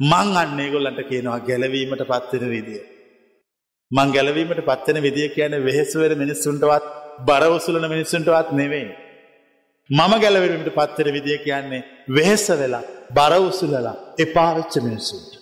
මං 0.00 0.36
අන්න 0.36 0.60
ඒගොල්ලන්ට 0.60 1.00
කියනවා 1.08 1.38
ගැලවීමට 1.38 2.02
පත්වෙන 2.02 2.50
විදිිය. 2.50 2.82
මං 3.90 4.12
ගැලවීමට 4.12 4.60
පත්වන 4.66 5.02
විදිිය 5.02 5.28
කියන 5.28 5.52
වෙහෙස්වර 5.64 6.12
මිනිස්සුන්ටවත් 6.14 6.84
බරවසුලන 7.26 7.88
මිනිස්සුන්ටවත් 7.88 8.52
නෙවෙයි. 8.52 8.88
මම 9.90 10.12
ගැලවීමට 10.20 10.70
පත්තර 10.74 11.12
විදිිය 11.12 11.38
කියන්නේ 11.38 11.82
වෙහෙස 12.08 12.48
වෙලා 12.50 12.82
බරවසුලලා 13.14 13.96
එපාවෙච්ච 14.18 14.74
මිනිස්සුන්ට. 14.76 15.32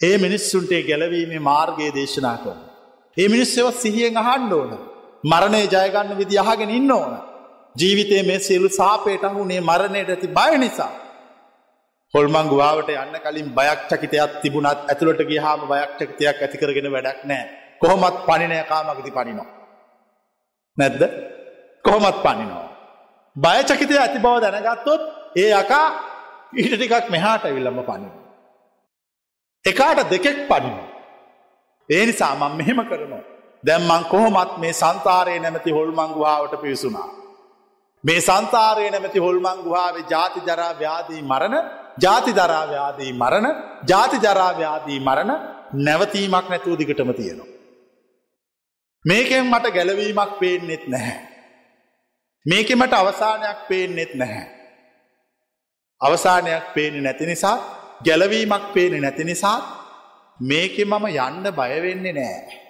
ඒ 0.00 0.18
මිනිස්සුන්ටේ 0.18 0.82
ගැලවීමේ 0.82 1.38
මාර්ගයේ 1.38 1.94
දේශනා 1.94 2.36
කරන. 2.36 2.60
ඒ 3.16 3.28
මිනිස්සව 3.28 3.66
සිහියෙන් 3.72 4.16
අහන්ඩ 4.16 4.52
ඕන. 4.52 4.91
මරණය 5.24 5.62
ජයගන්න 5.66 6.16
විදි 6.16 6.38
අහගෙන 6.38 6.70
ඉන්න 6.70 6.90
ඕන. 6.90 7.14
ජීවිතය 7.76 8.22
මේ 8.22 8.38
සියලු 8.38 8.68
සාපේට 8.70 9.24
අහුනේ 9.24 9.60
මරණයට 9.60 10.10
ඇති 10.10 10.28
බය 10.28 10.58
නිසා. 10.58 10.92
හොල්මං 12.14 12.48
ගුවාවට 12.48 12.90
යන්න 12.94 13.18
කලින් 13.24 13.48
බයක් 13.54 13.80
චකිතයක් 13.90 14.32
තිබුණත් 14.42 14.88
ඇතුළට 14.88 15.22
ගියහාම 15.30 15.66
බයක් 15.68 15.90
චකිතයක් 15.98 16.42
ඇතිකරගෙන 16.42 16.92
වැඩක් 16.92 17.24
නෑ 17.24 17.44
කොහොමත් 17.80 18.16
පනිනයකාමගති 18.26 19.10
පනිනවා. 19.10 19.50
නැද්ද 20.78 21.02
කොහොමත් 21.84 22.18
පනිනවා. 22.22 22.68
බයචකිතය 23.36 23.94
ඇති 23.98 24.18
බව 24.18 24.34
දැනගත්තොත් 24.44 25.02
ඒ 25.36 25.52
අකා 25.54 25.86
ඊට 26.54 26.74
ටිකක් 26.74 27.10
මෙහාට 27.10 27.44
විල්ලම 27.46 27.78
පනින. 27.82 28.12
එකාට 29.64 30.10
දෙකෙක් 30.10 30.38
පනින. 30.48 30.76
ඒ 31.88 32.06
නිසා 32.06 32.34
මං 32.34 32.56
මෙහෙම 32.56 32.80
කරනවා. 32.84 33.24
දැම්මං 33.64 34.04
කොහොමත් 34.04 34.58
මේ 34.58 34.72
සංතාරය 34.72 35.38
නැමැති 35.38 35.70
හොල්මං 35.70 36.14
ගුහාාවට 36.14 36.60
පිවිසුනා. 36.60 37.08
මේ 38.04 38.20
සංතාරය 38.20 38.90
නැමැති 38.90 39.18
හොල්මං 39.18 39.62
ගුහාාවේ 39.62 40.10
ජාති 40.10 40.40
ජරා 40.40 40.72
ව්‍යාදී 40.78 41.22
මරණ 41.22 41.56
ජාති 41.98 42.32
දරාව්‍යාදී 42.32 43.12
මරණ 43.12 43.46
ජාති 43.88 44.16
ජරාව්‍යාදී 44.16 45.00
මරණ 45.00 45.32
නැවතීමක් 45.72 46.46
නැතුව 46.48 46.78
දිගටම 46.78 47.12
තියෙනවා. 47.12 47.50
මේකෙන් 49.04 49.46
මට 49.46 49.74
ගැලවීමක් 49.74 50.32
පේනෙත් 50.38 50.88
නැහැ. 50.88 51.20
මේක 52.46 52.68
මට 52.70 52.92
අවසානයක් 52.92 53.58
පේනෙත් 53.68 54.14
නැහැ. 54.14 54.46
අවසානයක් 56.00 56.74
පේනෙ 56.74 57.00
නැති 57.00 57.26
නිසා 57.26 57.56
ගැලවීමක් 58.04 58.72
පේනෙ 58.74 59.00
නැති 59.00 59.24
නිසා 59.24 59.58
මේක 60.40 60.76
මම 60.80 61.06
යන්න 61.06 61.44
බයවෙන්නේ 61.52 62.12
නෑ. 62.12 62.61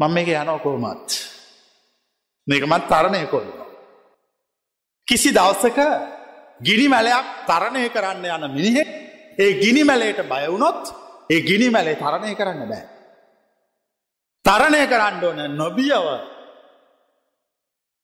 මං 0.00 0.10
මේක 0.10 0.28
යනෝකෝමත්. 0.30 1.08
මේකමත් 2.46 2.88
තරණය 2.88 3.26
කොල්නවා. 3.26 3.68
කිසි 5.08 5.30
දවසක 5.30 5.78
ගිනි 6.60 6.86
මැලයක් 6.88 7.26
තරණය 7.46 7.84
කරන්න 7.88 8.24
යන 8.26 8.44
මිනිහෙක් 8.50 8.88
ඒ 9.38 9.52
ගිනි 9.60 9.82
මැලේට 9.84 10.20
බයවුනොත් 10.24 10.82
ඒ 11.30 11.40
ගිනි 11.40 11.68
මැලේ 11.70 11.96
තරණය 11.96 12.34
කරන්න 12.34 12.68
බෑ. 12.68 12.84
තරණය 14.44 14.82
කරන්න 14.86 15.24
ඕන 15.24 15.56
නොබියව 15.56 16.06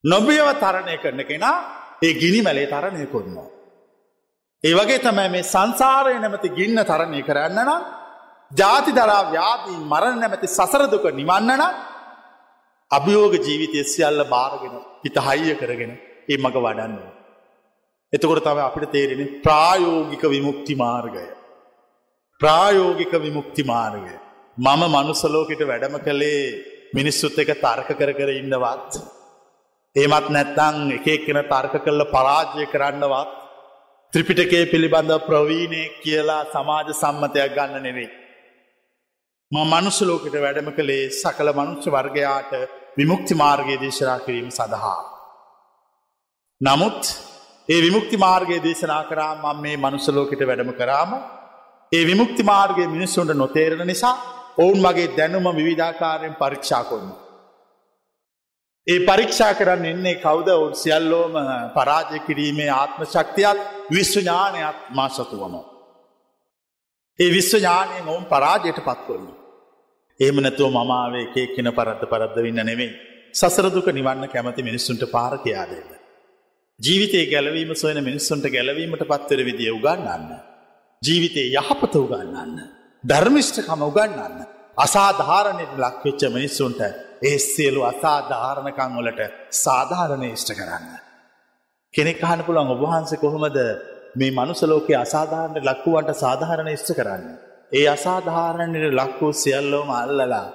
නොබියව 0.04 0.48
තරණය 0.54 0.96
කරන 0.98 1.20
කෙනා 1.24 1.58
ඒ 2.02 2.12
ගිනි 2.14 2.40
මැලේ 2.42 2.66
තරණය 2.66 3.06
කොන්නවා. 3.06 3.48
ඒ 4.64 4.74
වගේ 4.74 4.98
තමයි 4.98 5.28
මේ 5.28 5.42
සංසාරය 5.44 6.18
නැමති 6.18 6.48
ගින්න 6.50 6.84
තරණය 6.84 7.22
කරන්න 7.22 7.58
නම් 7.58 7.95
ජාති 8.50 8.92
දරා 8.92 9.22
ව්‍යාදී 9.30 9.78
මරණ 9.82 10.18
නැමැති 10.20 10.48
සසරදුක 10.48 11.04
නිවන්න 11.12 11.50
නම් 11.52 11.74
අභියෝග 12.90 13.34
ජීවිතය 13.38 13.84
සියල්ල 13.84 14.22
භාරගෙන 14.24 14.76
හිත 15.04 15.16
හයිය 15.18 15.54
කරගෙන 15.54 15.92
ඒ 16.28 16.36
මඟ 16.36 16.56
වඩන්නවා. 16.56 17.12
එතකොට 18.12 18.44
තම 18.44 18.60
අපිට 18.60 18.92
තේරෙන 18.92 19.22
ප්‍රායෝගික 19.42 20.22
විමුක්ති 20.26 20.74
මාර්ගය. 20.74 21.24
ප්‍රායෝගික 22.40 23.12
විමුක්ති 23.18 23.62
මාර්ගය. 23.64 24.14
මම 24.58 24.82
මනුසලෝකට 24.94 25.62
වැඩම 25.62 25.96
කළේ 25.98 26.42
මිනිස්සුත් 26.94 27.38
එක 27.38 27.50
තර්ක 27.56 27.88
කර 27.90 28.12
කර 28.12 28.30
ඉන්නවත්. 28.32 28.92
ඒමත් 29.96 30.28
නැත්තං 30.28 30.78
එකක් 30.92 31.08
කෙන 31.26 31.40
තර්ක 31.44 31.74
කල්ල 31.84 32.02
පරාජය 32.06 32.64
කරන්නවත්. 32.66 33.30
ත්‍රිපිටකේ 34.12 34.70
පිළිබඳ 34.72 35.12
ප්‍රවීණය 35.26 35.82
කියලා 36.02 36.42
සමාජ 36.54 36.94
සම්මතයක් 36.94 37.52
ගන්න 37.56 37.82
නෙවෙයි. 37.82 38.25
ම 39.52 39.58
මනුසලෝකට 39.64 40.36
වැඩම 40.36 40.68
කළේ 40.72 41.10
සකල 41.12 41.48
මනුෂ්‍ය 41.52 41.90
වර්ගයාට 41.90 42.52
විමුක්ති 42.96 43.34
මාර්ගය 43.34 43.76
දේශනා 43.76 44.18
කිරීම 44.18 44.48
සඳහා. 44.50 45.02
නමුත් 46.60 47.02
ඒ 47.68 47.80
විමුක්ති 47.80 48.16
මාර්ගය 48.16 48.56
දේශනා 48.60 49.04
කරාම 49.04 49.38
මම 49.44 49.60
මේ 49.60 49.76
මනුසලෝකට 49.76 50.42
වැඩම 50.42 50.72
කරාම 50.72 51.12
ඒ 51.92 52.02
විමුක්ති 52.04 52.42
මාර්ගය 52.42 52.88
මිනිස්සුන්ට 52.88 53.34
නොතේරණ 53.34 53.86
නිසා 53.86 54.16
ඔවුන් 54.58 54.78
මගේ 54.80 55.14
දැනුම 55.16 55.46
විවිධාකාරයෙන් 55.52 56.34
පරීක්ෂා 56.34 56.82
කොන්න. 56.84 57.08
ඒ 58.86 58.98
පරීක්ෂා 59.00 59.54
කරන්න 59.54 59.86
එන්නේ 59.86 60.16
කවුද 60.16 60.48
ඔවුන් 60.50 60.74
සියල්ලෝම 60.74 61.34
පරාජය 61.74 62.18
කිරීමේ 62.20 62.70
ආත්ම 62.72 63.00
ශක්තියත් 63.06 63.58
විශ්වඥානයක් 63.90 64.76
මා 64.90 65.08
සතුවම. 65.10 65.54
ඒ 67.18 67.30
විශ්වඥානයෙන් 67.30 68.08
ඔවුන් 68.08 68.24
පරාජයට 68.26 68.80
පත්වන්න. 68.82 69.35
ඒම 70.20 70.36
නැතුව 70.38 70.72
මමාවේ 70.72 71.22
එකේ 71.22 71.46
කෙන 71.48 71.68
පරද්ද 71.70 72.02
පරද්ද 72.06 72.36
වෙන්න 72.38 72.60
නෙවෙයි. 72.62 72.90
සසරදුක 73.34 73.88
නිවන්න 73.90 74.28
කැමති 74.28 74.62
මිනිස්සුන්ට 74.62 75.04
පාරකයාදේද. 75.08 75.90
ජීවිතය 76.80 77.20
ගැලවීම 77.26 77.72
සොයන 77.74 77.98
මිනිස්සුන්ට 78.02 78.46
ගැලවීමට 78.48 79.02
පත්තර 79.04 79.40
විදිය 79.44 79.70
උගන්නන්න. 79.70 80.28
ජීවිතයේ 81.02 81.52
යහපත 81.54 81.94
උගන්නන්න. 81.96 82.54
ධර්මිෂ්ඨකම 83.04 83.82
උගන්නන්න. 83.82 84.38
අසාධාරණයට 84.78 85.74
ලක්වෙච්ච 85.76 86.22
මිනිස්සුන්ට 86.30 86.80
ඒ 87.22 87.38
සියලු 87.40 87.82
අසාධාරණකං 87.84 88.96
වලට 88.98 89.20
සාධාරණය 89.56 90.28
ඉෂ්ට 90.28 90.52
කරන්න. 90.52 90.88
කෙනෙක් 91.94 92.22
අහන 92.22 92.44
පුළුවන් 92.44 92.72
ඔබහන්සේ 92.74 93.18
කොහොමද 93.18 93.58
මේ 94.16 94.32
මනුසලෝක 94.32 94.88
අසාධාරණයට 94.96 95.68
ලක්වුවන්ට 95.68 96.16
සාධාරණ 96.16 96.68
ඉෂ්ට 96.68 96.92
කරන්න. 96.94 97.26
ඒ 97.72 97.86
අසාධාරණයට 97.88 98.94
ලක්වූ 98.94 99.32
සියල්ලෝම 99.34 99.90
අල්ලලා 99.92 100.46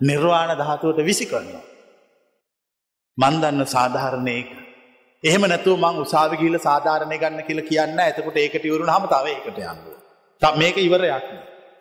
නිර්වාණ 0.00 0.52
ධාතුවට 0.58 1.04
විසි 1.04 1.26
කරනවා. 1.26 1.64
මන්දන්න 3.18 3.66
සාධාරණයක 3.66 4.50
එහෙම 5.24 5.44
නැතුව 5.44 5.76
මං 5.78 5.96
උසාවි 5.96 6.36
ගිහිල්ල 6.36 6.58
සාධාරණය 6.60 7.16
ගන්න 7.18 7.42
කියලා 7.42 7.68
කියන්න 7.68 8.00
එතකොට 8.00 8.36
ඒකට 8.36 8.64
ඉවරුනහම 8.64 9.04
තව 9.06 9.26
ඒකට 9.28 9.58
යන්න. 9.64 9.80
ත 10.42 10.52
මේක 10.56 10.76
ඉවරයක් 10.78 11.26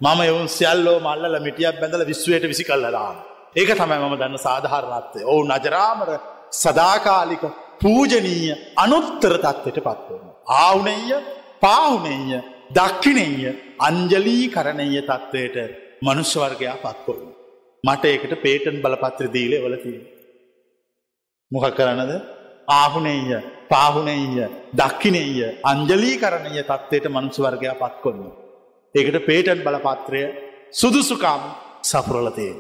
මම 0.02 0.22
එවුන් 0.22 0.48
සියල්ලෝ 0.50 0.98
මල්ලල 1.00 1.36
මිටියක් 1.40 1.76
බැඳල 1.80 2.04
විශ්වයට 2.06 2.46
විසි 2.46 2.64
කල්ලලාම. 2.64 3.18
ඒක 3.56 3.70
තමයි 3.74 3.98
මම 4.00 4.16
දන්න 4.16 4.38
සාධාරණත්වය 4.40 5.22
ඔවු 5.26 5.42
නජරාමර 5.46 6.10
සදාකාලික 6.54 7.44
පූජනීය 7.82 8.56
අනුත්තර 8.76 9.34
තත්වට 9.38 9.78
පත්වන. 9.80 10.26
ආවුනෙය 10.58 11.10
පාවුනෙය 11.62 12.42
දක්කිනෙය 12.74 13.54
අංජලී 13.80 14.46
කරණය 14.50 15.02
තත්ත්වයට 15.02 15.58
මනුෂ්‍යවර්ගයා 16.02 16.78
පත්කොන්න. 16.78 17.24
මට 17.84 18.04
ඒකට 18.06 18.36
පේටන් 18.42 18.82
බලපත්‍ර 18.82 19.34
දීලේ 19.34 19.62
වලතිී. 19.62 20.02
මොක 21.52 21.66
කරනද 21.72 22.14
ආහුනේය 22.72 23.42
පාහුනේය 23.70 24.48
දක්කිනේය 24.76 25.60
අංජලී 25.64 26.16
කරණය 26.18 26.64
තත්වයට 26.64 27.06
මනුසුවර්ගයා 27.08 27.76
පත් 27.76 27.96
කොන්න. 28.02 28.22
ඒකට 28.96 29.18
පේටන් 29.26 29.64
බලපත්‍රය 29.64 30.22
සුදුසුකම් 30.72 31.44
සපුරලතයෙන්. 31.84 32.58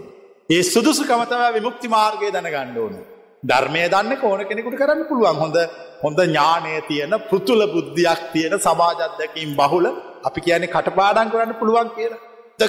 ඒ 0.50 0.64
සුදුසුකමතව 0.64 1.44
විමුක්ති 1.54 1.88
මාර්ගය 1.88 2.32
දැනගන්න 2.32 2.78
ඕන. 2.78 2.96
ධර්මය 3.44 3.84
දන්න 3.90 4.14
ඕන 4.22 4.42
කෙනෙකුට 4.46 4.78
කරන්න 4.78 5.08
පුළුවන් 5.08 5.38
හොඳ 5.38 5.58
හොඳ 6.04 6.20
ඥානය 6.20 6.74
තියෙන 6.88 7.14
පෘතුල 7.30 7.62
බුද්ධියක් 7.68 8.22
තියෙන 8.34 8.56
සමාජත්දකින් 8.60 9.56
බහුල 9.56 9.86
අපි 10.24 10.40
කියන 10.42 10.68
කටපාඩන් 10.68 11.32
කරන්න 11.32 11.54
පුළුවන් 11.56 11.90
කියලා. 11.90 12.22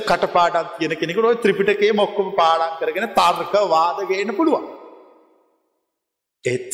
කටපාඩක් 0.03 0.79
කියන 0.79 0.93
කෙනෙකුට 0.97 1.43
ත්‍රිපිටකේ 1.43 1.93
මොක්කොම 1.93 2.29
පාඩන් 2.33 2.77
කරගෙන 2.79 3.09
තර්ක 3.11 3.55
වාදගේන 3.69 4.35
පුළුවන්. 4.35 4.65
ඒත් 6.45 6.73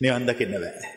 නිවන් 0.00 0.26
දකින්න 0.26 0.54
බෑ. 0.56 0.88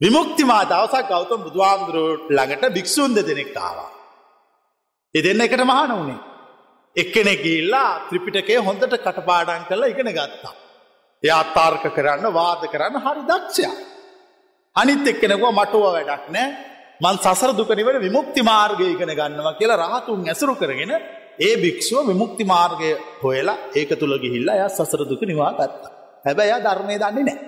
විමුක්තිමා 0.00 0.62
දවසක් 0.64 1.08
ගෞතම 1.08 1.40
බුදුහාමුදුරුවට 1.42 2.30
ළඟට 2.30 2.74
භික්‍ෂූන් 2.74 3.14
දෙනෙක් 3.18 3.56
ආවා. 3.58 3.90
එ 5.14 5.20
දෙන්න 5.20 5.40
එකට 5.40 5.62
මහන 5.62 5.92
වුණේ. 5.92 6.20
එක්කෙනෙ 6.96 7.34
ගිල්ලා 7.36 7.90
ත්‍රිපිටකේ 8.08 8.58
හොඳට 8.60 8.98
කටපාඩන් 8.98 9.68
කරලා 9.68 9.88
ඉගෙන 9.88 10.12
ගත්තා. 10.12 10.54
එයා 11.22 11.38
අත්තාර්ක 11.40 11.84
කරන්න 11.90 12.26
වාද 12.32 12.62
කරන්න 12.66 12.96
හරි 12.98 13.22
දක්ෂයක්. 13.24 13.76
අනිත් 14.76 15.06
එක්කෙනෙකුව 15.06 15.50
මටුව 15.52 15.84
වැඩක් 15.86 16.26
නෑ 16.30 16.48
මන් 17.00 17.16
සසර 17.16 17.52
දුකනිවට 17.52 18.00
විමුක්ති 18.00 18.42
මාර්ගය 18.42 18.86
ඉගෙන 18.86 19.12
ගන්නවා 19.12 19.54
කියලා 19.54 19.82
රහතුන් 19.84 20.20
ඇසුරු 20.24 20.54
කරගෙන 20.54 20.92
ඒ 21.38 21.54
භික්ෂුව 21.56 22.06
විමුක්ති 22.06 22.44
මාර්ගය 22.44 22.90
හොයලා 23.22 23.58
ඒක 23.74 23.90
තුළ 24.00 24.14
ගිහිල්ලා 24.18 24.54
එයා 24.54 24.70
සසර 24.70 25.02
දුක 25.04 25.22
නිවා 25.22 25.52
ගත්තා. 25.52 25.92
හැබැයි 26.24 26.50
එයා 26.50 26.64
ධර්මය 26.66 26.94
දන්නේ 26.96 27.24
නැහැ. 27.24 27.46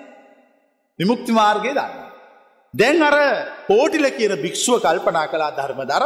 විමුක්ති 0.98 1.32
මාර්ගය 1.32 1.70
දන්නවා. 1.70 2.08
දැන් 2.74 3.02
අර 3.02 3.16
පෝටිල 3.66 4.06
කියන 4.10 4.34
භික්ෂුව 4.36 4.76
කල්පනා 4.80 5.26
කළා 5.26 5.52
ධර්මදර 5.52 6.04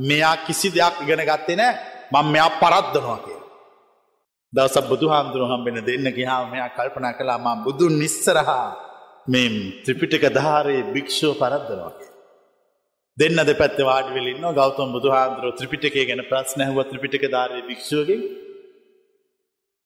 මෙයා 0.00 0.36
කිසි 0.46 0.68
දෙයක් 0.70 0.94
ඉගෙන 1.04 1.22
ගත්තේ 1.22 1.56
නෑ 1.56 1.72
මං 2.12 2.26
මෙයා 2.32 2.50
පරද්දනවා 2.60 3.18
කිය. 3.24 3.37
දවස 4.52 4.76
බුදු 4.88 5.06
හාමුදුරුව 5.08 5.48
හම්බෙන 5.52 5.78
දෙන්න 5.84 6.06
ගිහාම 6.10 6.44
මෙයා 6.50 6.70
කල්පනා 6.70 7.12
කළා 7.12 7.38
මා 7.38 7.56
බුදුන් 7.64 7.94
නිස්සරහා 7.98 8.66
මේ 9.28 9.48
ත්‍රිපිටක 9.84 10.24
ධාරයේ 10.30 10.84
භික්ෂුව 10.94 11.32
පරද්දනවා. 11.38 11.92
දෙන්න 13.18 13.38
දෙපැත්ත 13.42 13.78
වාඩිවෙලින්න 13.80 14.46
ගෞතම් 14.52 14.88
බුදු 14.96 15.08
හාමුදුරුව 15.10 15.52
ත්‍රිපිටකේ 15.54 16.04
ගැන 16.08 16.22
ප්‍රශ්න 16.30 16.60
ඇහුව 16.64 16.78
ත්‍රිපිටක 16.90 17.24
ධාරයේ 17.34 17.66
භික්ෂුවගෙන්. 17.68 18.22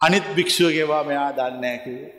අනිත් 0.01 0.27
භික්ෂුවගේවා 0.37 1.03
මෙයා 1.05 1.31
දන්නේ 1.33 1.77
කිව්වේ. 1.79 2.13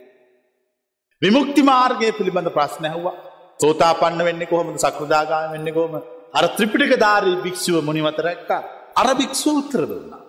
විමුක්ති 1.22 1.62
මාර්ගය 1.62 2.10
පිළිබඳ 2.18 2.50
ප්‍රශ්න 2.50 2.84
ඇහුවා. 2.84 3.16
සෝතාපන්න 3.60 4.20
වෙන්නේ 4.28 4.50
කොහොමද? 4.52 4.76
සකෘදාගාම 4.78 5.48
වෙන්නේ 5.54 5.76
කොහොම 5.78 5.94
අර 6.34 6.44
ත්‍රිපිටක 6.56 6.92
ධාරී 6.98 7.36
භික්ෂුව 7.44 7.76
මුනිවත 7.82 8.18
රැක්කා. 8.18 8.62
අර 8.96 9.08
භික්ෂුව 9.14 9.54
උත්තර 9.62 9.84
දුන්නා 9.86 10.23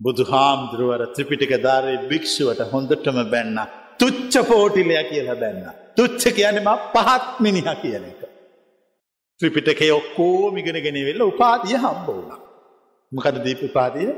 බුදු 0.00 0.24
හාමුදුරුවර 0.32 1.02
ත්‍රිපිටික 1.14 1.52
ධාරී 1.66 1.98
භික්ෂුවට 2.10 2.60
හොඳටම 2.72 3.18
බැන්න. 3.32 3.58
තුච්ච 4.00 4.34
පෝටිලය 4.48 4.96
කියලා 5.10 5.40
බැන්න. 5.42 5.64
තුච්ච 5.96 6.22
කියන්නේ 6.36 6.66
ම 6.66 6.70
පහත් 6.94 7.24
මිනිහ 7.40 7.68
කියන 7.82 8.04
එක. 8.10 8.20
ත්‍රිපිටකේ 9.40 9.92
ඔක්කෝමිගෙන 9.92 10.78
ගෙනවෙල්ල 10.86 11.22
උපාතිය 11.22 11.76
හම්බ 11.76 12.06
වුණ. 12.08 12.30
මොකද 13.12 13.36
දීප 13.44 13.60
උපාතිය 13.68 14.08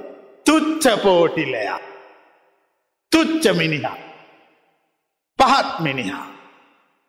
තුච්ච 0.46 0.84
පෝටිලයා. 1.04 1.80
තුච්ච 3.12 3.44
මිනිහා. 3.60 3.98
පහත් 5.38 5.70
මිනිහා. 5.80 6.26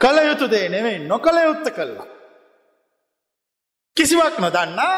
කළ 0.02 0.18
යුතු 0.30 0.46
දේ 0.54 0.68
නෙවෙයි 0.70 1.00
නොකළ 1.12 1.40
යුත්ත 1.48 1.68
කල්ලා. 1.78 2.08
කිසිවක් 3.98 4.36
නොදන්නා 4.40 4.96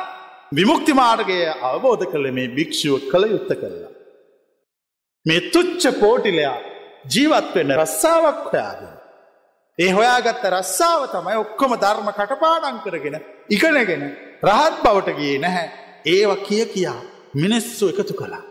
විමුක්ති 0.51 0.93
මාර්ගය 0.93 1.37
අවබෝධ 1.61 2.05
කළ 2.11 2.27
මේ 2.31 2.47
භික්ෂුව 2.47 3.09
කළ 3.11 3.25
යුත්ත 3.31 3.51
කල්ලා. 3.53 3.91
මේ 5.25 5.41
තුච්ච 5.49 5.83
පෝටිලයා 5.99 6.57
ජීවත් 7.13 7.49
වෙන්න 7.55 7.73
රස්සාාවක් 7.73 8.43
හොයාගෙන. 8.45 8.93
ඒ 9.79 9.91
හොයාගත්ත 9.91 10.45
රස්සාාව 10.51 11.01
තමයි 11.09 11.35
ඔක්කොම 11.35 11.73
ධර්ම 11.75 12.09
කටපාඩන් 12.11 12.77
කරගෙන 12.85 13.17
ඉගෙනගෙන 13.49 14.05
රහත් 14.43 14.77
බවට 14.83 15.17
ගිය 15.19 15.35
නැහැ 15.39 15.67
ඒව 16.05 16.31
කිය 16.47 16.65
කියා 16.65 17.01
මිනිස්සු 17.33 17.89
එකතු 17.89 18.13
කළා. 18.13 18.45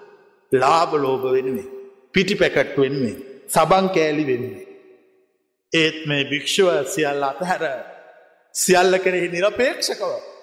ලාබ 0.52 0.92
ලෝභ 0.94 1.26
වෙනුවේ 1.32 1.68
පිටි 2.14 2.34
පැකට් 2.34 2.76
වෙනුවේ 2.76 3.16
සබං 3.48 3.86
කෑලි 3.88 4.24
වෙනුවේ. 4.26 4.66
ඒත් 5.72 5.98
මේ 6.06 6.28
භික්ෂුව 6.30 6.68
සියල්ල 6.86 7.24
අතහැර 7.30 7.64
සියල්ල 8.54 8.94
කෙරෙහි 8.98 9.28
නිරපේක්ෂකව 9.28 10.33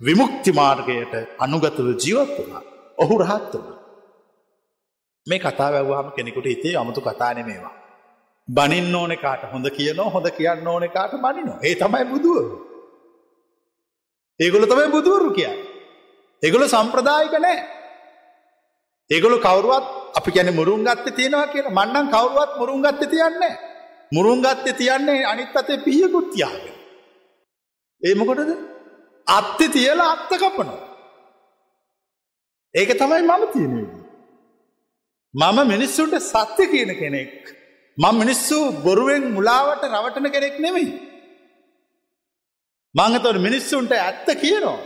විමුක්ති 0.00 0.52
මාර්ගයට 0.52 1.14
අනුගතව 1.38 1.88
ජීවත් 2.02 2.32
වුණා. 2.38 2.62
ඔහු 2.98 3.14
රහත් 3.18 3.52
වුණ. 3.54 3.76
මේ 5.26 5.38
කතා 5.38 5.70
වැැව්වාම 5.72 6.08
කෙනෙකුට 6.12 6.44
හිතේ 6.44 6.74
අමුතු 6.76 7.00
කතාන 7.00 7.38
මේවා 7.46 7.74
බනින්න 8.48 8.94
ඕන 8.94 9.12
කාට 9.24 9.42
හොඳ 9.52 9.66
කියනෝ 9.70 10.08
හොඳ 10.10 10.28
කියන්න 10.38 10.68
ඕන 10.68 10.84
කාට 10.90 11.12
බනිනෝ. 11.24 11.58
ඒ 11.62 11.74
තමයි 11.74 12.04
බුදුවරු. 12.04 12.56
ඒගොල 14.40 14.64
තමයි 14.64 14.88
බුදුවරු 14.88 15.30
කිය 15.30 15.52
ඒගොල 16.42 16.64
සම්ප්‍රදායික 16.66 17.34
නෑ. 17.38 17.58
ඒගොලු 19.10 19.36
කවරුවත් 19.38 19.86
අපි 20.18 20.30
ගැන 20.30 20.54
මුරුන් 20.54 20.84
ගත්ත 20.84 21.16
තියෙනවා 21.16 21.52
කියන 21.52 21.68
මන්නන් 21.76 22.06
කවරුවත් 22.14 22.52
මුරුන් 22.60 22.82
ගත්ත 22.82 23.10
තියන්නේ 23.10 23.54
මුරුන්ගත්තේ 24.12 24.72
තියන්නේ 24.72 25.24
අනිත් 25.24 25.56
අතේ 25.56 25.78
පියකුත් 25.78 26.28
තියාගෙන. 26.32 26.76
ඒමකොටද 28.02 28.50
අත්ති 29.26 29.68
තියලා 29.68 30.10
අත්ත 30.12 30.32
කපනවා. 30.34 30.80
ඒක 32.74 32.98
තමයි 32.98 33.22
මම 33.22 33.44
තියෙන. 33.52 33.74
මම 35.34 35.58
මිනිස්සුන්ට 35.68 36.14
සත්‍ය 36.14 36.66
කියන 36.66 36.92
කෙනෙක්. 36.98 37.48
මං 37.98 38.14
මිනිස්සු 38.18 38.72
බොරුවෙන් 38.82 39.34
මුලාවට 39.34 39.84
රවටන 39.84 40.28
කෙනෙක් 40.28 40.60
නෙමෙයි. 40.60 40.90
මංගතොට 42.96 43.36
මිනිස්සුන්ට 43.36 43.92
ඇත්ත 43.92 44.28
කියනවා. 44.40 44.78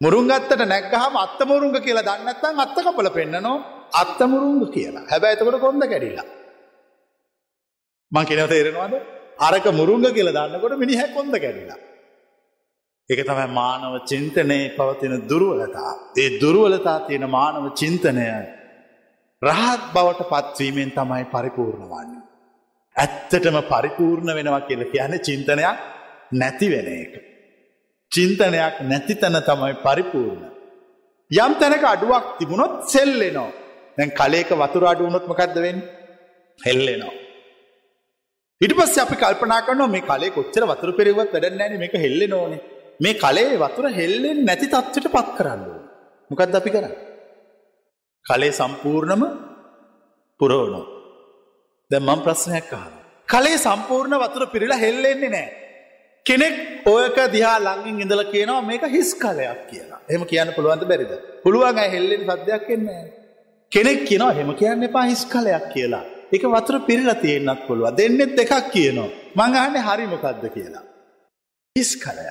මුරුන්ගත්තට 0.00 0.62
නැක්ගහම 0.66 1.16
අත්තමුරුන්ග 1.16 1.76
කියලා 1.80 2.02
දන්නත්තන් 2.02 2.60
අත්තකපල 2.60 3.08
පෙන්න්නනවා 3.08 3.58
අත්තමුරුන්ග 3.92 4.72
කියලා 4.72 5.06
හැබැයිතකට 5.10 5.60
කොන්ද 5.60 5.84
කැඩිලා. 5.84 6.28
මං 8.12 8.24
කෙනව 8.24 8.48
තේරෙනවාද 8.48 8.94
අරක 9.38 9.66
මුරුංග 9.66 10.04
කියල 10.14 10.30
දන්නකොට 10.32 10.78
මිනිහැ 10.78 11.08
කොඳ 11.14 11.34
කැඩිලා. 11.36 11.91
එක 13.10 13.20
තමයි 13.28 13.46
මානව 13.52 13.94
චින්තනයේ 14.06 14.72
පවතින 14.76 15.14
දුරුවලතා. 15.30 15.92
ඒ 16.18 16.28
දුරුවලතා 16.40 16.98
තියෙන 17.06 17.26
මානව 17.30 17.64
චින්තනය 17.74 18.26
රහත් 19.42 19.82
බවට 19.94 20.30
පත්වීමෙන් 20.32 20.90
තමයි 20.90 21.24
පරිපූර්ණ 21.32 21.88
වන්නේ. 21.92 22.22
ඇත්තටම 22.96 23.58
පරිපූර්ණ 23.72 24.36
වෙනවා 24.38 24.62
කියල 24.68 24.82
කියන 24.92 25.14
චින්තනයක් 25.28 25.78
නැති 26.32 26.66
වෙන 26.72 26.88
එක. 26.94 27.14
චින්තනයක් 28.12 28.74
නැති 28.82 29.14
තැන 29.14 29.38
තමයි 29.42 29.74
පරිපූර්ණ. 29.86 30.44
යම් 31.30 31.52
තැනක 31.60 31.84
අඩුවක් 31.94 32.24
තිබුණොත් 32.38 32.74
සෙල්ලෙනවා. 32.84 33.50
දැන් 33.96 34.10
කලේක 34.20 34.50
වතුර 34.62 34.84
අඩුවනොත්මකක්ද 34.92 35.56
වෙන් 35.66 35.78
හෙල්ලෙනවා. 36.60 37.14
ඉට 38.60 38.72
පස්ස 38.78 38.98
අපි 38.98 39.16
කල්පනා 39.16 39.64
කරනවා 39.66 39.92
මේ 39.94 40.06
කලේ 40.08 40.34
කොච්චර 40.36 40.64
වතුර 40.70 40.90
පෙරවත් 40.98 41.32
වැඩන්නෑන 41.34 41.82
මේක 41.82 41.94
හෙල්ල 42.04 42.22
නෝන 42.34 42.54
මේ 43.02 43.20
කලේ 43.22 43.60
වතුර 43.62 43.86
හෙල්ලෙන් 44.00 44.38
නැති 44.48 44.66
තත්වට 44.74 45.14
පත් 45.14 45.28
කරන්න 45.38 45.62
මොකක්ද 46.30 46.58
අපි 46.60 46.74
කර 46.76 46.86
කලේ 48.26 48.52
සම්පූර්ණම 48.52 49.24
පුරෝනෝ 50.40 50.84
දැම්මම් 51.90 52.20
ප්‍රශ්නයක් 52.26 52.70
අහන 52.78 52.94
කලේ 53.28 53.58
සම්පූර්ණ 53.66 54.22
වතුර 54.24 54.44
පිරිලා 54.54 54.82
හෙල්ලෙන්නේ 54.84 55.32
නෑ 55.36 55.50
කෙනෙක් 56.26 56.86
ඕයක 56.86 57.18
දිහා 57.32 57.58
ලංගින් 57.60 58.02
ඉඳල 58.04 58.22
කියනවා 58.32 58.62
මේක 58.62 58.84
හිස් 58.94 59.10
කලයක් 59.14 59.60
කියලා. 59.70 60.00
එම 60.08 60.22
කියන්න 60.24 60.54
පුළුවන්ද 60.56 60.84
බැරිද? 60.90 61.12
පුළුවන් 61.44 61.78
හෙල්ලෙන් 61.94 62.22
සද්‍යයක් 62.30 62.70
එන්නේ 62.76 63.02
කෙනෙක් 63.72 64.00
කියනවා 64.08 64.32
හෙම 64.38 64.54
කියන්න 64.54 64.86
එපා 64.88 65.04
හිස් 65.10 65.24
කලයක් 65.26 65.66
කියලා. 65.74 66.04
එක 66.32 66.42
වතුර 66.54 66.76
පිරිලා 66.88 67.18
තියෙන්න්නත් 67.24 67.66
පුළුව 67.66 67.96
දෙන්නෙත් 67.98 68.32
දෙකක් 68.38 68.70
කියනවා. 68.74 69.10
මංගහන්න 69.38 69.76
හරි 69.88 70.06
මොකක්ද 70.14 70.44
කියලා. 70.56 70.84
හිස් 71.76 71.92
කලය. 72.04 72.26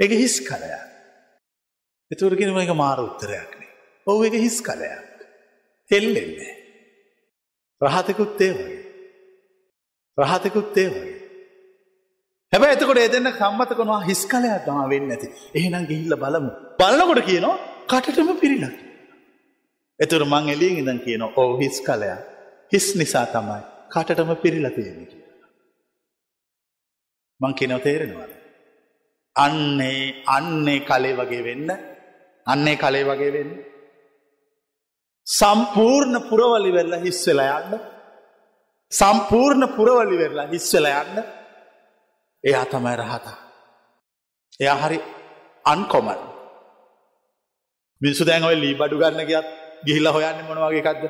එක 0.00 0.10
හිස් 0.12 0.36
කලය. 0.40 0.70
එතුරගෙනම 2.10 2.58
එක 2.58 2.74
මාර 2.74 2.98
උත්තරයක්නේ. 2.98 3.70
ඔහු 4.06 4.24
එක 4.24 4.34
හිස් 4.34 4.60
කලයක්. 4.60 5.04
හෙල්ලෙන්නේ. 5.90 6.54
රහතකුත් 7.80 8.40
ඒ 8.40 8.52
වගේ. 8.52 8.80
රහතකුත් 10.18 10.76
ඒ 10.76 10.88
වගේ. 10.88 11.18
හැබැ 12.52 12.74
එතකොට 12.76 12.98
එදන්න 12.98 13.30
කම්මත 13.32 13.70
කොනවා 13.78 14.02
හිස් 14.08 14.22
කලයක් 14.26 14.64
තම 14.66 14.80
වෙන්න 14.92 15.10
ඇති 15.10 15.28
එහෙනම් 15.54 15.88
ගිහිල්ල 15.90 16.16
බලමු 16.16 16.50
බලනකොට 16.80 17.22
කියනවා 17.28 17.56
කටටම 17.90 18.30
පිරිලක්. 18.42 18.76
එතුර 20.00 20.22
මං 20.24 20.54
එලියෙන් 20.54 20.80
ඉදන් 20.82 20.98
කියන 21.06 21.22
ඕ 21.28 21.50
හිස් 21.62 21.76
කලයක් 21.88 22.20
හිස් 22.72 22.86
නිසා 23.00 23.26
තමයි 23.34 23.60
කටටම 23.92 24.30
පිරිල 24.44 24.66
තියෙන 24.76 25.04
කිය. 25.10 25.22
මං 27.40 27.52
කෙනව 27.58 27.82
තේරෙනවාද. 27.86 28.43
අන්නේ 29.36 30.22
අන්නේ 30.36 30.80
කලේ 30.88 31.14
වගේ 31.20 31.44
වෙන්න 31.46 31.70
අන්නේ 32.46 32.76
කලේ 32.76 33.04
වගේ 33.04 33.32
වෙන්න. 33.36 33.52
සම්පූර්ණ 35.26 36.16
පුරවලි 36.28 36.70
වෙල්ල 36.76 36.94
හිස් 37.04 37.20
වෙලා 37.28 37.58
යන්න 37.62 37.74
සම්පූර්ණ 38.92 39.64
පුරවලි 39.76 40.16
වෙරලා 40.22 40.50
හිස් 40.52 40.68
වෙලා 40.74 41.02
යන්න 41.04 41.18
එයා 42.44 42.64
තමයි 42.72 42.94
රහතා. 43.00 43.36
එයා 44.60 44.78
හරි 44.82 44.98
අන්කොමල්. 45.64 46.20
මිනිසු 48.00 48.24
දැන් 48.28 48.44
ඔය 48.44 48.56
ලී 48.62 48.74
බඩු 48.80 49.00
ගන්න 49.02 49.28
ගියත් 49.30 49.48
ගිහිල්ලා 49.86 50.14
හොයන්න 50.16 50.46
මොනවගේ 50.48 50.82
එකක්ද 50.82 51.04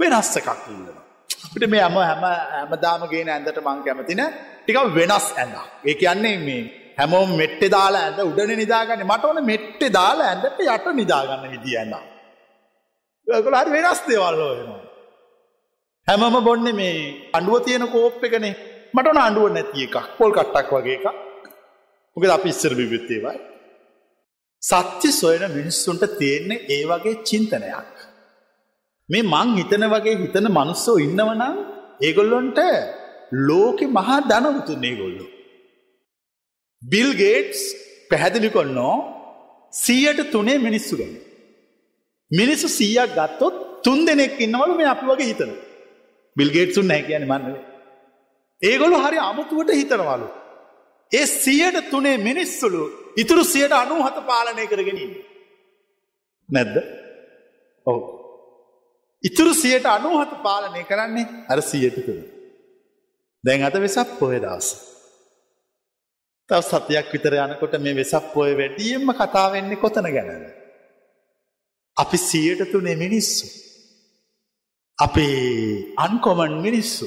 වෙනස් 0.00 0.30
එකක් 0.40 0.48
ඉල්ලනවා. 0.72 1.04
අපිට 1.46 1.64
මේ 1.72 1.82
හැම 1.84 1.96
හැම 2.10 2.24
හැමදාම 2.54 3.02
ගේන 3.12 3.28
ඇඳට 3.28 3.58
මං 3.66 3.84
කැමතින 3.86 4.22
ටිකක් 4.62 4.78
වෙනස් 4.98 5.26
ඇඳ. 5.40 5.54
ඒ 5.88 5.94
කියන්නේ 6.00 6.36
මේ 6.46 6.83
හැමෝම 6.98 7.30
මෙට්ටේ 7.40 7.70
දාලා 7.76 8.02
ඇඳ 8.06 8.20
උඩනේ 8.30 8.58
නිදාගන්නේ. 8.62 9.10
මට 9.10 9.24
ඕනේ 9.28 9.48
මෙට්ටේ 9.52 9.92
දාලා 9.98 10.28
ඇඳට 10.30 10.60
යට 10.74 10.86
නිදාගන්න 11.00 11.50
විදිය 11.54 11.76
ඇඳ. 11.80 11.94
ඒගොල්ලෝ 13.26 13.62
හරි 13.62 13.76
වෙනස් 13.76 14.00
දේවල් 14.08 14.38
හොයනවා. 14.42 14.82
හැමම 16.08 16.36
බොන්නේ 16.48 16.78
මේ 16.80 16.94
අඬුව 17.36 17.64
තියෙන 17.66 17.86
කෝප් 17.94 18.24
එකනේ. 18.26 18.54
මට 18.94 19.06
ඕන 19.10 19.20
අඬුව 19.26 19.52
නැති 19.56 19.86
එකක්. 19.86 19.96
පොල් 20.18 20.32
කට්ටක් 20.36 20.72
වගේ 20.76 20.96
එකක්. 20.98 21.06
මොකද 22.16 22.30
අපි 22.36 22.48
ඉස්සර 22.54 22.72
බිව්වෙත් 22.80 23.10
ඒවයි. 23.16 23.38
සත්‍ය 24.62 25.08
සොයන 25.12 25.44
මිනිස්සුන්ට 25.58 26.04
තියෙන්නේ 26.18 26.64
ඒ 26.74 26.82
වගේ 26.90 27.22
චින්තනයක්. 27.28 27.94
මේ 29.08 29.28
මං 29.32 29.48
හිතන 29.58 29.84
වගේ 29.94 30.20
හිතන 30.22 30.46
මනුස්සෝ 30.58 30.98
ඉන්නවනම් 31.06 31.56
ඒගොල්ලොන්ට 32.06 32.60
ලෝකෙ 33.48 33.86
මහා 33.96 34.20
ධනවතුන් 34.30 34.84
ඒගොල්ලු. 34.90 35.26
බිල් 36.84 37.10
ගේට්ස් 37.14 37.60
පැහැදිලි 38.10 38.50
කොන්නෝ 38.50 38.96
සීයට 39.72 40.30
තුනේ 40.30 40.58
මිනිස්සු 40.58 40.96
ගැන. 40.96 41.14
මිනිස්සු 42.30 42.68
සීයක් 42.68 43.10
ගත්තොත් 43.10 43.82
තුන් 43.82 44.06
දෙනෙක් 44.06 44.40
ඉන්නවලු 44.40 44.74
මේ 44.74 44.86
අපි 44.86 45.06
වගේ 45.06 45.26
හිතන. 45.26 45.52
බිල්ගේට්සුන් 46.36 46.86
නැ 46.86 47.02
කියන 47.02 47.24
මන්නවේ. 47.28 47.62
ඒගොලු 48.62 48.96
හරි 48.96 49.18
අමුතුවට 49.20 49.70
හිතනවලු. 49.70 50.28
ඒ 51.12 51.26
සියට 51.26 51.90
තුනේ 51.90 52.16
මිනිස්සුළු 52.18 52.82
ඉතුරු 53.16 53.44
සියට 53.44 53.72
අනුහත 53.72 54.16
පාලනය 54.26 54.66
කරගෙනින්. 54.66 55.12
නැද්ද 56.48 56.76
ඔව. 57.86 57.98
ඉතුරු 59.24 59.52
සියට 59.54 59.86
අනුහත 59.86 60.32
පාලනය 60.42 60.82
කරන්නේ 60.84 61.26
අර 61.48 61.60
සියට 61.62 61.98
තුළ. 62.06 62.22
දැන් 63.44 63.62
අද 63.62 63.76
වෙසක් 63.80 64.18
පොය 64.18 64.36
දවස. 64.38 64.93
තව 66.50 66.60
සතියක් 66.62 67.12
විතර 67.12 67.34
යනකොට 67.34 67.74
මේ 67.80 67.96
වෙසක් 67.96 68.24
පොය 68.34 68.52
වැඩියෙන්ම 68.54 69.08
කතාවෙන්නේ 69.12 69.76
කොතන 69.76 70.08
ගැනද. 70.16 70.46
අපි 71.96 72.18
සියට 72.18 72.62
තුනේ 72.72 72.96
මිනිස්සු. 72.96 73.46
අපේ 74.98 75.94
අන්කොමන් 75.96 76.54
මිනිස්සු. 76.60 77.06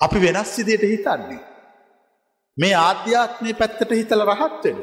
අපි 0.00 0.18
වෙනස් 0.18 0.52
විදියට 0.58 0.84
හිතන්නේ. 0.84 1.40
මේ 2.56 2.74
ආධ්‍යාත්මය 2.80 3.52
පැත්තට 3.54 3.90
හිතල 3.90 4.22
රහත්වෙන. 4.24 4.78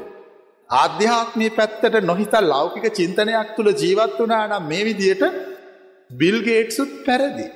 ආධ්‍යාත්මය 0.69 1.49
පැත්තට 1.49 1.95
නොහිතල් 2.01 2.45
ලෞකික 2.45 2.85
චින්තනයක් 2.93 3.49
තුළ 3.55 3.71
ජීවත් 3.73 4.17
වනා 4.19 4.45
නම් 4.47 4.63
මේ 4.67 4.85
විදියට 4.85 5.23
බිල්ගේට්සුත් 6.11 6.93
පැරදි. 7.05 7.47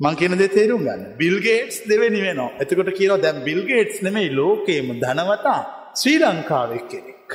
මං 0.00 0.16
කියන 0.16 0.38
දෙ 0.38 0.48
තේරුම් 0.48 0.82
ගන්න 0.82 1.02
බිල්ගේට්ස් 1.18 1.76
දෙවැනි 1.88 2.20
වෙනවා 2.22 2.50
එතකොට 2.58 2.90
කියනවා 2.98 3.22
දැම් 3.22 3.36
බිල්ගේට්ස් 3.44 4.02
නෙමෙයි 4.02 4.30
ලෝකේම 4.32 4.88
ධනවතා 5.00 5.60
ශ්‍රී 5.94 6.18
ලංකාවක් 6.20 6.88
කෙනෙක්. 6.90 7.28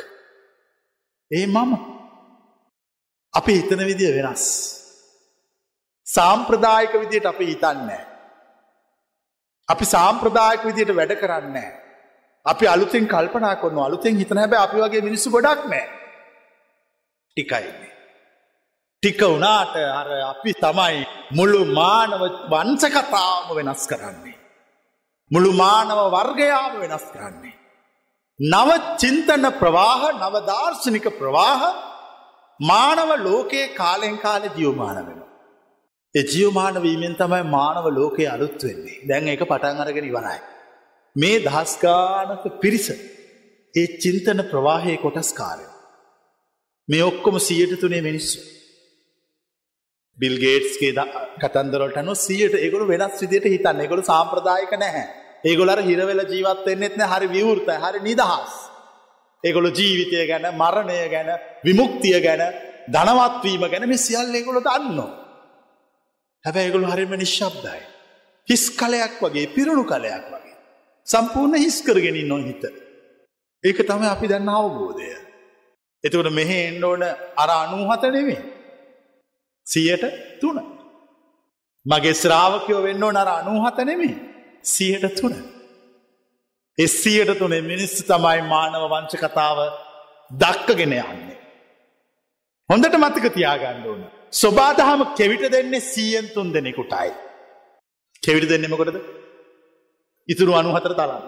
ඒ 1.31 1.45
මම 1.47 1.71
අපි 3.33 3.51
හිතන 3.53 3.81
විදිය 3.89 4.11
වෙනස්. 4.17 4.45
සාම්ප්‍රදායක 6.07 6.93
විදියට 6.93 7.25
අපි 7.25 7.45
හිතන්නේ. 7.45 8.01
අපි 9.69 9.85
සාම්ප්‍රදායක 9.85 10.61
විදියට 10.63 10.95
වැඩ 10.95 11.13
කරන්නේ. 11.15 11.71
අපි 12.45 12.65
අලුතෙන් 12.67 13.07
කල්පනා 13.07 13.55
කොන්න 13.55 13.79
අලුතෙන් 13.79 14.19
හිතන 14.19 14.37
හැබ 14.37 14.53
අපි 14.55 14.77
වගේ 14.77 15.01
මිනිස්සු 15.01 15.31
ගොඩක් 15.31 15.63
නෑ 15.65 15.87
ටිකයින්නේ. 17.29 17.98
ටික 19.03 19.21
වනාට 19.23 19.75
අර 19.91 20.07
අපි 20.23 20.53
තමයි 20.55 20.97
මුළු 21.31 21.59
මානව 21.73 22.23
වංසකතාවම 22.49 23.49
වෙනස් 23.55 23.83
කරන්නේ. 23.87 24.35
මුළු 25.31 25.51
මානව 25.53 25.99
වර්ගයාම 26.11 26.73
වෙනස් 26.79 27.05
කරන්නේ. 27.13 27.55
නව 28.39 28.69
චින්තන 28.97 29.45
ප්‍රවාහ 29.59 30.01
නවදර්ශනික 30.15 31.07
ප්‍රවාහ 31.17 31.61
මානව 32.59 33.09
ලෝකයේ 33.19 33.73
කාලෙන් 33.73 34.17
කාල 34.17 34.43
ජියවමාන 34.49 34.99
වෙන. 35.07 35.23
ඒ 36.15 36.25
ජියවමාන 36.25 36.83
වීමෙන් 36.83 37.15
තමයි 37.15 37.41
මානව 37.49 37.85
ලෝකයේ 37.93 38.29
අලුත් 38.29 38.59
වෙන්නේ 38.63 39.01
දැන් 39.07 39.27
එක 39.27 39.43
පටන් 39.43 39.81
අරගෙන 39.81 40.11
ඉවරයි. 40.11 40.39
මේ 41.15 41.39
දහස්ගානක 41.39 42.43
පිරිස 42.61 42.87
ඒ 43.73 43.87
චින්තන 43.97 44.39
ප්‍රවාහය 44.51 44.93
කොටස් 44.97 45.33
කාරය. 45.33 45.67
මේ 46.89 47.03
ඔක්කොම 47.03 47.35
සියයට 47.39 47.79
තුනේ 47.79 48.01
මිනිස්සු. 48.01 48.58
බිල්ගේට්ස්ගේ 50.19 51.07
කතන්දරට 51.41 52.03
නො 52.03 52.13
සියට 52.17 52.53
ඒගොල 52.55 52.85
වෙනස් 52.87 53.17
විදියට 53.23 53.51
හිතන්න 53.53 53.81
ඒගොල 53.83 54.03
සාම්ප්‍රදායක 54.03 54.77
නැහැ 54.83 55.07
ඒගොලර 55.43 55.81
හිරවෙල 55.81 56.21
ජීවත්වෙන්නෙත්න 56.27 57.01
හරි 57.01 57.27
විවෘත 57.27 57.69
හරි 57.83 57.99
නිදහස්. 58.01 58.53
ඒගොලු 59.43 59.69
ජීවිතය 59.71 60.27
ගැන 60.27 60.45
මරණය 60.53 60.97
ගැන 61.09 61.29
විමුක්තිය 61.63 62.19
ගැන 62.21 62.41
ධනවත්වීම 62.87 63.63
ගැන 63.71 63.87
මෙ 63.87 63.97
සියල් 63.97 64.35
ඒගොල 64.35 64.59
දන්න. 64.59 64.99
හැබැ 66.45 66.65
ඒගොලු 66.65 66.85
හරිම 66.85 67.11
නිශ්ශබ්දයි. 67.13 67.81
හිස් 68.47 68.63
කලයක් 68.71 69.15
වගේ 69.21 69.47
පිරුණු 69.55 69.83
කලයක් 69.85 70.25
වගේ. 70.27 70.55
සම්පූර්ණ 71.07 71.55
හිස් 71.55 71.81
කරගෙනින් 71.81 72.27
නොහිත. 72.27 72.63
ඒක 73.63 73.77
තම 73.87 74.03
අපි 74.05 74.27
දන්න 74.27 74.49
අවබෝධය. 74.51 75.11
එතකට 76.03 76.31
මෙහෙ 76.31 76.59
එන්න 76.67 76.83
ඕන 76.83 77.03
අර 77.37 77.49
අනුහත 77.63 78.03
නෙවේ. 78.11 78.58
සියට 79.71 80.03
තුන. 80.41 80.57
මගේ 81.85 82.13
ශ්‍රාවකයෝ 82.13 82.81
වෙන්න 82.87 83.05
නර 83.13 83.29
අනුහත 83.39 83.79
නෙමේ 83.89 84.15
සියට 84.73 85.05
තුන. 85.19 85.33
එස්සියට 86.77 87.31
තුනේ 87.39 87.67
මිනිස්සු 87.71 88.01
තමයි 88.11 88.41
මානව 88.53 88.83
වංශ 88.93 89.17
කතාව 89.23 89.59
දක්කගෙන 90.31 90.93
යන්නේ. 90.93 91.37
හොඳට 92.69 92.95
මතක 93.03 93.25
තියාගන්න 93.37 93.87
ඕන. 93.91 94.01
ස්වබාදහම 94.41 95.01
කෙවිට 95.19 95.45
දෙන්නේ 95.55 95.87
සීයෙන් 95.93 96.27
තුන් 96.35 96.53
දෙනෙකුටයි. 96.53 97.09
කෙවිට 98.23 98.49
දෙන්නෙමකොටද 98.51 98.97
ඉතුරු 100.29 100.51
අනුහතර 100.53 100.93
තලන්න. 100.99 101.25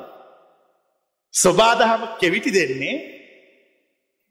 ස්වබාදහම 1.34 2.02
කෙවිටි 2.22 2.52
දෙන්නේ 2.60 2.96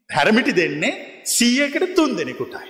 හැරමිටි 0.09 0.53
දෙන්නේ 0.61 0.93
සීයකට 1.35 1.95
තුන් 1.97 2.11
දෙනෙකුටයි. 2.19 2.69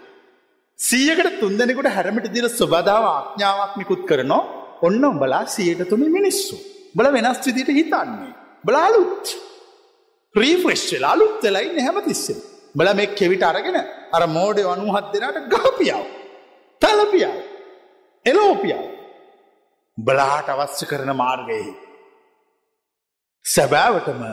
සීයකට 0.88 1.40
තුන් 1.40 1.54
දෙනෙකුට 1.58 1.90
හැරමිටි 1.96 2.34
දිර 2.36 2.46
ස්වබදාව 2.50 3.04
ආඥාවක් 3.08 3.74
නිකුත් 3.78 4.04
කරනවා 4.10 4.44
ඔන්න 4.82 5.04
උඹලා 5.06 5.44
සියයට 5.46 5.90
තුන 5.90 6.04
මිනිස්සු. 6.18 6.56
බල 6.96 7.08
වෙනස් 7.16 7.40
විදිට 7.46 7.70
හිතන්නේ. 7.78 8.32
බලාලුත් 8.66 9.26
ප්‍රීෆ්‍රෙස්්ල 10.36 11.04
අලුත් 11.04 11.44
වෙලයි 11.44 11.70
නැහැමතිස්සෙන්. 11.76 12.40
බල 12.76 12.88
මේ 12.94 13.14
කෙවිට 13.20 13.44
අරගෙන 13.44 13.78
අර 14.14 14.24
මෝඩය 14.28 14.64
අනුහත් 14.74 15.08
දෙනට 15.14 15.38
ගහපියාව. 15.54 16.06
තලපියාව. 16.82 17.38
එලෝපියාව. 18.26 18.86
බලාට 19.98 20.50
අවශ්‍ය 20.50 20.86
කරන 20.86 21.12
මාර්ගයෙහි. 21.16 21.74
සැබෑවටම 23.46 24.24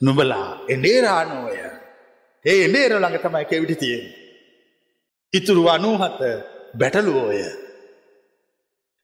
නුබලා 0.00 0.48
එඩේරානෝය 0.68 1.56
ඒ 2.44 2.56
එඩේර 2.64 2.92
ළඟ 2.94 3.18
තමයි 3.24 3.44
කෙවිටි 3.44 3.80
තියෙන්. 3.82 4.25
ඉතුරු 5.32 5.68
අනූහත 5.68 6.20
බැටලුවෝය. 6.74 7.40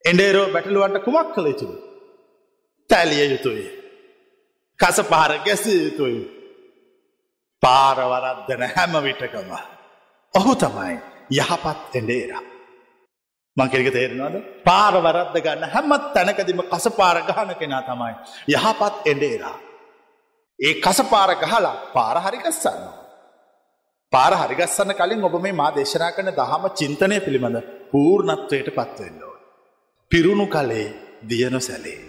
එඩේරෝ 0.05 0.47
බැටලුවන්ට 0.49 1.05
කුමක් 1.05 1.35
කළ 1.35 1.47
යුතුයි. 1.47 1.79
තැලිය 2.91 3.25
යුතුයි. 3.27 3.67
කස 4.81 4.99
පාර 5.05 5.33
ගැසිය 5.39 5.79
යුතුයි. 5.85 6.21
පාරවරද්දන 7.63 8.63
හැම 8.69 8.95
විටකම. 9.05 9.51
ඔහු 10.35 10.55
තමයි 10.57 10.97
යහපත් 11.33 11.95
එඩේරා. 11.95 12.43
මංකෙරික 13.57 13.93
තේරෙනවාද 13.93 14.37
පාරවරද්ද 14.65 15.37
ගන්න 15.39 15.65
හැමත් 15.67 16.09
තැනකදිම 16.15 16.63
කසපාර 16.65 17.19
ගහන 17.23 17.55
කෙනා 17.57 17.83
තමයි. 17.83 18.15
යහපත් 18.49 18.95
එඩේරා. 19.07 19.59
ඒ 20.59 20.75
කසපාර 20.77 21.31
ගහලා 21.37 21.77
පාර 21.95 22.17
හරිකස්සන්න. 22.21 23.02
පාර 24.13 24.33
හරිගස්සන්න 24.33 24.93
කලින් 24.93 25.23
ඔබ 25.25 25.37
මේ 25.43 25.53
මා 25.53 25.71
දේශනා 25.71 26.11
කරන 26.11 26.31
දහම 26.31 26.65
චින්තනය 26.81 27.19
පිළිබඳ 27.19 27.59
පූර්ණත්වයට 27.91 28.69
පත්වෙන්නෝ. 28.77 29.35
පිරුණු 30.11 30.47
කලේ 30.47 30.89
දියනො 31.29 31.61
සැලේ. 31.69 32.01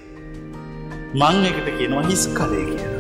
මං 1.16 1.46
එකට 1.46 1.70
කියනවා 1.78 2.08
හිස් 2.10 2.26
කලේ 2.40 2.66
කිය. 2.66 2.93